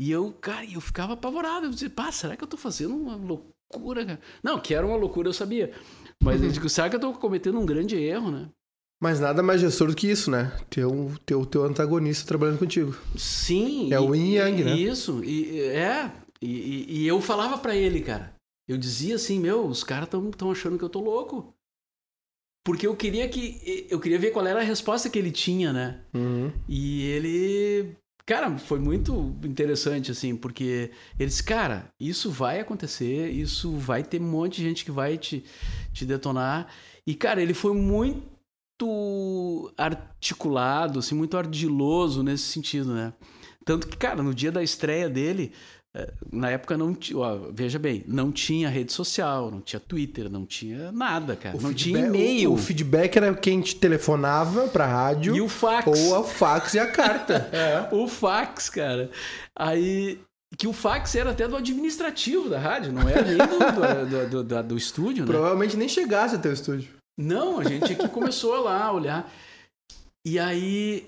[0.00, 1.66] E eu, cara, eu ficava apavorado.
[1.66, 4.20] Eu dizia, pá, será que eu tô fazendo uma loucura, cara?
[4.42, 5.74] Não, que era uma loucura, eu sabia.
[6.22, 8.48] Mas eu digo, será que eu tô cometendo um grande erro, né?
[9.02, 10.56] Mas nada mais gestor do que isso, né?
[10.70, 12.96] Ter o teu, teu antagonista trabalhando contigo.
[13.14, 13.92] Sim.
[13.92, 14.74] É o yin yang, né?
[14.74, 16.10] Isso, e, é.
[16.40, 18.34] E, e- eu falava pra ele, cara.
[18.66, 21.54] Eu dizia assim, meu, os caras tão, tão achando que eu tô louco.
[22.64, 23.86] Porque eu queria que.
[23.90, 26.02] Eu queria ver qual era a resposta que ele tinha, né?
[26.14, 26.52] Uhum.
[26.68, 27.96] E ele.
[28.30, 34.20] Cara, foi muito interessante, assim, porque ele disse, cara, isso vai acontecer, isso vai ter
[34.20, 35.42] um monte de gente que vai te,
[35.92, 36.68] te detonar.
[37.04, 38.22] E, cara, ele foi muito
[39.76, 43.12] articulado, assim, muito ardiloso nesse sentido, né?
[43.64, 45.52] Tanto que, cara, no dia da estreia dele,
[46.32, 50.46] na época não tinha, ó, veja bem, não tinha rede social, não tinha Twitter, não
[50.46, 51.56] tinha nada, cara.
[51.56, 52.50] O não tinha e-mail.
[52.50, 55.86] O, o feedback era quem te telefonava pra rádio E o fax.
[55.86, 57.48] ou a fax e a carta.
[57.52, 57.88] é.
[57.94, 59.10] O fax, cara.
[59.58, 60.20] Aí.
[60.58, 64.28] Que o fax era até do administrativo da rádio, não era nem do, do, do,
[64.30, 65.30] do- do- do estúdio, né?
[65.30, 66.88] Provavelmente nem chegasse até o estúdio.
[67.18, 69.32] Não, a gente aqui começou lá a olhar.
[70.26, 71.06] E aí.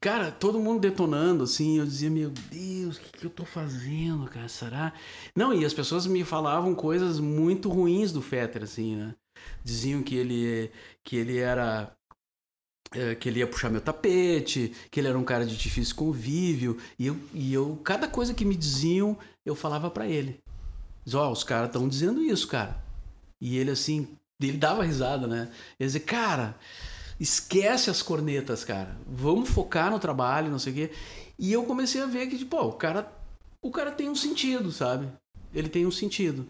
[0.00, 4.26] Cara, todo mundo detonando, assim, eu dizia, meu Deus, o que, que eu tô fazendo,
[4.28, 4.48] cara?
[4.48, 4.92] Será?
[5.34, 9.14] Não, e as pessoas me falavam coisas muito ruins do Fetter, assim, né?
[9.64, 10.70] Diziam que ele,
[11.02, 11.96] que ele era.
[12.94, 16.78] eh, que ele ia puxar meu tapete, que ele era um cara de difícil convívio.
[16.98, 20.38] E eu, e eu cada coisa que me diziam, eu falava pra ele.
[21.04, 22.76] Diz, ó, os caras estão dizendo isso, cara.
[23.40, 24.08] E ele, assim,
[24.42, 25.50] ele dava risada, né?
[25.80, 26.56] Ele dizia, cara,
[27.20, 28.96] esquece as cornetas, cara.
[29.06, 30.90] Vamos focar no trabalho, não sei o quê.
[31.38, 33.10] E eu comecei a ver que, tipo, ó, o cara,
[33.62, 35.08] o cara tem um sentido, sabe?
[35.54, 36.48] Ele tem um sentido.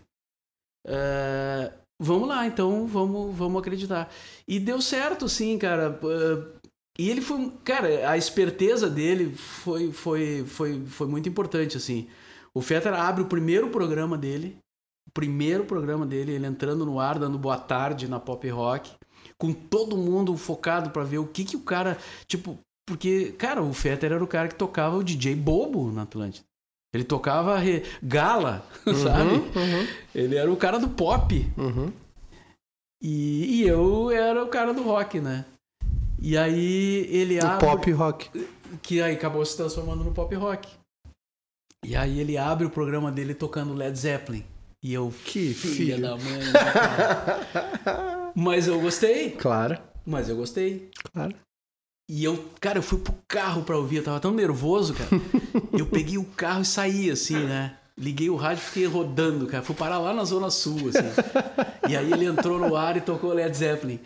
[0.86, 4.12] É, vamos lá, então, vamos, vamos acreditar.
[4.47, 5.98] E deu certo, sim, cara.
[6.02, 6.66] É,
[6.98, 12.09] E ele foi, cara, a esperteza dele foi, foi, foi, foi muito importante, assim.
[12.55, 14.56] O Fetter abre o primeiro programa dele,
[15.06, 18.93] o primeiro programa dele, ele entrando no ar, dando boa tarde na pop rock,
[19.38, 22.58] com todo mundo focado pra ver o que que o cara, tipo,
[22.88, 26.46] porque, cara, o Fetter era o cara que tocava o DJ bobo na Atlântida.
[26.94, 28.64] Ele tocava re- gala,
[29.02, 29.34] sabe?
[29.34, 31.52] Uhum, Ele era o cara do pop.
[31.58, 31.92] uhum.
[33.02, 35.44] E, e eu era o cara do rock, né?
[36.18, 37.66] E aí ele O abre.
[37.66, 38.30] pop rock.
[38.82, 40.68] Que aí acabou se transformando no pop rock.
[41.84, 44.44] E aí ele abre o programa dele tocando Led Zeppelin.
[44.82, 45.12] E eu.
[45.24, 46.39] Que filha da mãe.
[46.39, 46.53] né?
[48.35, 49.31] Mas eu gostei.
[49.31, 50.90] Claro, Mas eu gostei.
[51.12, 51.35] claro.
[52.09, 55.09] E eu, cara, eu fui pro carro pra ouvir, eu tava tão nervoso, cara.
[55.77, 57.77] eu peguei o carro e saí, assim, né?
[57.98, 59.65] Liguei o rádio e fiquei rodando, cara.
[59.65, 61.09] Fui parar lá na Zona Sul, assim.
[61.89, 63.98] e aí ele entrou no ar e tocou Led Zeppelin.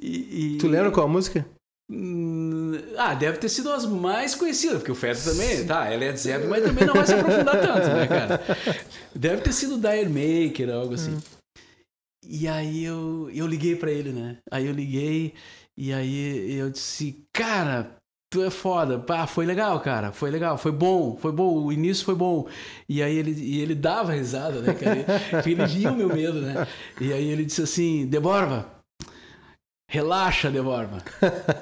[0.00, 1.44] E, e- Tu lembra qual a música?
[1.90, 6.18] Hum, Ah, deve ter sido as mais conhecidas, porque o Fetter também, tá, é Led
[6.18, 8.40] Zeppelin, mas também não vai se aprofundar tanto, né, cara?
[9.14, 11.18] Deve ter sido Dire Maker, algo assim.
[12.24, 14.36] E aí eu, eu liguei pra ele, né?
[14.50, 15.34] Aí eu liguei
[15.76, 17.96] e aí eu disse, cara,
[18.32, 18.98] tu é foda.
[18.98, 20.12] Pá, foi legal, cara.
[20.12, 21.64] Foi legal, foi bom, foi bom.
[21.64, 22.46] O início foi bom.
[22.88, 25.04] E aí ele, e ele dava risada, né, cara?
[25.30, 26.66] Porque ele via o meu medo, né?
[27.00, 28.79] E aí ele disse assim, Deborba,
[29.90, 31.02] relaxa, Deborba.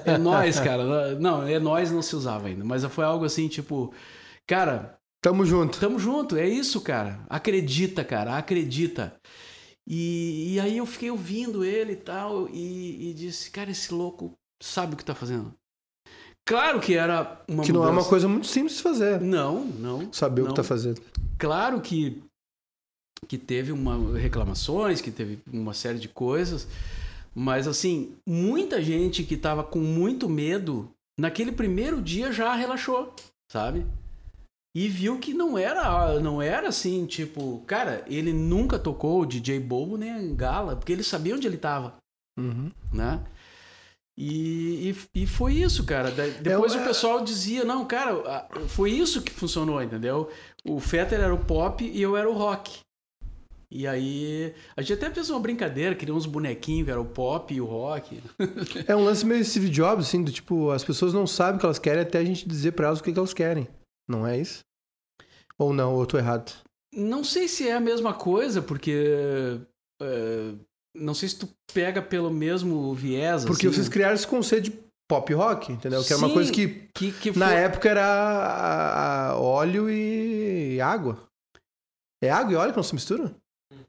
[0.05, 1.15] É nós, cara.
[1.15, 2.63] Não, é nós não se usava ainda.
[2.63, 3.91] Mas foi algo assim, tipo,
[4.47, 5.79] cara, Tamo junto.
[5.79, 7.19] Tamo junto, é isso, cara.
[7.29, 9.13] Acredita, cara, acredita.
[9.85, 14.33] E, e aí eu fiquei ouvindo ele e tal, e, e disse, cara, esse louco
[14.61, 15.53] sabe o que tá fazendo.
[16.45, 18.09] Claro que era uma Que não é uma mudança.
[18.09, 19.19] coisa muito simples de fazer.
[19.19, 20.13] Não, não.
[20.13, 20.51] Saber o não.
[20.51, 21.01] que tá fazendo.
[21.37, 22.23] Claro que,
[23.27, 26.67] que teve uma, reclamações, que teve uma série de coisas,
[27.35, 30.89] mas assim, muita gente que tava com muito medo,
[31.19, 33.13] naquele primeiro dia já relaxou,
[33.51, 33.85] sabe?
[34.75, 39.59] E viu que não era, não era assim, tipo, cara, ele nunca tocou o DJ
[39.59, 41.95] Bobo nem a Gala, porque ele sabia onde ele tava,
[42.37, 42.71] Uhum.
[42.93, 43.19] né?
[44.17, 46.11] E, e, e foi isso, cara.
[46.11, 50.29] Depois É, o pessoal dizia, não, cara, foi isso que funcionou, entendeu?
[50.65, 52.79] O Fetter era o pop e eu era o rock.
[53.71, 57.53] E aí, a gente até fez uma brincadeira, criou uns bonequinhos que era o pop
[57.53, 58.19] e o rock.
[58.87, 61.65] É um lance meio Steve Jobs, assim, do tipo, as pessoas não sabem o que
[61.65, 63.67] elas querem até a gente dizer pra elas o que, que elas querem.
[64.09, 64.61] Não é isso?
[65.57, 66.51] Ou não, ou eu tô errado.
[66.91, 69.61] Não sei se é a mesma coisa, porque.
[70.01, 70.53] é,
[70.97, 73.45] não sei se tu pega pelo mesmo viés.
[73.45, 76.03] Porque assim, vocês criaram esse conceito de pop rock, entendeu?
[76.03, 79.87] Que é uma Sim, coisa que que, que na foi- época era a- a- óleo
[79.91, 81.29] e água.
[82.23, 83.35] É água e óleo que não se mistura?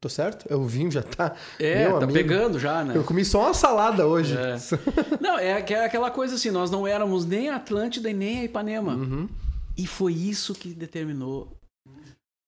[0.00, 0.46] Tô certo?
[0.50, 1.34] É o vinho já tá.
[1.58, 2.12] É, tá amigo.
[2.12, 2.96] pegando já, né?
[2.96, 4.34] Eu comi só uma salada hoje.
[4.34, 4.56] É.
[5.20, 8.44] Não, é é aquela coisa assim, nós não éramos nem a Atlântida e nem a
[8.44, 8.94] Ipanema.
[8.94, 9.28] Uhum.
[9.76, 11.54] E foi isso que determinou.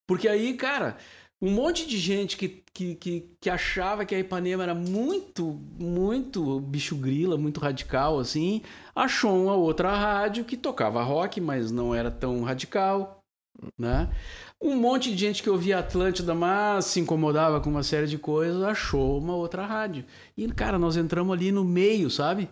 [0.07, 0.97] Porque aí, cara,
[1.43, 6.61] um monte de gente que, que, que, que achava que a Ipanema era muito, muito
[6.61, 8.63] bicho grila, muito radical, assim,
[8.95, 13.23] achou uma outra rádio que tocava rock, mas não era tão radical,
[13.79, 14.09] né?
[14.63, 18.63] Um monte de gente que ouvia Atlântida, mas se incomodava com uma série de coisas,
[18.63, 20.05] achou uma outra rádio.
[20.37, 22.49] E, cara, nós entramos ali no meio, sabe?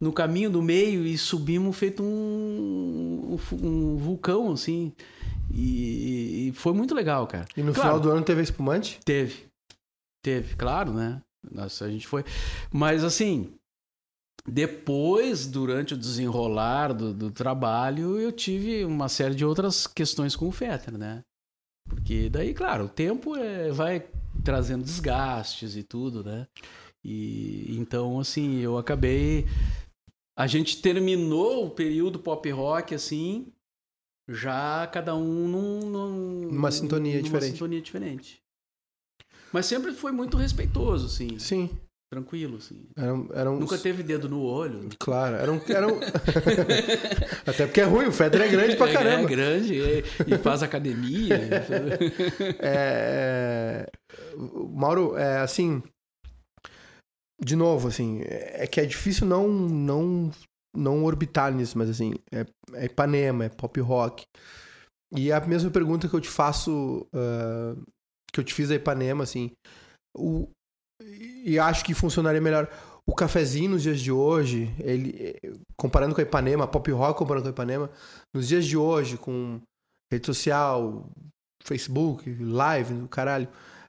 [0.00, 4.92] no caminho do meio e subimos feito um, um, vulcão, assim.
[5.52, 7.46] E, e foi muito legal, cara.
[7.56, 9.00] E no Claro, final do ano teve espumante?
[9.04, 9.46] Teve.
[10.22, 11.22] Teve, claro, né?
[11.50, 12.24] Nossa, a gente foi.
[12.70, 13.54] Mas assim,
[14.48, 20.46] depois, durante o desenrolar do, do trabalho, eu tive uma série de outras questões com
[20.48, 21.22] o Fetter, né?
[21.88, 24.06] Porque daí, claro, o tempo é, vai
[24.44, 26.46] trazendo desgastes e tudo, né?
[27.04, 29.46] E então, assim, eu acabei.
[30.36, 33.46] A gente terminou o período pop rock, assim,
[34.28, 37.52] já cada um num, num- Numa sintonia numa diferente.
[37.52, 38.42] sintonia diferente.
[39.52, 41.70] Mas sempre foi muito respeitoso, assim, Sim.
[42.10, 42.88] Tranquilo, assim.
[42.96, 44.88] Eram, eram Nunca teve dedo no olho.
[44.98, 45.60] Claro, eram.
[45.68, 46.00] eram...
[47.46, 49.22] Até porque é ruim, o Feder é grande pra É, caramba.
[49.22, 51.36] É grande e, e faz academia.
[52.58, 53.90] É, é,
[54.70, 55.82] Mauro, é assim.
[57.40, 60.30] De novo, assim, é que é difícil não não
[60.74, 64.24] não orbitar nisso, mas assim, é, é Ipanema, é pop rock.
[65.14, 67.74] E a mesma pergunta que eu te faço, ah,
[68.32, 69.52] que eu te fiz a Ipanema, assim,
[70.16, 70.48] o,
[71.00, 72.68] e acho que funcionaria melhor.
[73.06, 75.38] O cafezinho nos dias de hoje, ele
[75.76, 77.90] comparando com a Ipanema, pop rock comparando com a Ipanema,
[78.34, 79.60] nos dias de hoje, com
[80.12, 81.08] rede social,
[81.62, 83.48] Facebook, live, o caralho,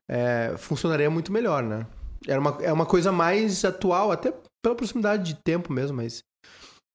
[0.09, 1.88] é, funcionaria muito melhor, né?
[2.27, 6.23] Era uma, é uma coisa mais atual, até pela proximidade de tempo mesmo, mas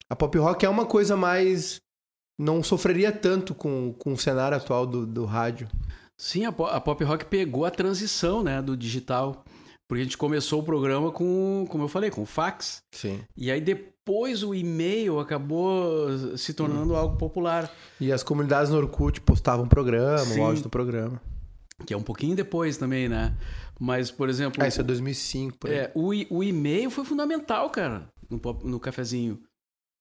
[0.09, 1.81] a pop rock é uma coisa mais.
[2.39, 5.69] Não sofreria tanto com, com o cenário atual do, do rádio.
[6.21, 9.45] Sim, a, a pop rock pegou a transição, né, do digital.
[9.89, 12.83] Porque a gente começou o programa com, como eu falei, com fax.
[12.93, 13.21] Sim.
[13.37, 17.71] E aí depois o e-mail acabou se tornando algo popular.
[18.01, 20.41] E as comunidades no Orkut postavam programa, Sim.
[20.41, 21.21] o áudio do programa.
[21.87, 23.37] Que é um pouquinho depois também, né?
[23.79, 28.07] Mas, por exemplo, Ah, isso é 2005, por é, o, o e-mail foi fundamental, cara,
[28.31, 29.41] no, no cafezinho.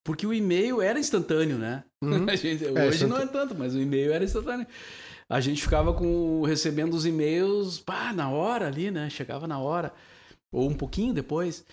[0.04, 1.84] Porque o e-mail era instantâneo, né?
[2.02, 2.26] Uhum.
[2.36, 3.28] Gente- É, hoje não é instantâneo.
[3.32, 4.66] tanto, mas o e-mail era instantâneo.
[5.32, 9.08] A gente ficava com recebendo os e-mails pá, na hora ali, né?
[9.08, 9.90] Chegava na hora.
[10.52, 11.64] Ou um pouquinho depois.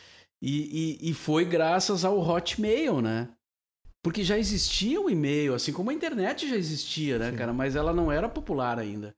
[0.41, 3.27] E, e, e foi graças ao Hotmail, né?
[4.02, 7.36] Porque já existia o e-mail, assim como a internet já existia, né, Sim.
[7.36, 7.52] cara?
[7.52, 9.14] Mas ela não era popular ainda.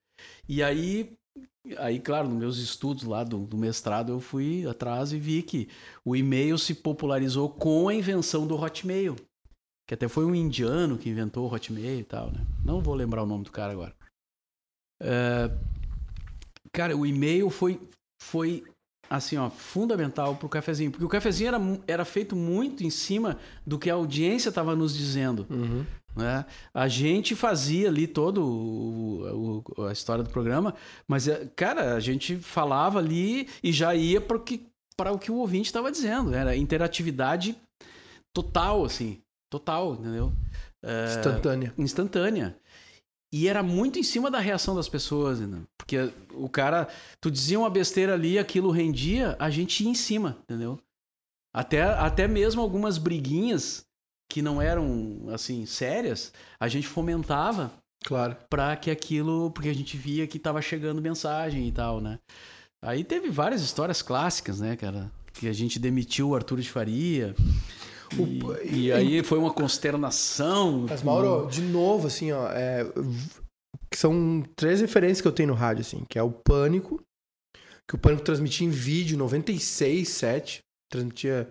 [0.50, 1.14] E aí,
[1.78, 5.70] aí claro, nos meus estudos lá do, do mestrado, eu fui atrás e vi que
[6.04, 9.16] o e-mail se popularizou com a invenção do Hotmail.
[9.88, 12.44] Que até foi um indiano que inventou o Hotmail e tal, né?
[12.66, 14.01] Não vou lembrar o nome do cara agora.
[15.02, 15.50] É,
[16.72, 17.80] cara, o e-mail foi,
[18.22, 18.64] foi
[19.10, 20.92] assim, ó, fundamental pro cafezinho.
[20.92, 24.96] Porque o cafezinho era, era feito muito em cima do que a audiência estava nos
[24.96, 25.46] dizendo.
[25.50, 25.86] Uhum.
[26.16, 26.46] Né?
[26.74, 30.76] A gente fazia ali todo o, o- a história do programa,
[31.08, 34.66] mas, é, cara, a gente falava ali e já ia para o que,
[34.98, 36.34] para o, que o ouvinte estava dizendo.
[36.34, 37.56] Era interatividade
[38.34, 39.20] total, assim.
[39.50, 40.32] Total, entendeu?
[40.84, 41.74] É, Instantânea.
[41.78, 42.56] instantânea.
[43.34, 45.62] E era muito em cima da reação das pessoas, né?
[45.78, 46.88] Porque o cara,
[47.22, 50.78] tu dizia uma besteira ali, aquilo rendia, a gente ia em cima, entendeu?
[51.54, 53.86] Até, até mesmo algumas briguinhas
[54.30, 57.72] que não eram, assim, sérias, a gente fomentava
[58.04, 58.36] Claro.
[58.50, 62.20] para que aquilo, porque a gente via que tava chegando mensagem e tal, né?
[62.84, 65.12] Aí teve várias histórias clássicas, né, cara?
[65.34, 67.36] Que a gente demitiu o Arthur de Faria.
[68.14, 70.86] E, O- e aí foi uma consternação.
[70.90, 72.86] Mas, Mauro, de novo, assim, ó, é,
[73.94, 77.02] são três referências que eu tenho no rádio, assim, que é o Pânico,
[77.88, 80.60] que o Pânico transmitia em vídeo, 96, 7,
[80.92, 81.50] transmitia,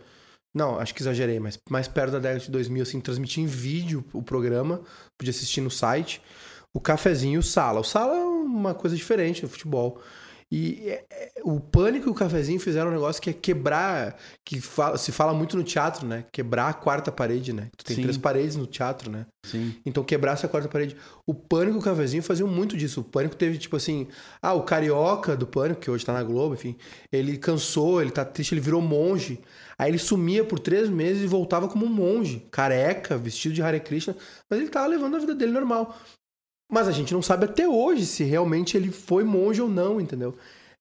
[0.54, 4.04] não, acho que exagerei, mas mais perto da década de 2000, assim, transmitia em vídeo
[4.12, 4.80] o programa,
[5.18, 6.20] podia assistir no site,
[6.74, 7.80] o Cafezinho e o Sala.
[7.80, 10.00] O Sala é uma coisa diferente no futebol.
[10.52, 14.60] E é, é, o Pânico e o Cafezinho fizeram um negócio que é quebrar, que
[14.60, 16.24] fala- se fala muito no teatro, né?
[16.32, 17.68] Quebrar a quarta parede, né?
[17.76, 18.02] Tu tem Sim.
[18.02, 19.26] três paredes no teatro, né?
[19.46, 19.74] Sim.
[19.86, 20.96] Então quebrar essa quarta parede.
[21.24, 23.00] O Pânico e o Cafezinho faziam muito disso.
[23.00, 24.08] O Pânico teve, tipo assim,
[24.42, 26.76] ah, o Carioca do Pânico, que hoje tá na Globo, enfim,
[27.12, 29.40] ele cansou, ele tá triste, ele virou monge.
[29.78, 33.80] Aí ele sumia por três meses e voltava como um monge, careca, vestido de Hare
[33.80, 34.16] Krishna,
[34.48, 35.96] mas ele tava levando a vida dele normal.
[36.70, 40.36] Mas a gente não sabe até hoje se realmente ele foi monge ou não, entendeu?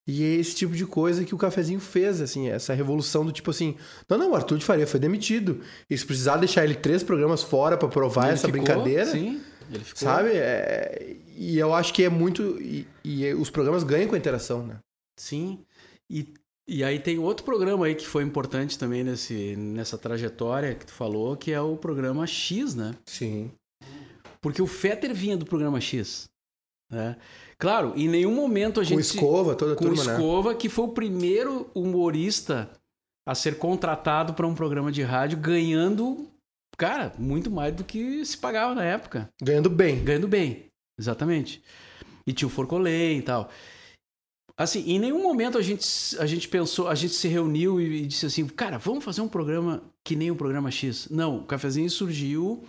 [0.07, 3.51] E é esse tipo de coisa que o cafezinho fez, assim, essa revolução do tipo
[3.51, 3.75] assim,
[4.09, 5.61] não, não, o Arthur de Faria foi demitido.
[5.87, 9.39] E se precisar deixar ele três programas fora pra provar Ele essa ficou, brincadeira, Sim,
[9.71, 10.01] ele ficou.
[10.01, 10.31] sabe?
[10.33, 12.59] É, e eu acho que é muito.
[12.59, 14.77] E, e os programas ganham com a interação, né?
[15.15, 15.59] Sim.
[16.09, 16.33] E,
[16.67, 20.93] e aí tem outro programa aí que foi importante também nesse, nessa trajetória que tu
[20.93, 22.95] falou, que é o programa X, né?
[23.05, 23.51] Sim.
[24.41, 26.29] Porque o Fetter vinha do programa X.
[26.91, 27.17] Né?
[27.57, 28.95] Claro, em nenhum momento a gente.
[28.95, 30.13] Com escova, toda a com turma, né?
[30.13, 32.69] Escova, que foi o primeiro humorista
[33.27, 36.27] a ser contratado para um programa de rádio, ganhando,
[36.77, 39.29] cara, muito mais do que se pagava na época.
[39.41, 40.03] Ganhando bem.
[40.03, 40.65] Ganhando bem,
[40.97, 41.61] exatamente.
[42.25, 43.49] E tinha o Forcolém e tal.
[44.57, 45.85] Assim, em nenhum momento a gente,
[46.17, 49.27] a gente pensou, a gente se reuniu e, e disse assim, cara, vamos fazer um
[49.27, 51.07] programa que nem o programa X.
[51.09, 52.65] Não, o cafezinho surgiu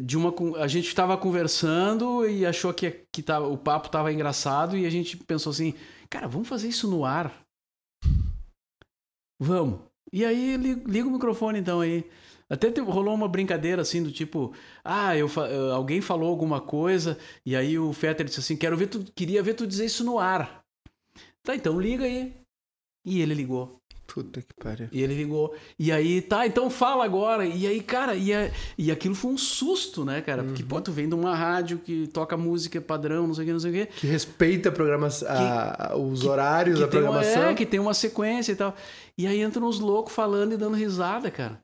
[0.00, 0.34] de uma.
[0.58, 4.90] A gente estava conversando e achou que, que tava, o papo estava engraçado e a
[4.90, 5.74] gente pensou assim,
[6.10, 7.32] cara, vamos fazer isso no ar.
[9.40, 9.80] Vamos.
[10.12, 12.04] E aí li- liga o microfone então aí.
[12.48, 17.56] Até rolou uma brincadeira assim do tipo, ah, eu, eh, alguém falou alguma coisa e
[17.56, 20.62] aí o Fetter disse assim, quero ver tu, queria ver tu dizer isso no ar.
[21.42, 22.34] Tá, então liga aí.
[23.04, 23.81] E ele ligou.
[24.12, 24.88] Puta que pariu.
[24.92, 25.54] E ele ligou.
[25.78, 27.46] E aí, tá, então fala agora.
[27.46, 30.44] E aí, cara, e, a- e aquilo foi um susto, né, cara?
[30.44, 33.52] Porque, pô, tu vem de uma rádio que toca música padrão, não sei o que,
[33.54, 33.86] não sei o que.
[34.00, 37.42] Que respeita programas, a- os que- horários que da tem uma, programação.
[37.50, 38.76] é, que tem uma sequência e tal.
[39.16, 41.58] E aí entram uns loucos falando e dando risada, cara.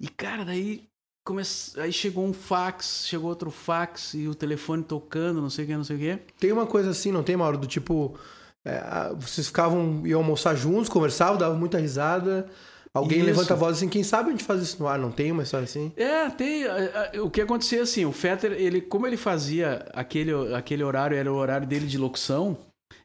[0.00, 0.84] E, cara, daí
[1.24, 1.42] come...
[1.78, 5.76] aí chegou um fax, chegou outro fax e o telefone tocando, não sei o que,
[5.76, 6.16] não sei o que.
[6.38, 7.58] Tem uma coisa assim, não tem, Mauro?
[7.58, 8.18] Do tipo,
[8.64, 12.48] é, vocês ficavam, iam almoçar juntos, conversavam, davam muita risada.
[12.92, 13.26] Alguém Isso.
[13.26, 14.98] levanta a voz assim, quem sabe a gente faz isso no ar?
[15.00, 15.92] Não tem uma história assim?
[15.96, 16.64] É, tem.
[16.64, 21.16] a- a- O que acontecia assim, o Fetter, ele, como ele fazia aquele, aquele horário,
[21.16, 22.56] era o horário dele de locução,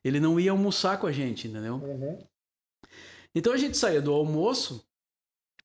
[0.04, 1.82] ele não ia almoçar com a gente, entendeu?
[3.34, 4.86] Então a gente saía do almoço,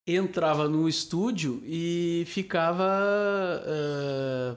[0.06, 4.54] entrava no estúdio e ficava ah,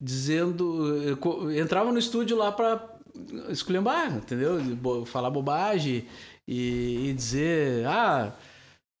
[0.00, 1.00] dizendo.
[1.52, 2.93] eh, Entrava no estúdio lá pra
[3.48, 4.60] esculhambar, entendeu?
[4.76, 6.06] Bo- Falar bobagem
[6.46, 8.32] e, e dizer, ah.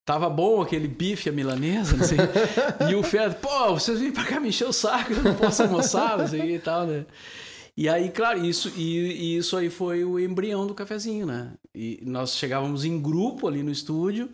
[0.06, 2.18] Tava bom aquele bife, a milanesa, não sei.
[2.90, 5.62] e o Fetter, pô, vocês vêm pra cá me encher o saco, eu não posso
[5.62, 7.06] almoçar, não sei e tal, né?
[7.74, 11.52] E aí, claro, isso, e, e isso aí foi o embrião do cafezinho, né?
[11.74, 14.28] E nós chegávamos em grupo ali no estúdio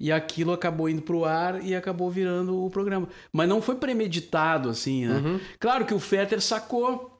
[0.00, 3.08] e aquilo acabou indo pro ar e acabou virando o programa.
[3.32, 5.18] Mas não foi premeditado, assim, né?
[5.24, 5.40] Uhum.
[5.60, 7.15] Claro que o Fetter sacou.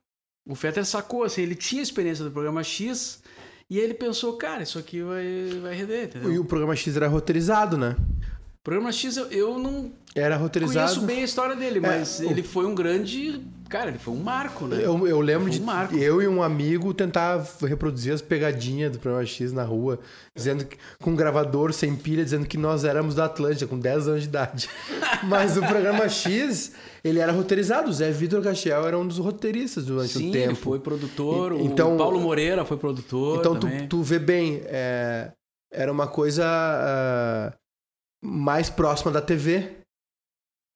[0.46, 3.20] O Fetter sacou, assim, ele tinha experiência do programa X
[3.68, 6.32] e ele pensou, cara, isso aqui vai, vai render, entendeu?
[6.32, 7.96] E o programa X era roteirizado, né?
[8.66, 10.88] O programa X eu, eu não Era roteirizado.
[10.88, 13.40] conheço bem a história dele, mas o- ele foi um grande.
[13.68, 14.78] Cara, ele foi um marco, né?
[14.84, 15.94] Eu, eu lembro um de marco.
[15.96, 20.00] eu e um amigo tentar reproduzir as pegadinhas do programa X na rua,
[20.34, 24.08] dizendo que, com um gravador sem pilha, dizendo que nós éramos da Atlântica, com 10
[24.08, 24.68] anos de idade.
[25.22, 26.72] Mas o programa X,
[27.04, 27.88] ele era roteirizado.
[27.88, 30.48] O Zé Vitor Castiel era um dos roteiristas durante Sim, o tempo.
[30.48, 31.52] ele foi produtor.
[31.52, 33.38] E- o então- Paulo Moreira foi produtor.
[33.38, 35.30] Então tu, tu vê bem, é,
[35.72, 37.52] era uma coisa ah,
[38.26, 39.76] mais próxima da TV.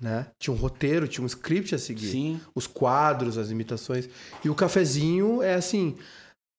[0.02, 0.26] Né?
[0.40, 2.10] Tinha um roteiro, tinha um script a seguir.
[2.10, 2.40] Sim.
[2.54, 4.08] Os quadros, as imitações.
[4.44, 5.96] E o cafezinho é assim.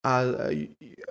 [0.04, 0.20] a-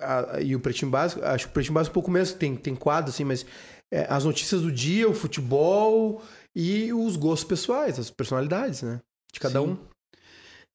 [0.02, 2.58] a- a- e o Pretinho Básico, acho que o Pretinho Básico um pouco menos, tem,
[2.58, 3.46] tem quadro, assim, mas
[3.90, 6.22] é, as notícias do dia, o futebol
[6.54, 9.00] e os gostos pessoais, as personalidades, né?
[9.34, 9.66] De cada Sim.
[9.68, 9.78] um.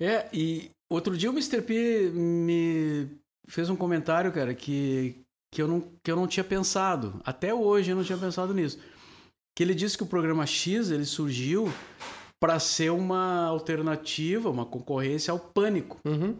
[0.00, 1.60] É, e outro dia o Mr.
[1.60, 3.06] P me
[3.48, 5.16] fez um comentário, cara, que,
[5.52, 7.20] que, eu não, que eu não tinha pensado.
[7.22, 8.78] Até hoje eu não tinha pensado nisso.
[9.56, 11.72] Que ele disse que o programa X ele surgiu
[12.38, 15.98] para ser uma alternativa, uma concorrência ao pânico.
[16.04, 16.36] Uhum.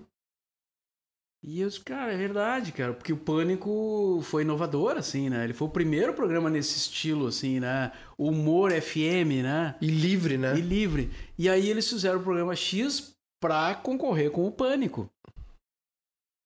[1.43, 5.45] E eu disse, cara, é verdade, cara, porque o Pânico foi inovador, assim, né?
[5.45, 7.93] Ele foi o primeiro programa nesse estilo, assim, né?
[8.19, 9.77] Humor FM, né?
[9.81, 10.59] E livre, né?
[10.59, 11.09] E livre.
[11.39, 15.09] E aí eles fizeram o programa X pra concorrer com o Pânico.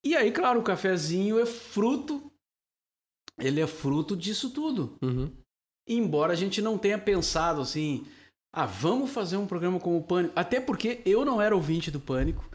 [0.04, 2.30] E aí, claro, o cafezinho é fruto.
[3.38, 4.98] Ele é fruto disso tudo.
[5.00, 5.32] Uhum.
[5.92, 8.06] Embora a gente não tenha pensado assim,
[8.52, 10.32] ah, vamos fazer um programa como o Pânico.
[10.36, 12.48] Até porque eu não era ouvinte do Pânico.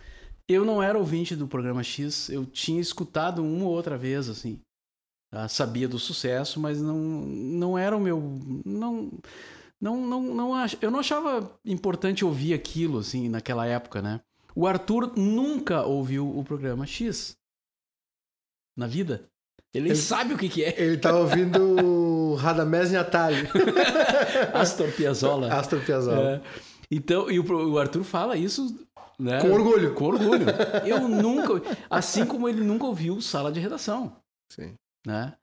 [0.47, 4.61] Eu não era ouvinte do programa X, eu tinha escutado uma ou outra vez, assim.
[5.31, 5.47] Tá?
[5.47, 8.21] Sabia do sucesso, mas não, não era o meu.
[8.63, 9.11] Não,
[9.81, 14.21] não, não, não ach, eu não achava importante ouvir aquilo, assim, naquela época, né?
[14.55, 17.35] O Arthur nunca ouviu o programa X
[18.77, 19.29] na vida.
[19.75, 20.73] Ele, ele sabe o que, que é.
[20.81, 23.47] Ele tá ouvindo Radamés Natali.
[24.53, 25.53] Astor Piazzolla.
[25.53, 26.35] Astor Piazzolla.
[26.35, 26.41] É.
[26.89, 28.73] Então, e o, o Arthur fala isso
[29.19, 29.41] né?
[29.41, 29.93] Com orgulho.
[29.93, 30.45] Com orgulho.
[30.85, 31.61] Eu nunca.
[31.89, 34.15] Assim como ele nunca ouviu sala de redação.
[34.51, 34.75] Sim.
[35.05, 35.33] Né?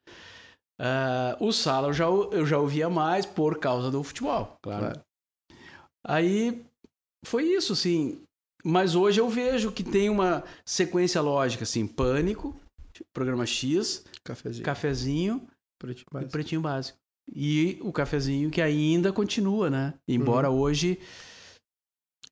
[0.81, 4.87] Uh, o sala eu já, eu já ouvia mais por causa do futebol, claro.
[4.87, 5.01] claro.
[6.05, 6.65] Aí
[7.25, 8.21] foi isso, assim.
[8.65, 12.57] Mas hoje eu vejo que tem uma sequência lógica, assim: Pânico,
[13.13, 15.49] programa X, cafezinho, cafezinho
[15.79, 16.29] pretinho básico.
[16.29, 16.99] e pretinho básico.
[17.35, 19.95] E o cafezinho que ainda continua, né?
[20.09, 20.59] Embora uhum.
[20.59, 20.99] hoje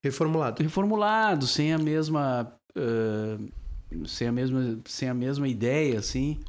[0.02, 0.62] Reformulado.
[0.62, 2.52] Reformulado, sem a mesma.
[2.76, 6.40] Uh, sem, a mesma sem a mesma ideia, assim.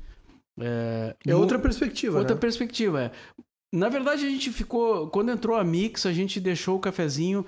[0.59, 2.19] É, é outra perspectiva.
[2.19, 2.41] Outra né?
[2.41, 3.11] perspectiva, é.
[3.73, 5.09] Na verdade, a gente ficou.
[5.09, 7.45] Quando entrou a Mix, a gente deixou o cafezinho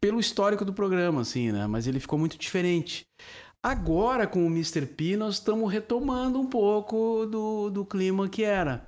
[0.00, 1.66] pelo histórico do programa, assim, né?
[1.68, 3.04] Mas ele ficou muito diferente.
[3.64, 4.86] Agora, com o Mr.
[4.86, 8.86] P, nós estamos retomando um pouco do, do clima que era.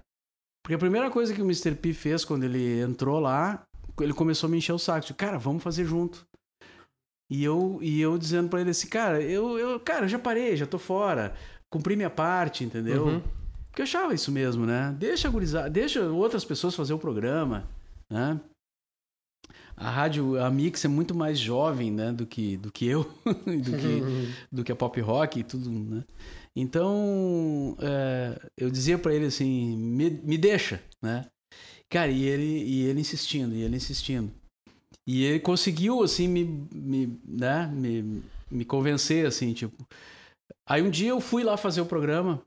[0.63, 1.75] Porque a primeira coisa que o Mr.
[1.75, 3.65] P fez quando ele entrou lá
[4.03, 5.07] ele começou a me encher o saco.
[5.07, 6.27] Tipo, cara, vamos fazer junto.
[7.31, 10.57] E eu, e eu dizendo para ele assim, cara, eu, eu, cara, eu já parei,
[10.57, 11.35] já tô fora.
[11.71, 13.07] Cumpri minha parte, entendeu?
[13.07, 13.23] Uhum.
[13.69, 14.95] Porque eu achava isso mesmo, né?
[14.99, 17.69] Deixa gurizar, deixa outras pessoas fazer o programa,
[18.11, 18.41] né?
[19.77, 23.77] A rádio, a Mix é muito mais jovem, né, do que, do que eu, do,
[23.77, 26.05] que, do que a pop rock e tudo, né?
[26.57, 31.27] Então, é, eu dizia para ele assim, me, me deixa, né?
[31.91, 34.33] Cara, e ele, e ele insistindo, e ele insistindo.
[35.07, 39.77] E ele conseguiu, assim, me, me, né, me, me convencer, assim, tipo...
[40.67, 42.43] Aí um dia eu fui lá fazer o programa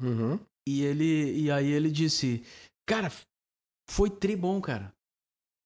[0.00, 0.38] uhum.
[0.68, 2.42] e ele e aí ele disse,
[2.86, 3.10] cara,
[3.88, 4.93] foi tri bom, cara.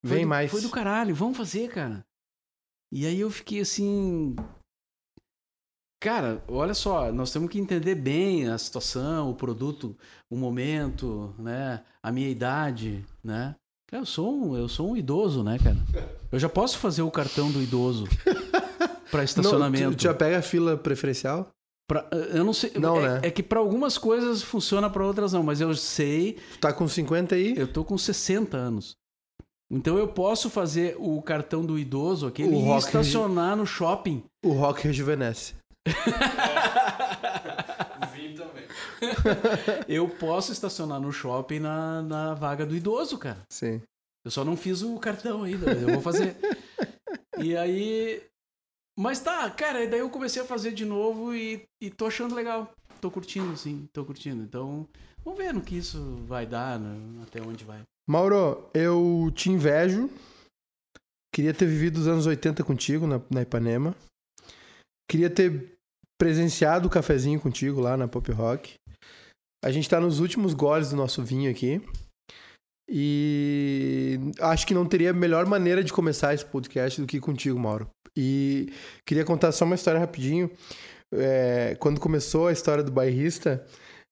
[0.02, 0.50] Vem do, mais.
[0.50, 2.04] Foi do caralho, vamos fazer, cara.
[2.92, 4.34] E aí eu fiquei assim,
[6.00, 9.96] Cara, olha só, nós temos que entender bem a situação, o produto,
[10.30, 11.82] o momento, né?
[12.00, 13.56] A minha idade, né?
[13.90, 15.76] Eu sou um, eu sou um idoso, né, cara?
[16.30, 18.06] Eu já posso fazer o cartão do idoso
[19.10, 19.84] para estacionamento.
[19.84, 21.50] Não, tu, tu já pega a fila preferencial?
[21.88, 22.70] Pra, eu não sei.
[22.78, 23.20] Não, é, né?
[23.24, 25.42] é que para algumas coisas funciona, para outras não.
[25.42, 26.34] Mas eu sei.
[26.52, 27.54] Tu tá com 50 aí?
[27.56, 28.94] Eu tô com 60 anos.
[29.70, 34.24] Então eu posso fazer o cartão do idoso, aquele e estacionar no shopping.
[34.42, 35.54] O rock rejuvenesce.
[38.12, 38.64] Vim também.
[39.86, 43.42] eu posso estacionar no shopping na, na vaga do idoso, cara.
[43.50, 43.82] Sim.
[44.24, 46.36] Eu só não fiz o cartão ainda, eu vou fazer.
[47.38, 48.22] e aí.
[48.98, 52.72] Mas tá, cara, daí eu comecei a fazer de novo e, e tô achando legal.
[53.00, 54.42] Tô curtindo, sim, tô curtindo.
[54.42, 54.88] Então,
[55.24, 57.22] vamos ver no que isso vai dar, né?
[57.22, 57.80] até onde vai.
[58.09, 60.09] Mauro, eu te invejo.
[61.35, 63.94] Queria ter vivido os anos 80 contigo na, na Ipanema.
[65.10, 65.74] Queria ter
[66.18, 68.76] presenciado o cafezinho contigo lá na Pop Rock.
[69.62, 71.82] A gente tá nos últimos goles do nosso vinho aqui.
[72.90, 77.90] E acho que não teria melhor maneira de começar esse podcast do que contigo, Mauro.
[78.16, 78.72] E
[79.06, 80.51] queria contar só uma história rapidinho.
[81.12, 83.62] É, quando começou a história do bairrista,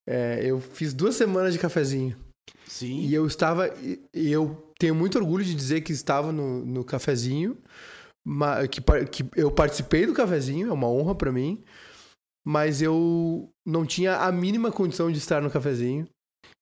[0.07, 2.26] é, eu fiz duas semanas de cafezinho.
[2.67, 3.01] Sim.
[3.01, 3.73] E eu estava.
[3.83, 7.57] E eu tenho muito orgulho de dizer que estava no, no cafezinho.
[8.71, 11.63] Que, que eu participei do cafezinho, é uma honra para mim
[12.47, 16.09] mas eu não tinha a mínima condição de estar no cafezinho.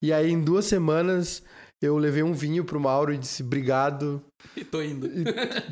[0.02, 1.42] E aí, em duas semanas,
[1.82, 4.24] eu levei um vinho pro Mauro e disse: Obrigado.
[4.56, 5.06] E tô indo.
[5.06, 5.24] E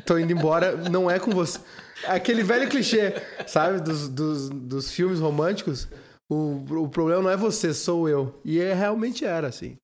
[0.05, 0.77] tô indo embora.
[0.87, 1.59] Não é com você.
[2.05, 3.13] Aquele velho clichê,
[3.47, 3.81] sabe?
[3.81, 5.87] Dos, dos, dos filmes românticos.
[6.29, 8.39] O, o problema não é você, sou eu.
[8.45, 9.77] E é, realmente era, assim.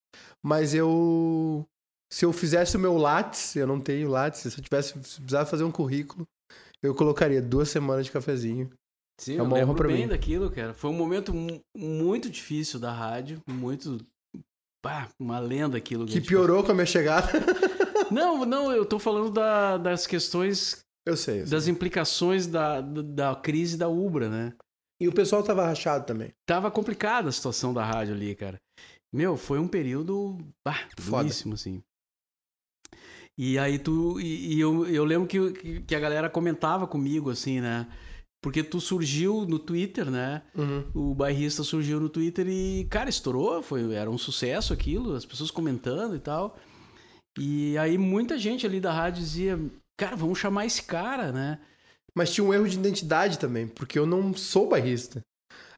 [0.46, 1.66] Mas eu.
[2.12, 5.46] Se eu fizesse o meu Lattes, eu não tenho Lattes, se eu tivesse se precisar
[5.46, 6.26] fazer um currículo,
[6.82, 8.70] Eu colocaria duas semanas de cafezinho.
[9.20, 10.08] Sim, É eu uma honra lembro pra bem mim.
[10.08, 10.74] daquilo, cara.
[10.74, 13.98] Foi um momento mu- muito difícil da rádio, muito...
[14.82, 16.06] Pá, uma lenda aquilo.
[16.06, 17.28] Que gente piorou com a minha chegada.
[18.10, 21.42] Não, não, eu tô falando da- das questões, Eu sei.
[21.42, 21.52] eu sei.
[21.52, 24.54] das implicações da, da, da crise da Ubra, né?
[25.00, 26.32] E o pessoal tava rachado também.
[26.48, 28.58] Tava complicada a situação da rádio ali, cara.
[29.14, 31.24] Meu, foi um período bah, Foda.
[31.24, 31.82] duríssimo, assim.
[33.38, 34.20] E aí tu.
[34.20, 37.88] E, e eu, eu lembro que, que a galera comentava comigo, assim, né?
[38.42, 40.44] Porque tu surgiu no Twitter, né?
[40.56, 41.12] Uhum.
[41.12, 43.62] O bairrista surgiu no Twitter e, cara, estourou.
[43.62, 46.58] Foi, era um sucesso aquilo, as pessoas comentando e tal.
[47.38, 49.60] E aí muita gente ali da rádio dizia,
[49.98, 51.60] cara, vamos chamar esse cara, né?
[52.16, 55.22] Mas tinha um erro de identidade também, porque eu não sou bairrista.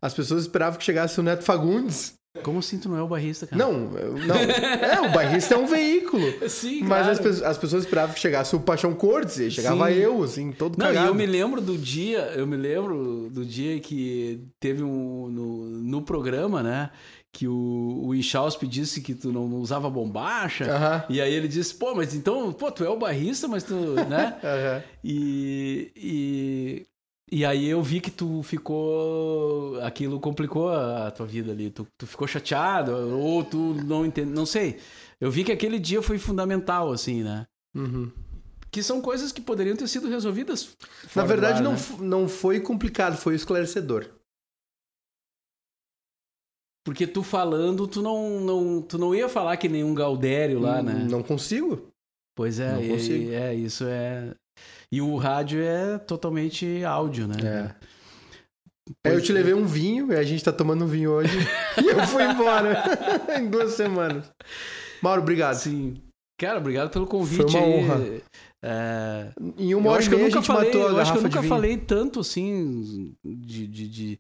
[0.02, 2.16] As pessoas esperavam que chegasse o Neto Fagundes.
[2.44, 3.62] Como assim tu não é o bairrista, cara?
[3.62, 4.36] Não, não.
[4.36, 6.24] É, o bairrista é um veículo.
[6.50, 7.12] Sim, Mas claro.
[7.12, 9.98] as, pe- as pessoas esperavam que chegasse o Paixão Cortes, e chegava Sim.
[9.98, 11.08] eu, assim, todo Não, e cagado.
[11.10, 16.02] eu me lembro do dia, eu me lembro do dia que teve um no, no
[16.04, 16.90] programa, né?
[17.34, 21.06] Que o, o Inchauspe disse que tu não usava bombacha.
[21.10, 23.76] E aí ele disse, pô, mas então, pô, tu é o barrista, mas tu,
[24.10, 24.38] né?
[25.04, 26.86] E, e,
[27.32, 29.80] e aí eu vi que tu ficou.
[29.82, 31.70] Aquilo complicou a, tua vida ali.
[31.70, 34.30] Tu, tu ficou chateado, ou tu não entende.
[34.30, 34.80] Não sei.
[35.20, 37.48] Eu vi que aquele dia foi fundamental, assim, né?
[37.74, 38.12] Uhum.
[38.70, 40.76] Que são coisas que poderiam ter sido resolvidas.
[41.16, 41.80] Na verdade, ar, não, né?
[42.02, 44.10] não foi complicado, foi esclarecedor.
[46.84, 50.82] Porque tu falando, tu não, não, tu não ia falar que nem um Gaudério lá,
[50.82, 51.08] né?
[51.10, 51.92] Não consigo.
[52.36, 53.32] Pois é, Não consigo.
[53.32, 54.34] é, isso é.
[54.94, 57.36] E o rádio é totalmente áudio, né?
[57.44, 57.76] É.
[59.08, 61.38] Aí eu te levei um vinho, e a gente tá tomando um vinho hoje,
[61.82, 62.84] e eu fui embora
[63.40, 64.30] em duas semanas.
[65.02, 65.56] Mauro, obrigado.
[65.56, 65.96] Sim.
[66.40, 67.74] Cara, obrigado pelo convite Foi uma aí.
[67.84, 68.22] honra.
[68.64, 71.24] É, Em uma eu hora acho que eu nunca gente falei, eu acho que eu
[71.24, 74.20] nunca falei tanto assim de, de, de-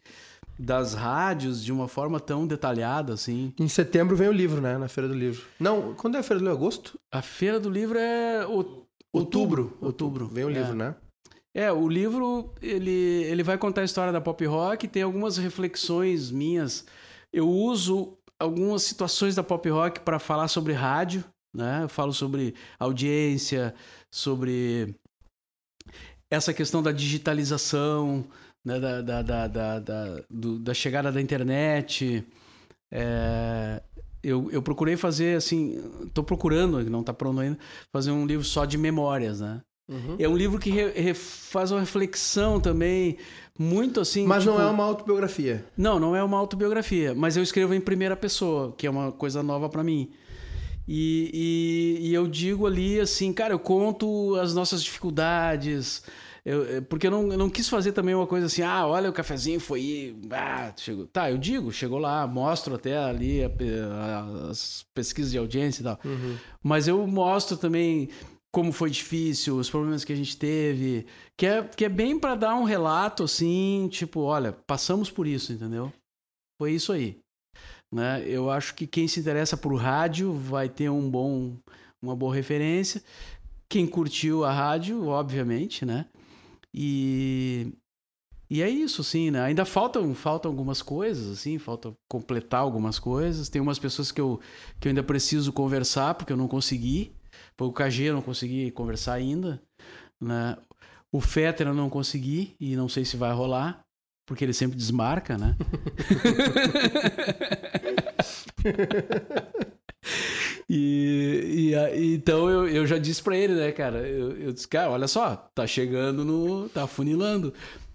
[0.57, 3.52] das rádios de uma forma tão detalhada assim.
[3.60, 4.77] Em setembro vem o livro, né?
[4.77, 5.43] Na Feira do Livro.
[5.60, 6.57] Não, quando é a Feira do Livro?
[6.57, 6.99] Agosto?
[7.11, 8.84] A feira do livro é o-
[9.14, 10.28] outubro, outubro.
[10.28, 10.54] Vem o É.
[10.54, 10.96] livro, né?
[11.54, 16.32] É, o livro ele, ele vai contar a história da pop rock, tem algumas reflexões
[16.32, 16.86] minhas.
[17.34, 21.24] Eu uso algumas situações da pop rock para falar sobre rádio,
[21.54, 21.84] né?
[21.84, 23.76] Eu falo sobre audiência,
[24.14, 24.96] sobre
[26.32, 28.26] essa questão da digitalização,
[28.66, 28.80] né?
[28.80, 32.26] da, da, da, da, da, do- da chegada da internet.
[32.94, 33.82] É,
[34.23, 37.57] eu, eu procurei fazer assim, estou procurando, não está pronto ainda,
[37.91, 39.61] fazer um livro só de memórias, né?
[39.89, 40.15] Uhum.
[40.19, 43.18] É um livro que re- re- faz uma reflexão também,
[43.60, 44.26] muito assim.
[44.26, 45.65] Mas não tipo- é uma autobiografia.
[45.76, 49.43] Não, não é uma autobiografia, mas eu escrevo em primeira pessoa, que é uma coisa
[49.43, 50.10] nova pra mim.
[50.88, 56.03] E, e- e eu digo ali assim, cara, eu conto as nossas dificuldades.
[56.45, 59.09] Eu- é, porque eu não, eu não quis fazer também uma coisa assim, ah, olha,
[59.09, 60.15] o cafezinho foi.
[60.31, 61.05] Ah, chegou.
[61.07, 65.84] Tá, eu digo, chegou lá, mostro até ali a a- as pesquisas de audiência e
[65.84, 65.99] tal.
[66.03, 66.38] Uhum.
[66.63, 68.09] Mas eu mostro também
[68.53, 71.05] como foi difícil, os problemas que a gente teve,
[71.38, 75.53] que é, que é bem para dar um relato assim, tipo, olha, passamos por isso,
[75.53, 75.91] entendeu?
[76.59, 77.18] Foi isso aí.
[77.93, 78.23] Né?
[78.27, 81.55] Eu acho que quem se interessa por rádio vai ter um bom,
[82.01, 83.01] uma boa referência.
[83.69, 86.05] Quem curtiu a rádio, obviamente, né?
[86.73, 87.73] E,
[88.49, 89.41] e é isso, sim, né?
[89.41, 93.49] Ainda faltam, faltam algumas coisas, assim, falta completar algumas coisas.
[93.49, 94.39] Tem umas pessoas que eu,
[94.80, 97.14] que eu ainda preciso conversar, porque eu não consegui.
[97.60, 99.61] O KG, eu não consegui conversar ainda.
[100.19, 100.57] Né?
[101.11, 103.81] O Fetter eu não consegui e não sei se vai rolar,
[104.26, 105.56] porque ele sempre desmarca, né?
[110.73, 114.07] e, e então eu, eu já disse pra ele, né, cara?
[114.07, 116.69] Eu, eu disse, cara, olha só, tá chegando no.
[116.69, 117.53] tá funilando.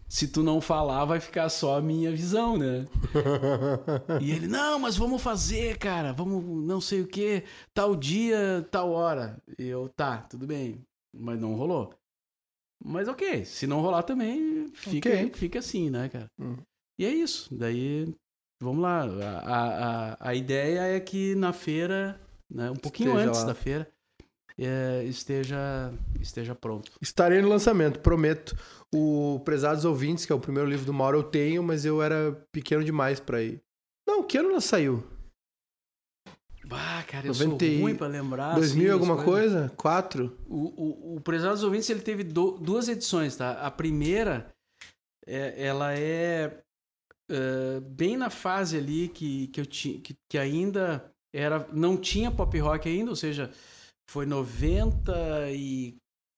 [0.08, 2.86] Se tu não falar, vai ficar só a minha visão, né?
[4.22, 7.42] E ele, não, mas vamos fazer, cara, vamos não sei o que,
[7.74, 9.36] tal dia, tal hora.
[9.58, 10.80] E eu, tá, tudo bem.
[11.12, 11.92] Mas não rolou.
[12.84, 15.30] Mas ok, se não rolar também, fica, Ok.
[15.34, 16.26] fica assim, né, cara?
[16.38, 16.56] Hum.
[16.98, 17.48] E é isso.
[17.52, 18.06] Daí,
[18.60, 19.02] vamos lá.
[19.02, 22.20] A, a, a ideia é que na feira,
[22.50, 23.46] né, um pouquinho Esteja antes lá.
[23.46, 23.90] da feira,
[24.58, 26.90] é, esteja, esteja pronto.
[27.00, 28.56] Estarei no lançamento, prometo.
[28.94, 32.32] O Prezados Ouvintes, que é o primeiro livro do Mauro, eu tenho, mas eu era
[32.52, 33.62] pequeno demais pra ir.
[34.08, 35.04] Não, que ano ela saiu?
[36.64, 38.54] Bah, cara, eu 90 sou ruim pra lembrar.
[38.54, 39.72] 2000 assim, alguma coisa?
[39.76, 40.36] Quatro?
[40.48, 43.52] O, o, o Prezados Ouvintes ele teve do- duas edições, tá?
[43.60, 44.52] A primeira,
[45.24, 46.60] é, ela é,
[47.30, 52.30] é, bem na fase ali que, que eu tinha, que, que ainda era, não tinha
[52.30, 53.50] pop rock ainda, ou seja,
[54.10, 55.96] foi 94,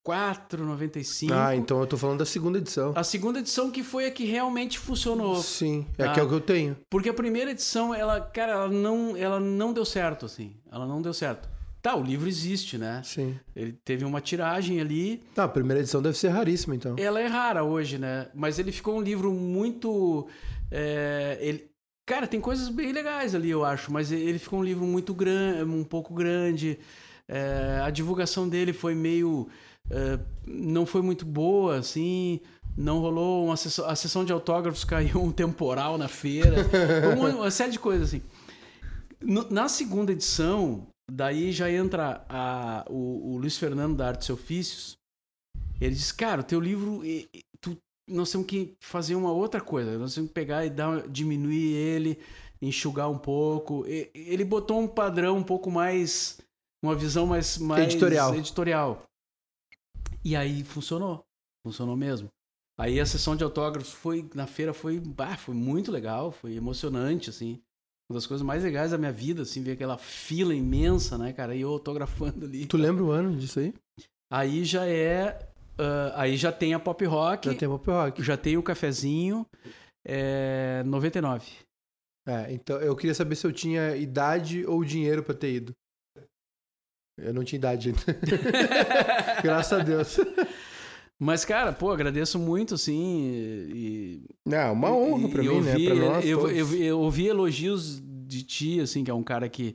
[0.09, 1.33] 94, 95.
[1.35, 2.93] Ah, então eu tô falando da segunda edição.
[2.97, 5.37] A segunda edição que foi a que realmente funcionou.
[5.43, 6.12] Sim, é Ah.
[6.12, 6.77] que é o que eu tenho.
[6.91, 10.57] Porque a primeira edição, ela, cara, ela não, ela não deu certo, assim.
[10.73, 11.49] Ela não deu certo.
[11.83, 13.03] Tá, o livro existe, né?
[13.05, 13.39] Sim.
[13.55, 15.23] Ele teve uma tiragem ali.
[15.35, 16.97] Tá, a primeira edição deve ser raríssima, então.
[16.99, 18.29] Ela é rara hoje, né?
[18.35, 20.27] Mas ele ficou um livro muito.
[20.70, 21.70] é, ele,
[22.09, 23.93] cara, tem coisas bem legais ali, eu acho.
[23.93, 26.78] Mas ele ficou um livro muito grande, um pouco grande.
[27.28, 29.48] É, a divulgação dele foi meio.
[29.90, 32.40] é, não foi muito boa, assim.
[32.76, 36.56] Não rolou uma sessão, a sessão de autógrafos caiu um temporal na feira.
[37.16, 38.22] uma, uma série de coisas assim.
[39.20, 44.32] No- na segunda edição, daí já entra a- o, o Luiz Fernando da Artes e
[44.32, 44.97] Ofícios.
[45.80, 47.02] Ele diz, cara, o teu livro,
[47.60, 47.76] tu-
[48.09, 49.98] nós temos que fazer uma outra coisa.
[49.98, 52.18] Nós temos que pegar e dar, diminuir ele,
[52.60, 53.85] enxugar um pouco.
[53.86, 56.40] E- ele botou um padrão um pouco mais,
[56.82, 58.35] uma visão mais, mais Editorial.
[58.35, 59.02] editorial.
[60.24, 61.24] E aí funcionou,
[61.64, 62.28] funcionou mesmo.
[62.78, 67.30] Aí a sessão de autógrafos foi na feira foi, bah, foi muito legal, foi emocionante
[67.30, 67.60] assim.
[68.10, 71.55] Uma das coisas mais legais da minha vida, assim, ver aquela fila imensa, né, cara?
[71.55, 72.66] E eu autografando ali.
[72.66, 73.74] Tu lembra o ano disso aí?
[74.30, 75.48] Aí já é.
[75.79, 78.37] Ah, aí já tem a pop rock, Já já tem pop rock.
[78.37, 79.47] tem, o cafezinho.
[80.07, 81.45] É, 99.
[82.27, 85.73] É, então eu queria saber se eu tinha idade ou dinheiro pra ter ido.
[87.19, 88.01] Eu não tinha idade ainda.
[89.43, 90.19] Graças a Deus.
[91.19, 93.27] Mas, cara, pô, agradeço muito, assim.
[93.75, 95.75] E, Não, uma honra pra e mim, eu né?
[95.85, 96.57] Pra nós eu, todos.
[96.57, 99.75] eu, eu ouvi elogios de ti, assim, que é um cara que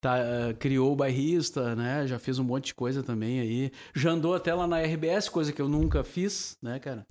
[0.00, 2.06] tá, ah, criou o bairrista, né?
[2.06, 3.70] Já fez um monte de coisa também aí.
[3.94, 7.06] Já andou até lá na RBS, coisa que eu nunca fiz, né, cara?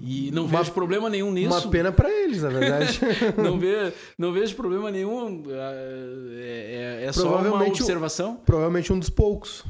[0.00, 1.48] E não Uma- vejo problema nenhum nisso.
[1.48, 3.00] Uma pena pra eles, na verdade.
[3.42, 5.42] não, ve, não vejo problema nenhum.
[5.50, 8.36] É, é- é só uma o- observação.
[8.36, 9.64] Provavelmente um dos poucos.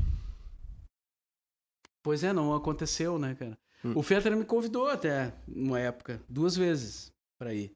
[2.03, 3.57] Pois é, não aconteceu, né, cara?
[3.85, 3.93] Hum.
[3.97, 7.73] O Fetter me convidou até uma época, duas vezes pra ir.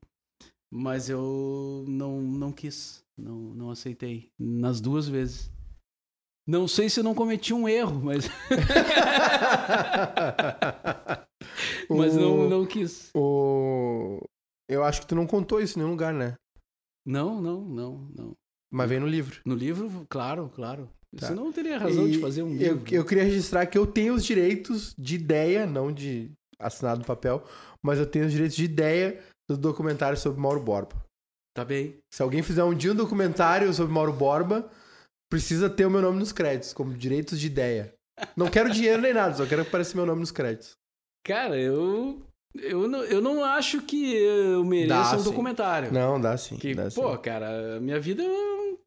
[0.71, 4.31] Mas eu não, não quis, não, não aceitei.
[4.39, 5.51] Nas duas vezes.
[6.47, 8.25] Não sei se eu não cometi um erro, mas,
[11.91, 13.11] mas O- não, não quis.
[13.15, 14.21] o...
[14.69, 16.35] Eu acho que tu não contou isso em nenhum lugar, né?
[17.07, 18.33] Não, não, não, não.
[18.71, 19.41] Mas vem no livro.
[19.45, 20.91] No livro, claro, claro.
[21.17, 21.29] Tá.
[21.29, 22.95] Senão eu teria razão E de fazer um eu, livro.
[22.95, 27.43] eu queria registrar que eu tenho os direitos de ideia, não de assinado no papel,
[27.83, 29.19] mas eu tenho os direitos de ideia
[29.49, 31.03] do documentário sobre Mauro Borba.
[31.59, 31.97] Tá bem.
[32.09, 34.71] Se alguém fizer um dia um documentário sobre Mauro Borba,
[35.29, 37.93] precisa ter o meu nome nos créditos, como direitos de ideia.
[38.37, 40.77] Não quero dinheiro nem nada, só quero que apareça meu nome nos créditos.
[41.25, 42.23] Cara, eu.
[42.55, 45.25] Eu não, eu não acho que eu mereça Dá, um sim.
[45.25, 45.93] documentário.
[45.93, 46.57] Não, dá sim.
[46.59, 47.01] Que, dá sim.
[47.01, 48.23] pô, cara, a minha vida,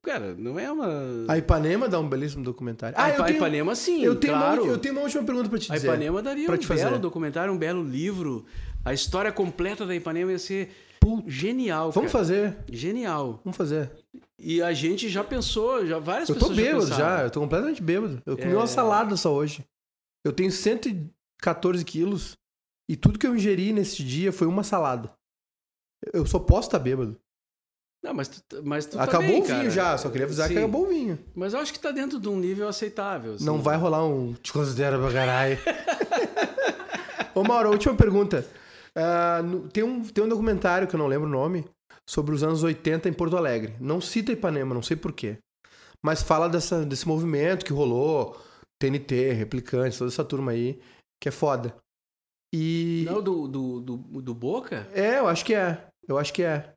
[0.02, 0.88] cara, não é uma.
[1.28, 2.98] A Ipanema dá um belíssimo documentário.
[2.98, 4.64] a Ah, eu Ipa- tenho, Ipanema, sim, eu tenho, claro.
[4.64, 5.88] uma, eu tenho uma última pergunta pra te A dizer.
[5.88, 6.98] Ipanema daria um belo fazer.
[7.00, 8.46] documentário, um belo livro.
[8.86, 10.72] A história completa da Ipanema ia ser
[11.28, 12.24] genial, Vamos cara.
[12.24, 13.40] fazer, Genial.
[13.44, 13.92] vamos fazer.
[14.40, 17.24] E a gente já pensou, já várias Eu tô pessoas já bêbado já, pensaram.
[17.24, 18.22] eu tô completamente bêbado.
[18.26, 18.58] Eu comi É.
[18.58, 19.64] uma salada só hoje.
[20.26, 22.38] Eu tenho 114 quilos
[22.90, 25.12] e tudo que eu ingeri nesse dia foi uma salada.
[26.14, 27.16] Eu só posso estar bêbado.
[28.04, 29.70] Não, mas tu, mas tu tá acabou o vinho cara.
[29.70, 30.54] já, só queria avisar Sim.
[30.56, 31.20] que acabou o vinho.
[31.36, 33.36] Mas eu acho que tá dentro de um nível aceitável.
[33.36, 33.46] assim.
[33.46, 35.60] Não vai rolar um te considera pra caralho.
[37.36, 38.46] Ô Mauro, última pergunta.
[39.44, 41.66] No- tem, um, tem um documentário que eu não lembro o nome
[42.08, 43.76] sobre os anos 80 em Porto Alegre.
[43.80, 45.38] Não cita Ipanema, não sei porquê.
[46.04, 48.36] Mas fala dessa, desse movimento que rolou,
[48.80, 50.82] TNT, Replicantes, toda essa turma aí,
[51.22, 51.76] que é foda.
[52.54, 53.06] E.
[53.08, 54.88] Não, do, do, do, do Boca?
[54.94, 55.88] É, eu acho que é.
[56.08, 56.74] Eu acho que é.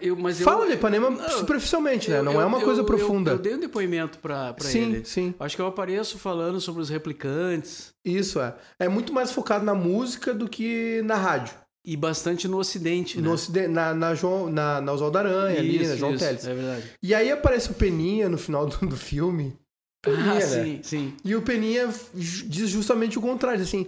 [0.00, 2.18] Eu, mas eu, Fala de Ipanema Não, superficialmente, né?
[2.18, 3.30] eu- Não eu- é uma eu- coisa eu- profunda.
[3.32, 5.04] Eu, dei um depoimento pra, pra sim, ele.
[5.04, 5.34] sim.
[5.40, 8.54] Acho que eu apareço falando sobre os replicantes Isso é.
[8.78, 11.54] É muito mais focado na música do que na rádio.
[11.84, 13.34] e bastante no Ocidente, No né?
[13.34, 16.46] Ocidente, na, na, João, na, na Oswaldo Aranha, ali, na Isso, João isso, Teles.
[16.46, 16.84] É verdade.
[17.02, 19.56] E aí aparece o Peninha no final do, do filme.
[20.00, 20.40] Peninha, Ah, né?
[20.40, 21.14] sim, sim.
[21.24, 23.86] E o Peninha diz justamente o contrário, assim...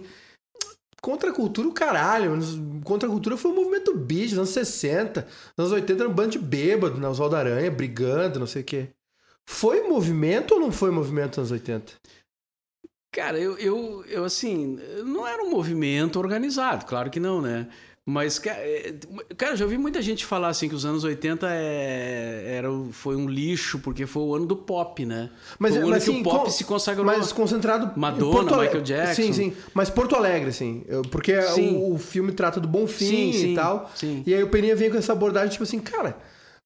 [1.05, 2.31] Contra a cultura, o caralho.
[2.83, 5.27] Contra a cultura foi o movimento beat, nos anos 60.
[5.55, 8.65] Nos anos 80 era um bando de bêbado na Oswaldo Aranha, brigando, não sei o
[8.65, 8.89] quê.
[9.45, 11.93] Foi movimento ou não foi movimento nos anos 80?
[13.11, 17.69] Cara, eu, eu, eu, assim, não era um movimento organizado, claro que não, né?
[18.07, 18.93] Mas, é,
[19.35, 23.27] cara, já ouvi muita gente falar assim que os anos 80 é, era, foi um
[23.27, 25.31] lixo, porque foi o ano do pop, né?
[25.57, 27.03] Mas, foi o ano mas que assim, o pop com- se consagrou.
[27.03, 29.23] Mas concentrado Madonna, Michael Jackson.
[29.23, 29.53] Sim, sim.
[29.73, 30.83] Mas Porto Alegre, assim.
[31.09, 31.77] Porque Sim.
[31.77, 33.91] o, o filme trata do bom fim sim, sim, e tal.
[33.95, 34.21] Sim.
[34.27, 36.15] E aí o Peninha vem com essa abordagem, tipo assim, cara,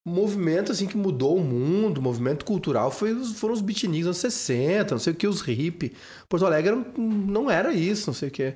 [0.03, 4.99] movimento assim que mudou o mundo, movimento cultural, foi, foram os beatniks anos 60, não
[4.99, 5.93] sei o que, os hip.
[6.27, 8.53] Porto Alegre não era isso, não sei o que.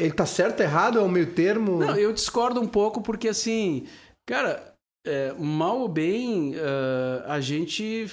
[0.00, 1.78] Ele tá certo, errado, é o meio termo?
[1.78, 3.86] Não, eu discordo um pouco porque assim,
[4.26, 4.74] cara,
[5.06, 8.06] é, mal ou bem, uh, a gente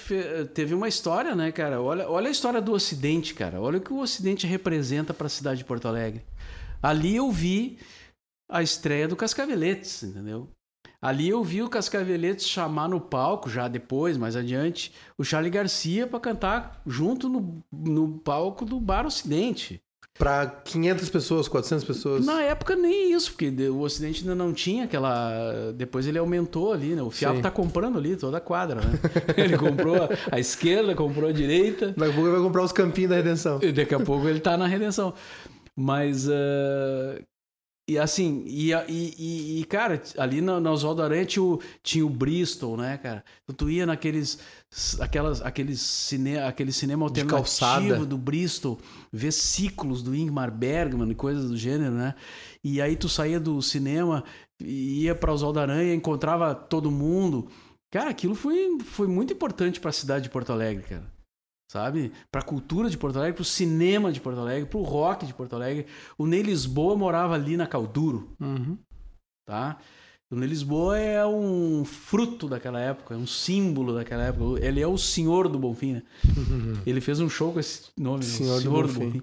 [0.54, 1.82] teve uma história, né, cara?
[1.82, 3.60] Olha, olha a história do Ocidente, cara.
[3.62, 6.24] Olha o que o Ocidente representa para a cidade de Porto Alegre.
[6.82, 7.80] Ali eu vi
[8.50, 10.50] a estreia do Cascaveletes, entendeu?
[11.02, 16.08] Ali eu vi o Cascaveletes chamar no palco, já depois, mais adiante, o Charlie Garcia
[16.08, 19.82] para cantar junto no, no palco do Bar Ocidente.
[20.18, 22.26] Para 500 pessoas, 400 pessoas?
[22.26, 25.72] Na época nem isso, porque o Ocidente ainda não tinha aquela.
[25.76, 27.04] Depois ele aumentou ali, né?
[27.04, 29.00] O Fiapo tá comprando ali toda a quadra, né?
[29.38, 31.94] ele comprou a esquerda, comprou a direita.
[31.96, 33.60] Daqui a pouco ele vai comprar os campinhos da redenção.
[33.62, 35.14] E daqui a pouco ele tá na redenção.
[35.76, 37.24] Mas, uh,
[37.90, 42.10] e assim, e, e, e, cara, ali na, na Oswaldo Aranha tinha o, tinha o
[42.10, 43.24] Bristol, né, cara?
[43.44, 44.40] Então, tu ia naqueles,
[45.00, 48.78] aquelas, aqueles cine, aquele cinema alternativo do Bristol,
[49.18, 52.16] ver ciclos do Ingmar Bergman e coisas do gênero, né?
[52.64, 54.24] E aí tu saía do cinema,
[54.62, 57.50] ia para Oswaldo Aranha, encontrava todo mundo.
[57.92, 61.18] Cara, aquilo foi, foi muito importante para a cidade de Porto Alegre, cara
[61.70, 62.12] sabe?
[62.32, 65.26] Para a cultura de Porto Alegre, para o cinema de Porto Alegre, para o rock
[65.26, 65.86] de Porto Alegre.
[66.18, 68.78] O Ney Lisboa morava ali na Calduro, uhum.
[69.46, 69.78] tá?
[70.30, 74.66] O Ney Lisboa é um fruto daquela época, é um símbolo daquela época.
[74.66, 76.04] Ele é o senhor do Bonfim, né?
[76.86, 79.00] Ele fez um show com esse nome, senhor, senhor do, Bonfim.
[79.00, 79.22] do Bonfim.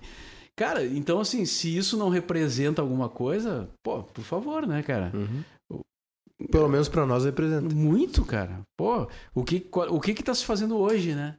[0.56, 5.12] Cara, então assim, se isso não representa alguma coisa, pô, por favor, né, cara?
[5.14, 5.82] Uhum.
[6.51, 7.74] Pelo menos para nós representa.
[7.74, 8.62] Muito, cara.
[8.76, 11.36] Pô, o que, o que que tá se fazendo hoje, né?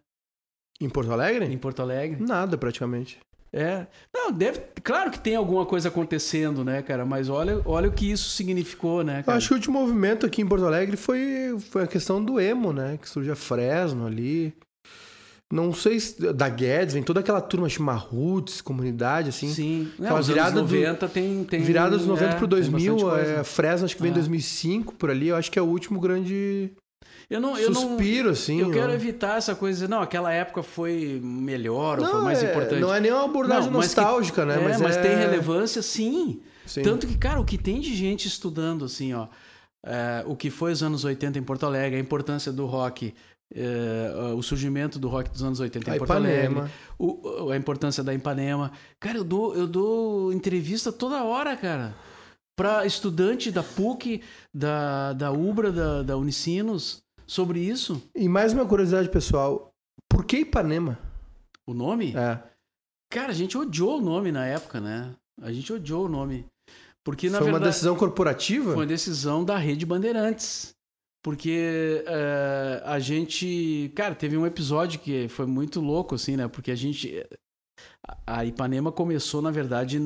[0.80, 1.46] Em Porto Alegre?
[1.46, 2.22] Em Porto Alegre.
[2.22, 3.20] Nada, praticamente.
[3.52, 3.88] É.
[4.14, 4.60] Não, deve.
[4.84, 7.06] Claro que tem alguma coisa acontecendo, né, cara?
[7.06, 9.34] Mas olha, olha o que isso significou, né, cara?
[9.34, 12.40] Eu acho que o último movimento aqui em Porto Alegre foi, foi a questão do
[12.40, 12.98] emo, né?
[13.02, 14.54] Que surge a Fresno ali.
[15.52, 16.34] Não sei se.
[16.34, 19.48] Da Guedes, vem toda aquela turma chama Roots, comunidade, assim.
[19.48, 19.92] Sim.
[19.94, 21.62] Aquela Não, virada anos 90 do, tem, tem.
[21.62, 24.16] Virada dos 90 é, pro 2000, é, Fresno acho que vem em é.
[24.16, 25.28] 2005 por ali.
[25.28, 26.74] Eu acho que é o último grande
[27.30, 28.60] eu não, eu Suspiro, não, assim.
[28.60, 32.44] Eu quero evitar essa coisa de, não, aquela época foi melhor não, ou foi mais
[32.44, 32.82] é, importante.
[32.82, 34.56] Não é nem uma abordagem não, nostálgica, que, né?
[34.56, 35.02] É, mas, mas é...
[35.02, 36.42] tem relevância, sim.
[36.66, 36.84] sim.
[36.84, 39.28] Tanto que, cara, o que tem de gente estudando, assim, ó,
[39.84, 43.14] é, o que foi os anos 80 em Porto Alegre, a importância do rock,
[43.54, 46.60] é, o surgimento do rock dos anos 80 em a Porto Ipanema.
[46.62, 48.72] Alegre, o, a importância da Ipanema.
[49.00, 51.96] Cara, eu dou, eu dou entrevista toda hora, cara.
[52.56, 54.22] Para estudante da PUC,
[54.54, 58.02] da, da UBRA, da, da Unicinos sobre isso.
[58.16, 59.72] E mais uma curiosidade pessoal:
[60.10, 61.00] por que Ipanema?
[61.68, 62.16] O nome?
[62.16, 62.42] É.
[63.10, 65.14] Cara, a gente odiou o nome na época, né?
[65.42, 66.46] A gente odiou o nome.
[67.04, 68.66] Porque, na foi verdade, uma decisão corporativa?
[68.66, 70.74] Foi uma decisão da Rede Bandeirantes.
[71.24, 73.92] Porque é, a gente.
[73.96, 76.48] Cara, teve um episódio que foi muito louco, assim, né?
[76.48, 77.26] Porque a gente.
[78.26, 80.00] A Ipanema começou, na verdade,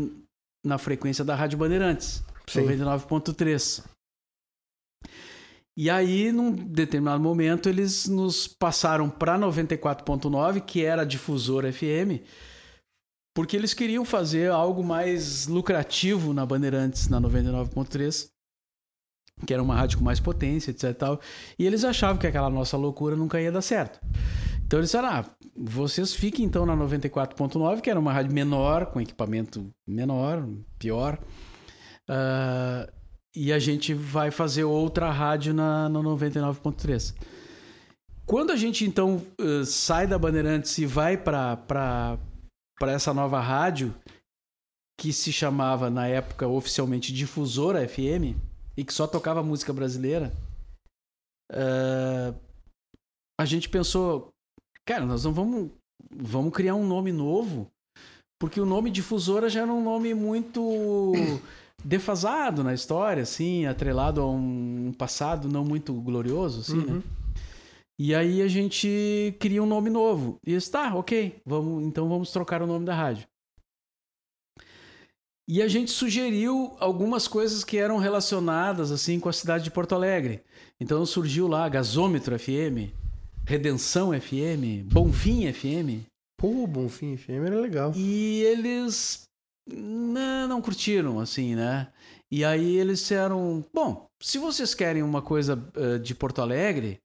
[0.66, 3.84] na frequência da Rádio Bandeirantes, 99.3.
[5.78, 12.22] E aí, num determinado momento, eles nos passaram para 94.9, que era a difusora FM,
[13.34, 18.30] porque eles queriam fazer algo mais lucrativo na Bandeirantes, na 99.3,
[19.46, 20.94] que era uma rádio com mais potência, etc.
[20.94, 21.22] Tal,
[21.58, 24.02] e eles achavam que aquela nossa loucura nunca ia dar certo.
[24.66, 25.26] Então eles disseram: ah,
[25.56, 30.48] vocês fiquem então na 94.9, que era uma rádio menor, com equipamento menor,
[30.78, 31.18] pior.
[32.10, 32.99] Uh,
[33.36, 37.16] e a gente vai fazer outra rádio na, no 99.3.
[38.26, 42.20] Quando a gente então uh, sai da Bandeirantes e vai para
[42.84, 43.96] essa nova rádio,
[45.00, 48.38] que se chamava na época oficialmente Difusora FM,
[48.78, 50.32] e que só tocava música brasileira,
[51.52, 52.38] uh,
[53.40, 54.30] a gente pensou,
[54.86, 55.72] cara, nós não vamos,
[56.12, 57.72] vamos criar um nome novo,
[58.40, 61.14] porque o nome Difusora já era um nome muito
[61.84, 66.84] defasado na história, assim, atrelado a um passado não muito glorioso, assim, né?
[66.84, 66.96] uhum.
[66.98, 67.04] né?
[68.00, 70.40] E aí a gente cria um nome novo.
[70.46, 73.28] E está, ok, vamos, então vamos trocar o nome da rádio.
[75.46, 79.96] E a gente sugeriu algumas coisas que eram relacionadas assim com a cidade de Porto
[79.96, 80.44] Alegre.
[80.80, 82.94] Então surgiu lá Gasômetro FM,
[83.46, 86.06] Redenção FM, Bonfim FM.
[86.38, 87.92] Pô, Bonfim FM era legal.
[87.96, 89.29] E eles
[89.74, 91.92] não, não curtiram, assim, né?
[92.32, 97.00] E aí eles disseram: bom, se vocês querem uma coisa uh, de Porto Alegre,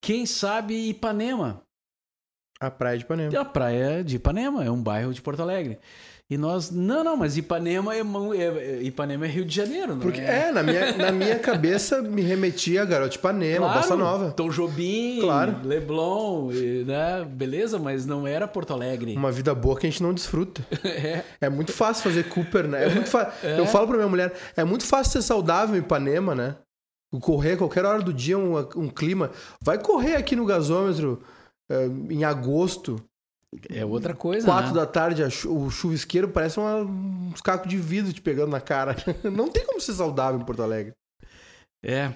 [0.00, 1.62] quem sabe Ipanema?
[2.60, 3.40] A praia de Ipanema.
[3.40, 5.78] A praia de Ipanema, é um bairro de Porto Alegre.
[6.30, 10.00] E nós, não, não, mas Ipanema é, é- é- Ipanema é Rio de Janeiro, não
[10.00, 10.48] Porque, é?
[10.48, 14.30] é, na minha, na minha cabeça me remetia a Garota Ipanema, Claro, Bossa Nova.
[14.32, 15.56] Tom Jobim, Claro.
[15.64, 17.24] Leblon, e, né?
[17.24, 19.16] Beleza, mas não era Porto Alegre.
[19.16, 20.62] Uma vida boa que a gente não desfruta.
[20.84, 21.24] É.
[21.40, 22.84] É muito fácil fazer Cooper, né?
[22.84, 23.32] É muito fa...
[23.42, 26.56] Eu falo pra minha mulher, é muito fácil ser saudável em Ipanema, né?
[27.22, 29.30] Correr qualquer hora do dia, um, um clima.
[29.62, 31.22] Vai correr aqui no gasômetro
[31.70, 32.96] eh, em agosto,
[33.70, 34.80] É outra coisa, quatro né?
[34.80, 38.94] da tarde, o chuvisqueiro parece uma- uns cacos de vidro te pegando na cara.
[39.24, 40.94] Não tem como ser saudável em Porto Alegre.
[41.82, 42.14] É.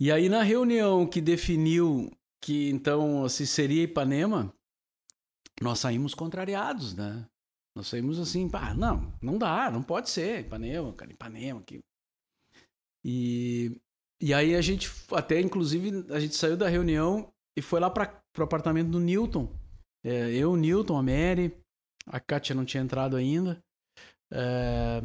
[0.00, 2.10] E aí na reunião que definiu
[2.42, 4.52] que então se seria Ipanema,
[5.60, 7.26] nós saímos contrariados, né?
[7.76, 11.80] Nós saímos assim, pá, não, não dá, não pode ser Ipanema, cara, Ipanema aqui.
[13.04, 13.78] E
[14.22, 18.18] e aí a gente até inclusive a gente saiu da reunião e foi lá para
[18.38, 19.50] o apartamento do Newton.
[20.04, 21.56] É, eu, Newton, a Mary,
[22.06, 23.58] a Kátia não tinha entrado ainda.
[24.30, 25.02] É,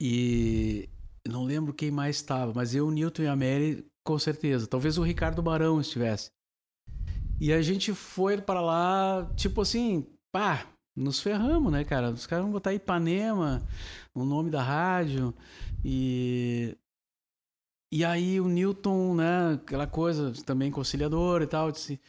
[0.00, 0.88] e
[1.28, 4.66] não lembro quem mais estava, mas eu, Newton e a Mary, com certeza.
[4.66, 6.30] Talvez o Ricardo Barão estivesse.
[7.40, 10.66] E a gente foi para lá, tipo assim, pá,
[10.96, 12.10] nos ferramos, né, cara?
[12.10, 13.62] Os caras vão botar Ipanema,
[14.14, 15.34] o nome da rádio.
[15.84, 16.76] E.
[17.92, 22.00] E aí o Newton, né, aquela coisa também conciliador e tal, disse: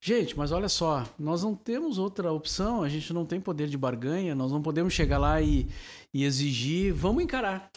[0.00, 3.76] Gente, mas olha só, nós não temos outra opção, a gente não tem poder de
[3.76, 5.66] barganha, nós não podemos chegar lá e,
[6.14, 7.70] e exigir, vamos encarar.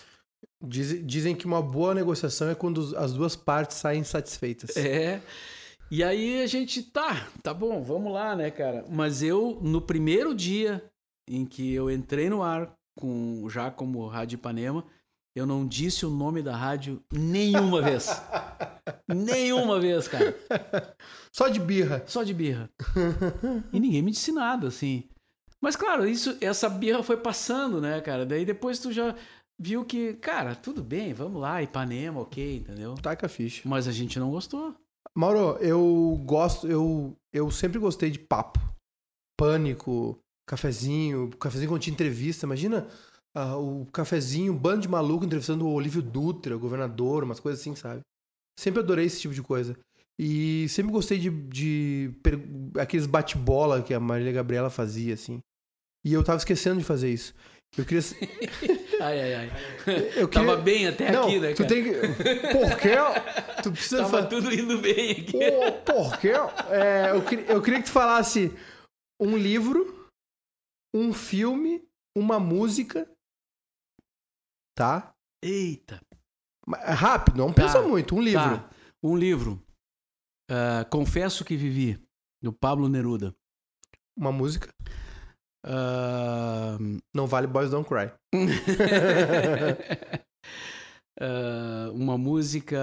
[0.63, 4.77] Diz- dizem que uma boa negociação é quando as duas partes saem satisfeitas.
[4.77, 5.19] É.
[5.89, 8.85] E aí a gente, tá, tá bom, vamos lá, né, cara?
[8.87, 10.83] Mas eu, no primeiro dia
[11.27, 14.85] em que eu entrei no ar, com já como Rádio Ipanema,
[15.35, 18.09] eu não disse o nome da rádio nenhuma vez.
[19.07, 20.35] nenhuma vez, cara.
[21.33, 22.03] Só de birra.
[22.05, 22.69] Só de birra.
[23.71, 25.09] E ninguém me disse nada, assim.
[25.61, 28.25] Mas claro, isso, essa birra foi passando, né, cara?
[28.25, 29.15] Daí depois tu já
[29.59, 32.95] viu que, cara, tudo bem, vamos lá, Ipanema, ok, entendeu?
[32.95, 33.61] Taca ficha.
[33.69, 34.75] Mas a gente não gostou.
[35.15, 38.59] Mauro, eu gosto, eu, eu sempre gostei de papo.
[39.37, 42.45] Pânico, cafezinho, cafezinho quando tinha entrevista.
[42.45, 42.87] Imagina
[43.35, 47.61] ah, o cafezinho, um bando de maluco entrevistando o Olívio Dutra, o governador, umas coisas
[47.61, 48.01] assim, sabe?
[48.59, 49.77] Sempre adorei esse tipo de coisa.
[50.19, 52.39] E sempre gostei de, de per-
[52.79, 55.39] aqueles bate-bola que a Marília Gabriela fazia, assim.
[56.05, 57.33] E eu tava esquecendo de fazer isso.
[57.77, 58.01] Eu queria.
[59.01, 59.51] Ai, ai, ai.
[60.15, 60.61] Eu Tava queria...
[60.63, 61.69] bem até Não, aqui, né, tu cara?
[61.69, 61.91] tem que.
[62.51, 62.91] Por quê?
[63.63, 64.27] Tu precisa Tava fazer.
[64.27, 65.39] tudo indo bem aqui.
[65.85, 66.33] Por quê?
[66.69, 68.51] É, eu, queria, eu queria que tu falasse
[69.19, 70.07] um livro,
[70.93, 71.81] um filme,
[72.15, 73.09] uma música.
[74.81, 75.13] Tá?
[75.43, 76.01] Eita.
[76.83, 78.15] É Rápido, não pensa Tá, muito.
[78.15, 78.41] Um livro.
[78.57, 78.69] Tá.
[79.03, 79.61] Um livro.
[80.49, 81.99] Ah, Confesso que Vivi,
[82.41, 83.33] do Pablo Neruda.
[84.17, 84.73] Uma música.
[85.65, 86.77] Ah,
[87.13, 88.11] Não vale Boys Don't Cry.
[91.19, 92.79] ah, uma música.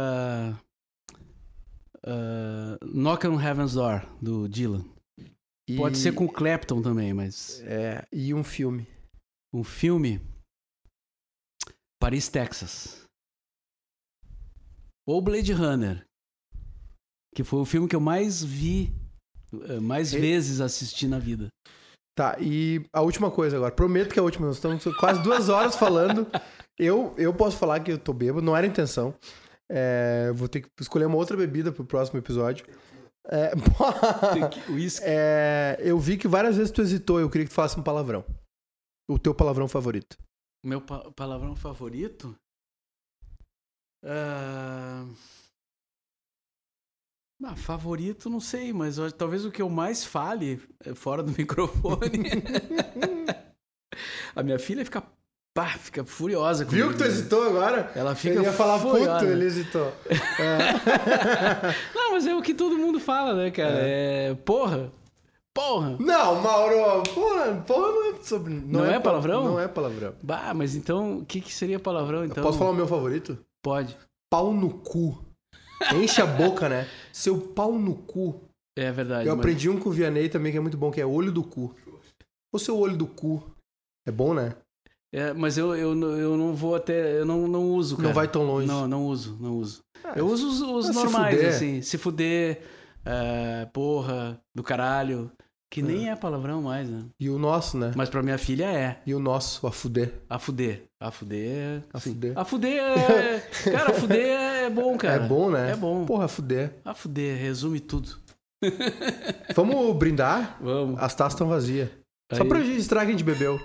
[2.07, 4.85] ah, Knock on Heaven's Door, do Dylan.
[5.69, 7.61] E- Pode ser com o Clapton também, mas.
[7.67, 8.87] É, e um filme.
[9.53, 10.21] Um filme.
[12.01, 13.05] Paris, Texas.
[15.07, 16.05] Ou Blade Runner.
[17.35, 18.93] Que foi o filme que eu mais vi,
[19.69, 21.49] eh, mais E- vezes assisti na vida.
[22.17, 23.73] Tá, e a última coisa agora.
[23.75, 24.47] Prometo que é a última.
[24.47, 26.27] Nós estamos quase duas horas falando.
[26.77, 29.15] Eu, eu posso falar que eu tô bêbado, não era intenção.
[29.71, 32.67] É, vou ter que escolher uma outra bebida pro próximo episódio.
[33.31, 33.53] É,
[34.73, 35.05] Whisky.
[35.07, 38.25] É, eu vi que várias vezes tu hesitou, eu queria que tu falasse um palavrão.
[39.09, 40.17] O teu palavrão favorito.
[40.65, 42.35] Meu pa- palavrão favorito?
[44.05, 45.05] Ah...
[47.45, 52.23] ah, favorito, não sei, mas talvez o que eu mais fale é fora do microfone.
[54.35, 55.03] A minha filha fica,
[55.55, 57.09] pá, fica furiosa Viu comigo, que tu né?
[57.09, 57.91] hesitou agora?
[57.95, 59.19] Ela fica Ele ia falar furiosa.
[59.21, 59.93] puto, ele hesitou.
[60.41, 61.75] É.
[61.95, 63.75] Não, mas é o que todo mundo fala, né, cara?
[63.81, 64.93] É, porra.
[65.59, 65.97] Porra.
[65.99, 68.55] Não, Mauro, porra, porra não é sobre.
[68.55, 69.45] Não é pa- palavrão?
[69.45, 70.15] Não é palavrão.
[70.23, 72.43] Bah, mas então, o que, que seria palavrão, então?
[72.45, 73.37] Posso falar o meu favorito?
[73.63, 73.97] Pode.
[74.31, 75.19] Pau no cu.
[75.97, 76.87] Enche a boca, né?
[77.13, 78.41] Seu pau no cu.
[78.79, 79.27] É verdade.
[79.29, 81.33] Eu mas- aprendi um com o Vianney também que é muito bom, que é olho
[81.33, 81.75] do cu.
[82.55, 83.43] O seu olho do cu.
[84.07, 84.55] É bom, né?
[85.13, 87.19] É, mas eu, eu, não- eu não vou até.
[87.19, 88.09] Eu não, não uso, cara.
[88.09, 88.67] Não vai tão longe.
[88.69, 89.81] Não, não uso, não uso.
[90.05, 91.49] Ah, Eu uso os, os se normais, fuder.
[91.53, 91.83] assim.
[91.83, 92.63] Se fuder,
[93.05, 95.33] é, porra, do caralho.
[95.71, 97.05] Que nem é palavrão mais, né?
[97.21, 97.93] E o nosso, né?
[97.95, 99.03] Mas pra minha filha é.
[99.07, 100.15] E o nosso, a fuder.
[100.29, 100.85] A fuder.
[100.99, 101.83] A fuder é.
[101.93, 102.11] A sim.
[102.11, 102.39] fuder.
[102.39, 103.41] A fuder é.
[103.71, 105.25] Cara, a fuder é bom, cara.
[105.25, 105.73] É bom, né?
[105.73, 106.07] É bom.
[106.07, 106.75] Porra, a fuder.
[106.85, 108.17] A fuder, resume tudo.
[109.55, 110.57] Vamos brindar?
[110.61, 111.01] Vamos.
[111.01, 111.91] As taças estão vazias.
[112.33, 112.49] Só Aí.
[112.49, 113.61] pra registrar que a gente bebeu.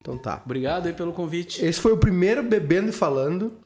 [0.00, 0.40] Então tá.
[0.44, 1.64] Obrigado aí pelo convite.
[1.64, 3.58] Esse foi o primeiro bebendo e falando.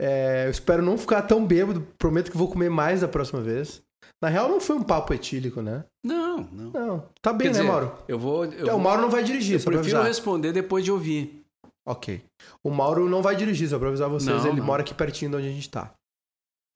[0.00, 1.86] É, eu espero não ficar tão bêbado.
[1.98, 3.82] Prometo que vou comer mais da próxima vez.
[4.20, 5.84] Na real, não foi um papo etílico, né?
[6.08, 6.70] Não, não.
[6.70, 7.04] Não.
[7.20, 7.92] Tá bem, Quer né, dizer, Mauro?
[8.08, 8.44] Eu vou.
[8.44, 10.04] Eu, É, o vou- Mauro não vai dirigir, eu só prefiro avisar.
[10.06, 11.44] responder depois de ouvir.
[11.86, 12.22] Ok.
[12.62, 14.42] O Mauro não vai dirigir, só pra avisar vocês.
[14.42, 14.66] Não, ele não.
[14.66, 15.92] mora aqui pertinho de onde a gente tá.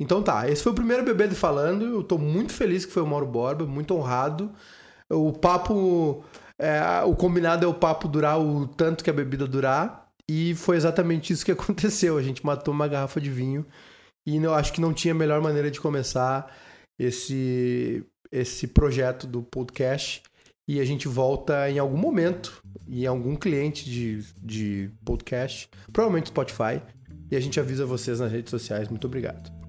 [0.00, 1.84] Então tá, esse foi o primeiro bebendo e falando.
[1.84, 4.50] Eu tô muito feliz que foi o Mauro Borba, muito honrado.
[5.10, 6.24] O papo.
[6.58, 10.08] é, o combinado é o papo durar o tanto que a bebida durar.
[10.30, 12.16] E foi exatamente isso que aconteceu.
[12.16, 13.66] A gente matou uma garrafa de vinho.
[14.26, 16.50] E eu acho que não tinha melhor maneira de começar
[16.98, 20.22] esse, esse projeto do podcast.
[20.66, 26.80] E a gente volta em algum momento, em algum cliente de, de podcast, provavelmente Spotify.
[27.30, 28.88] E a gente avisa vocês nas redes sociais.
[28.88, 29.61] Muito obrigado.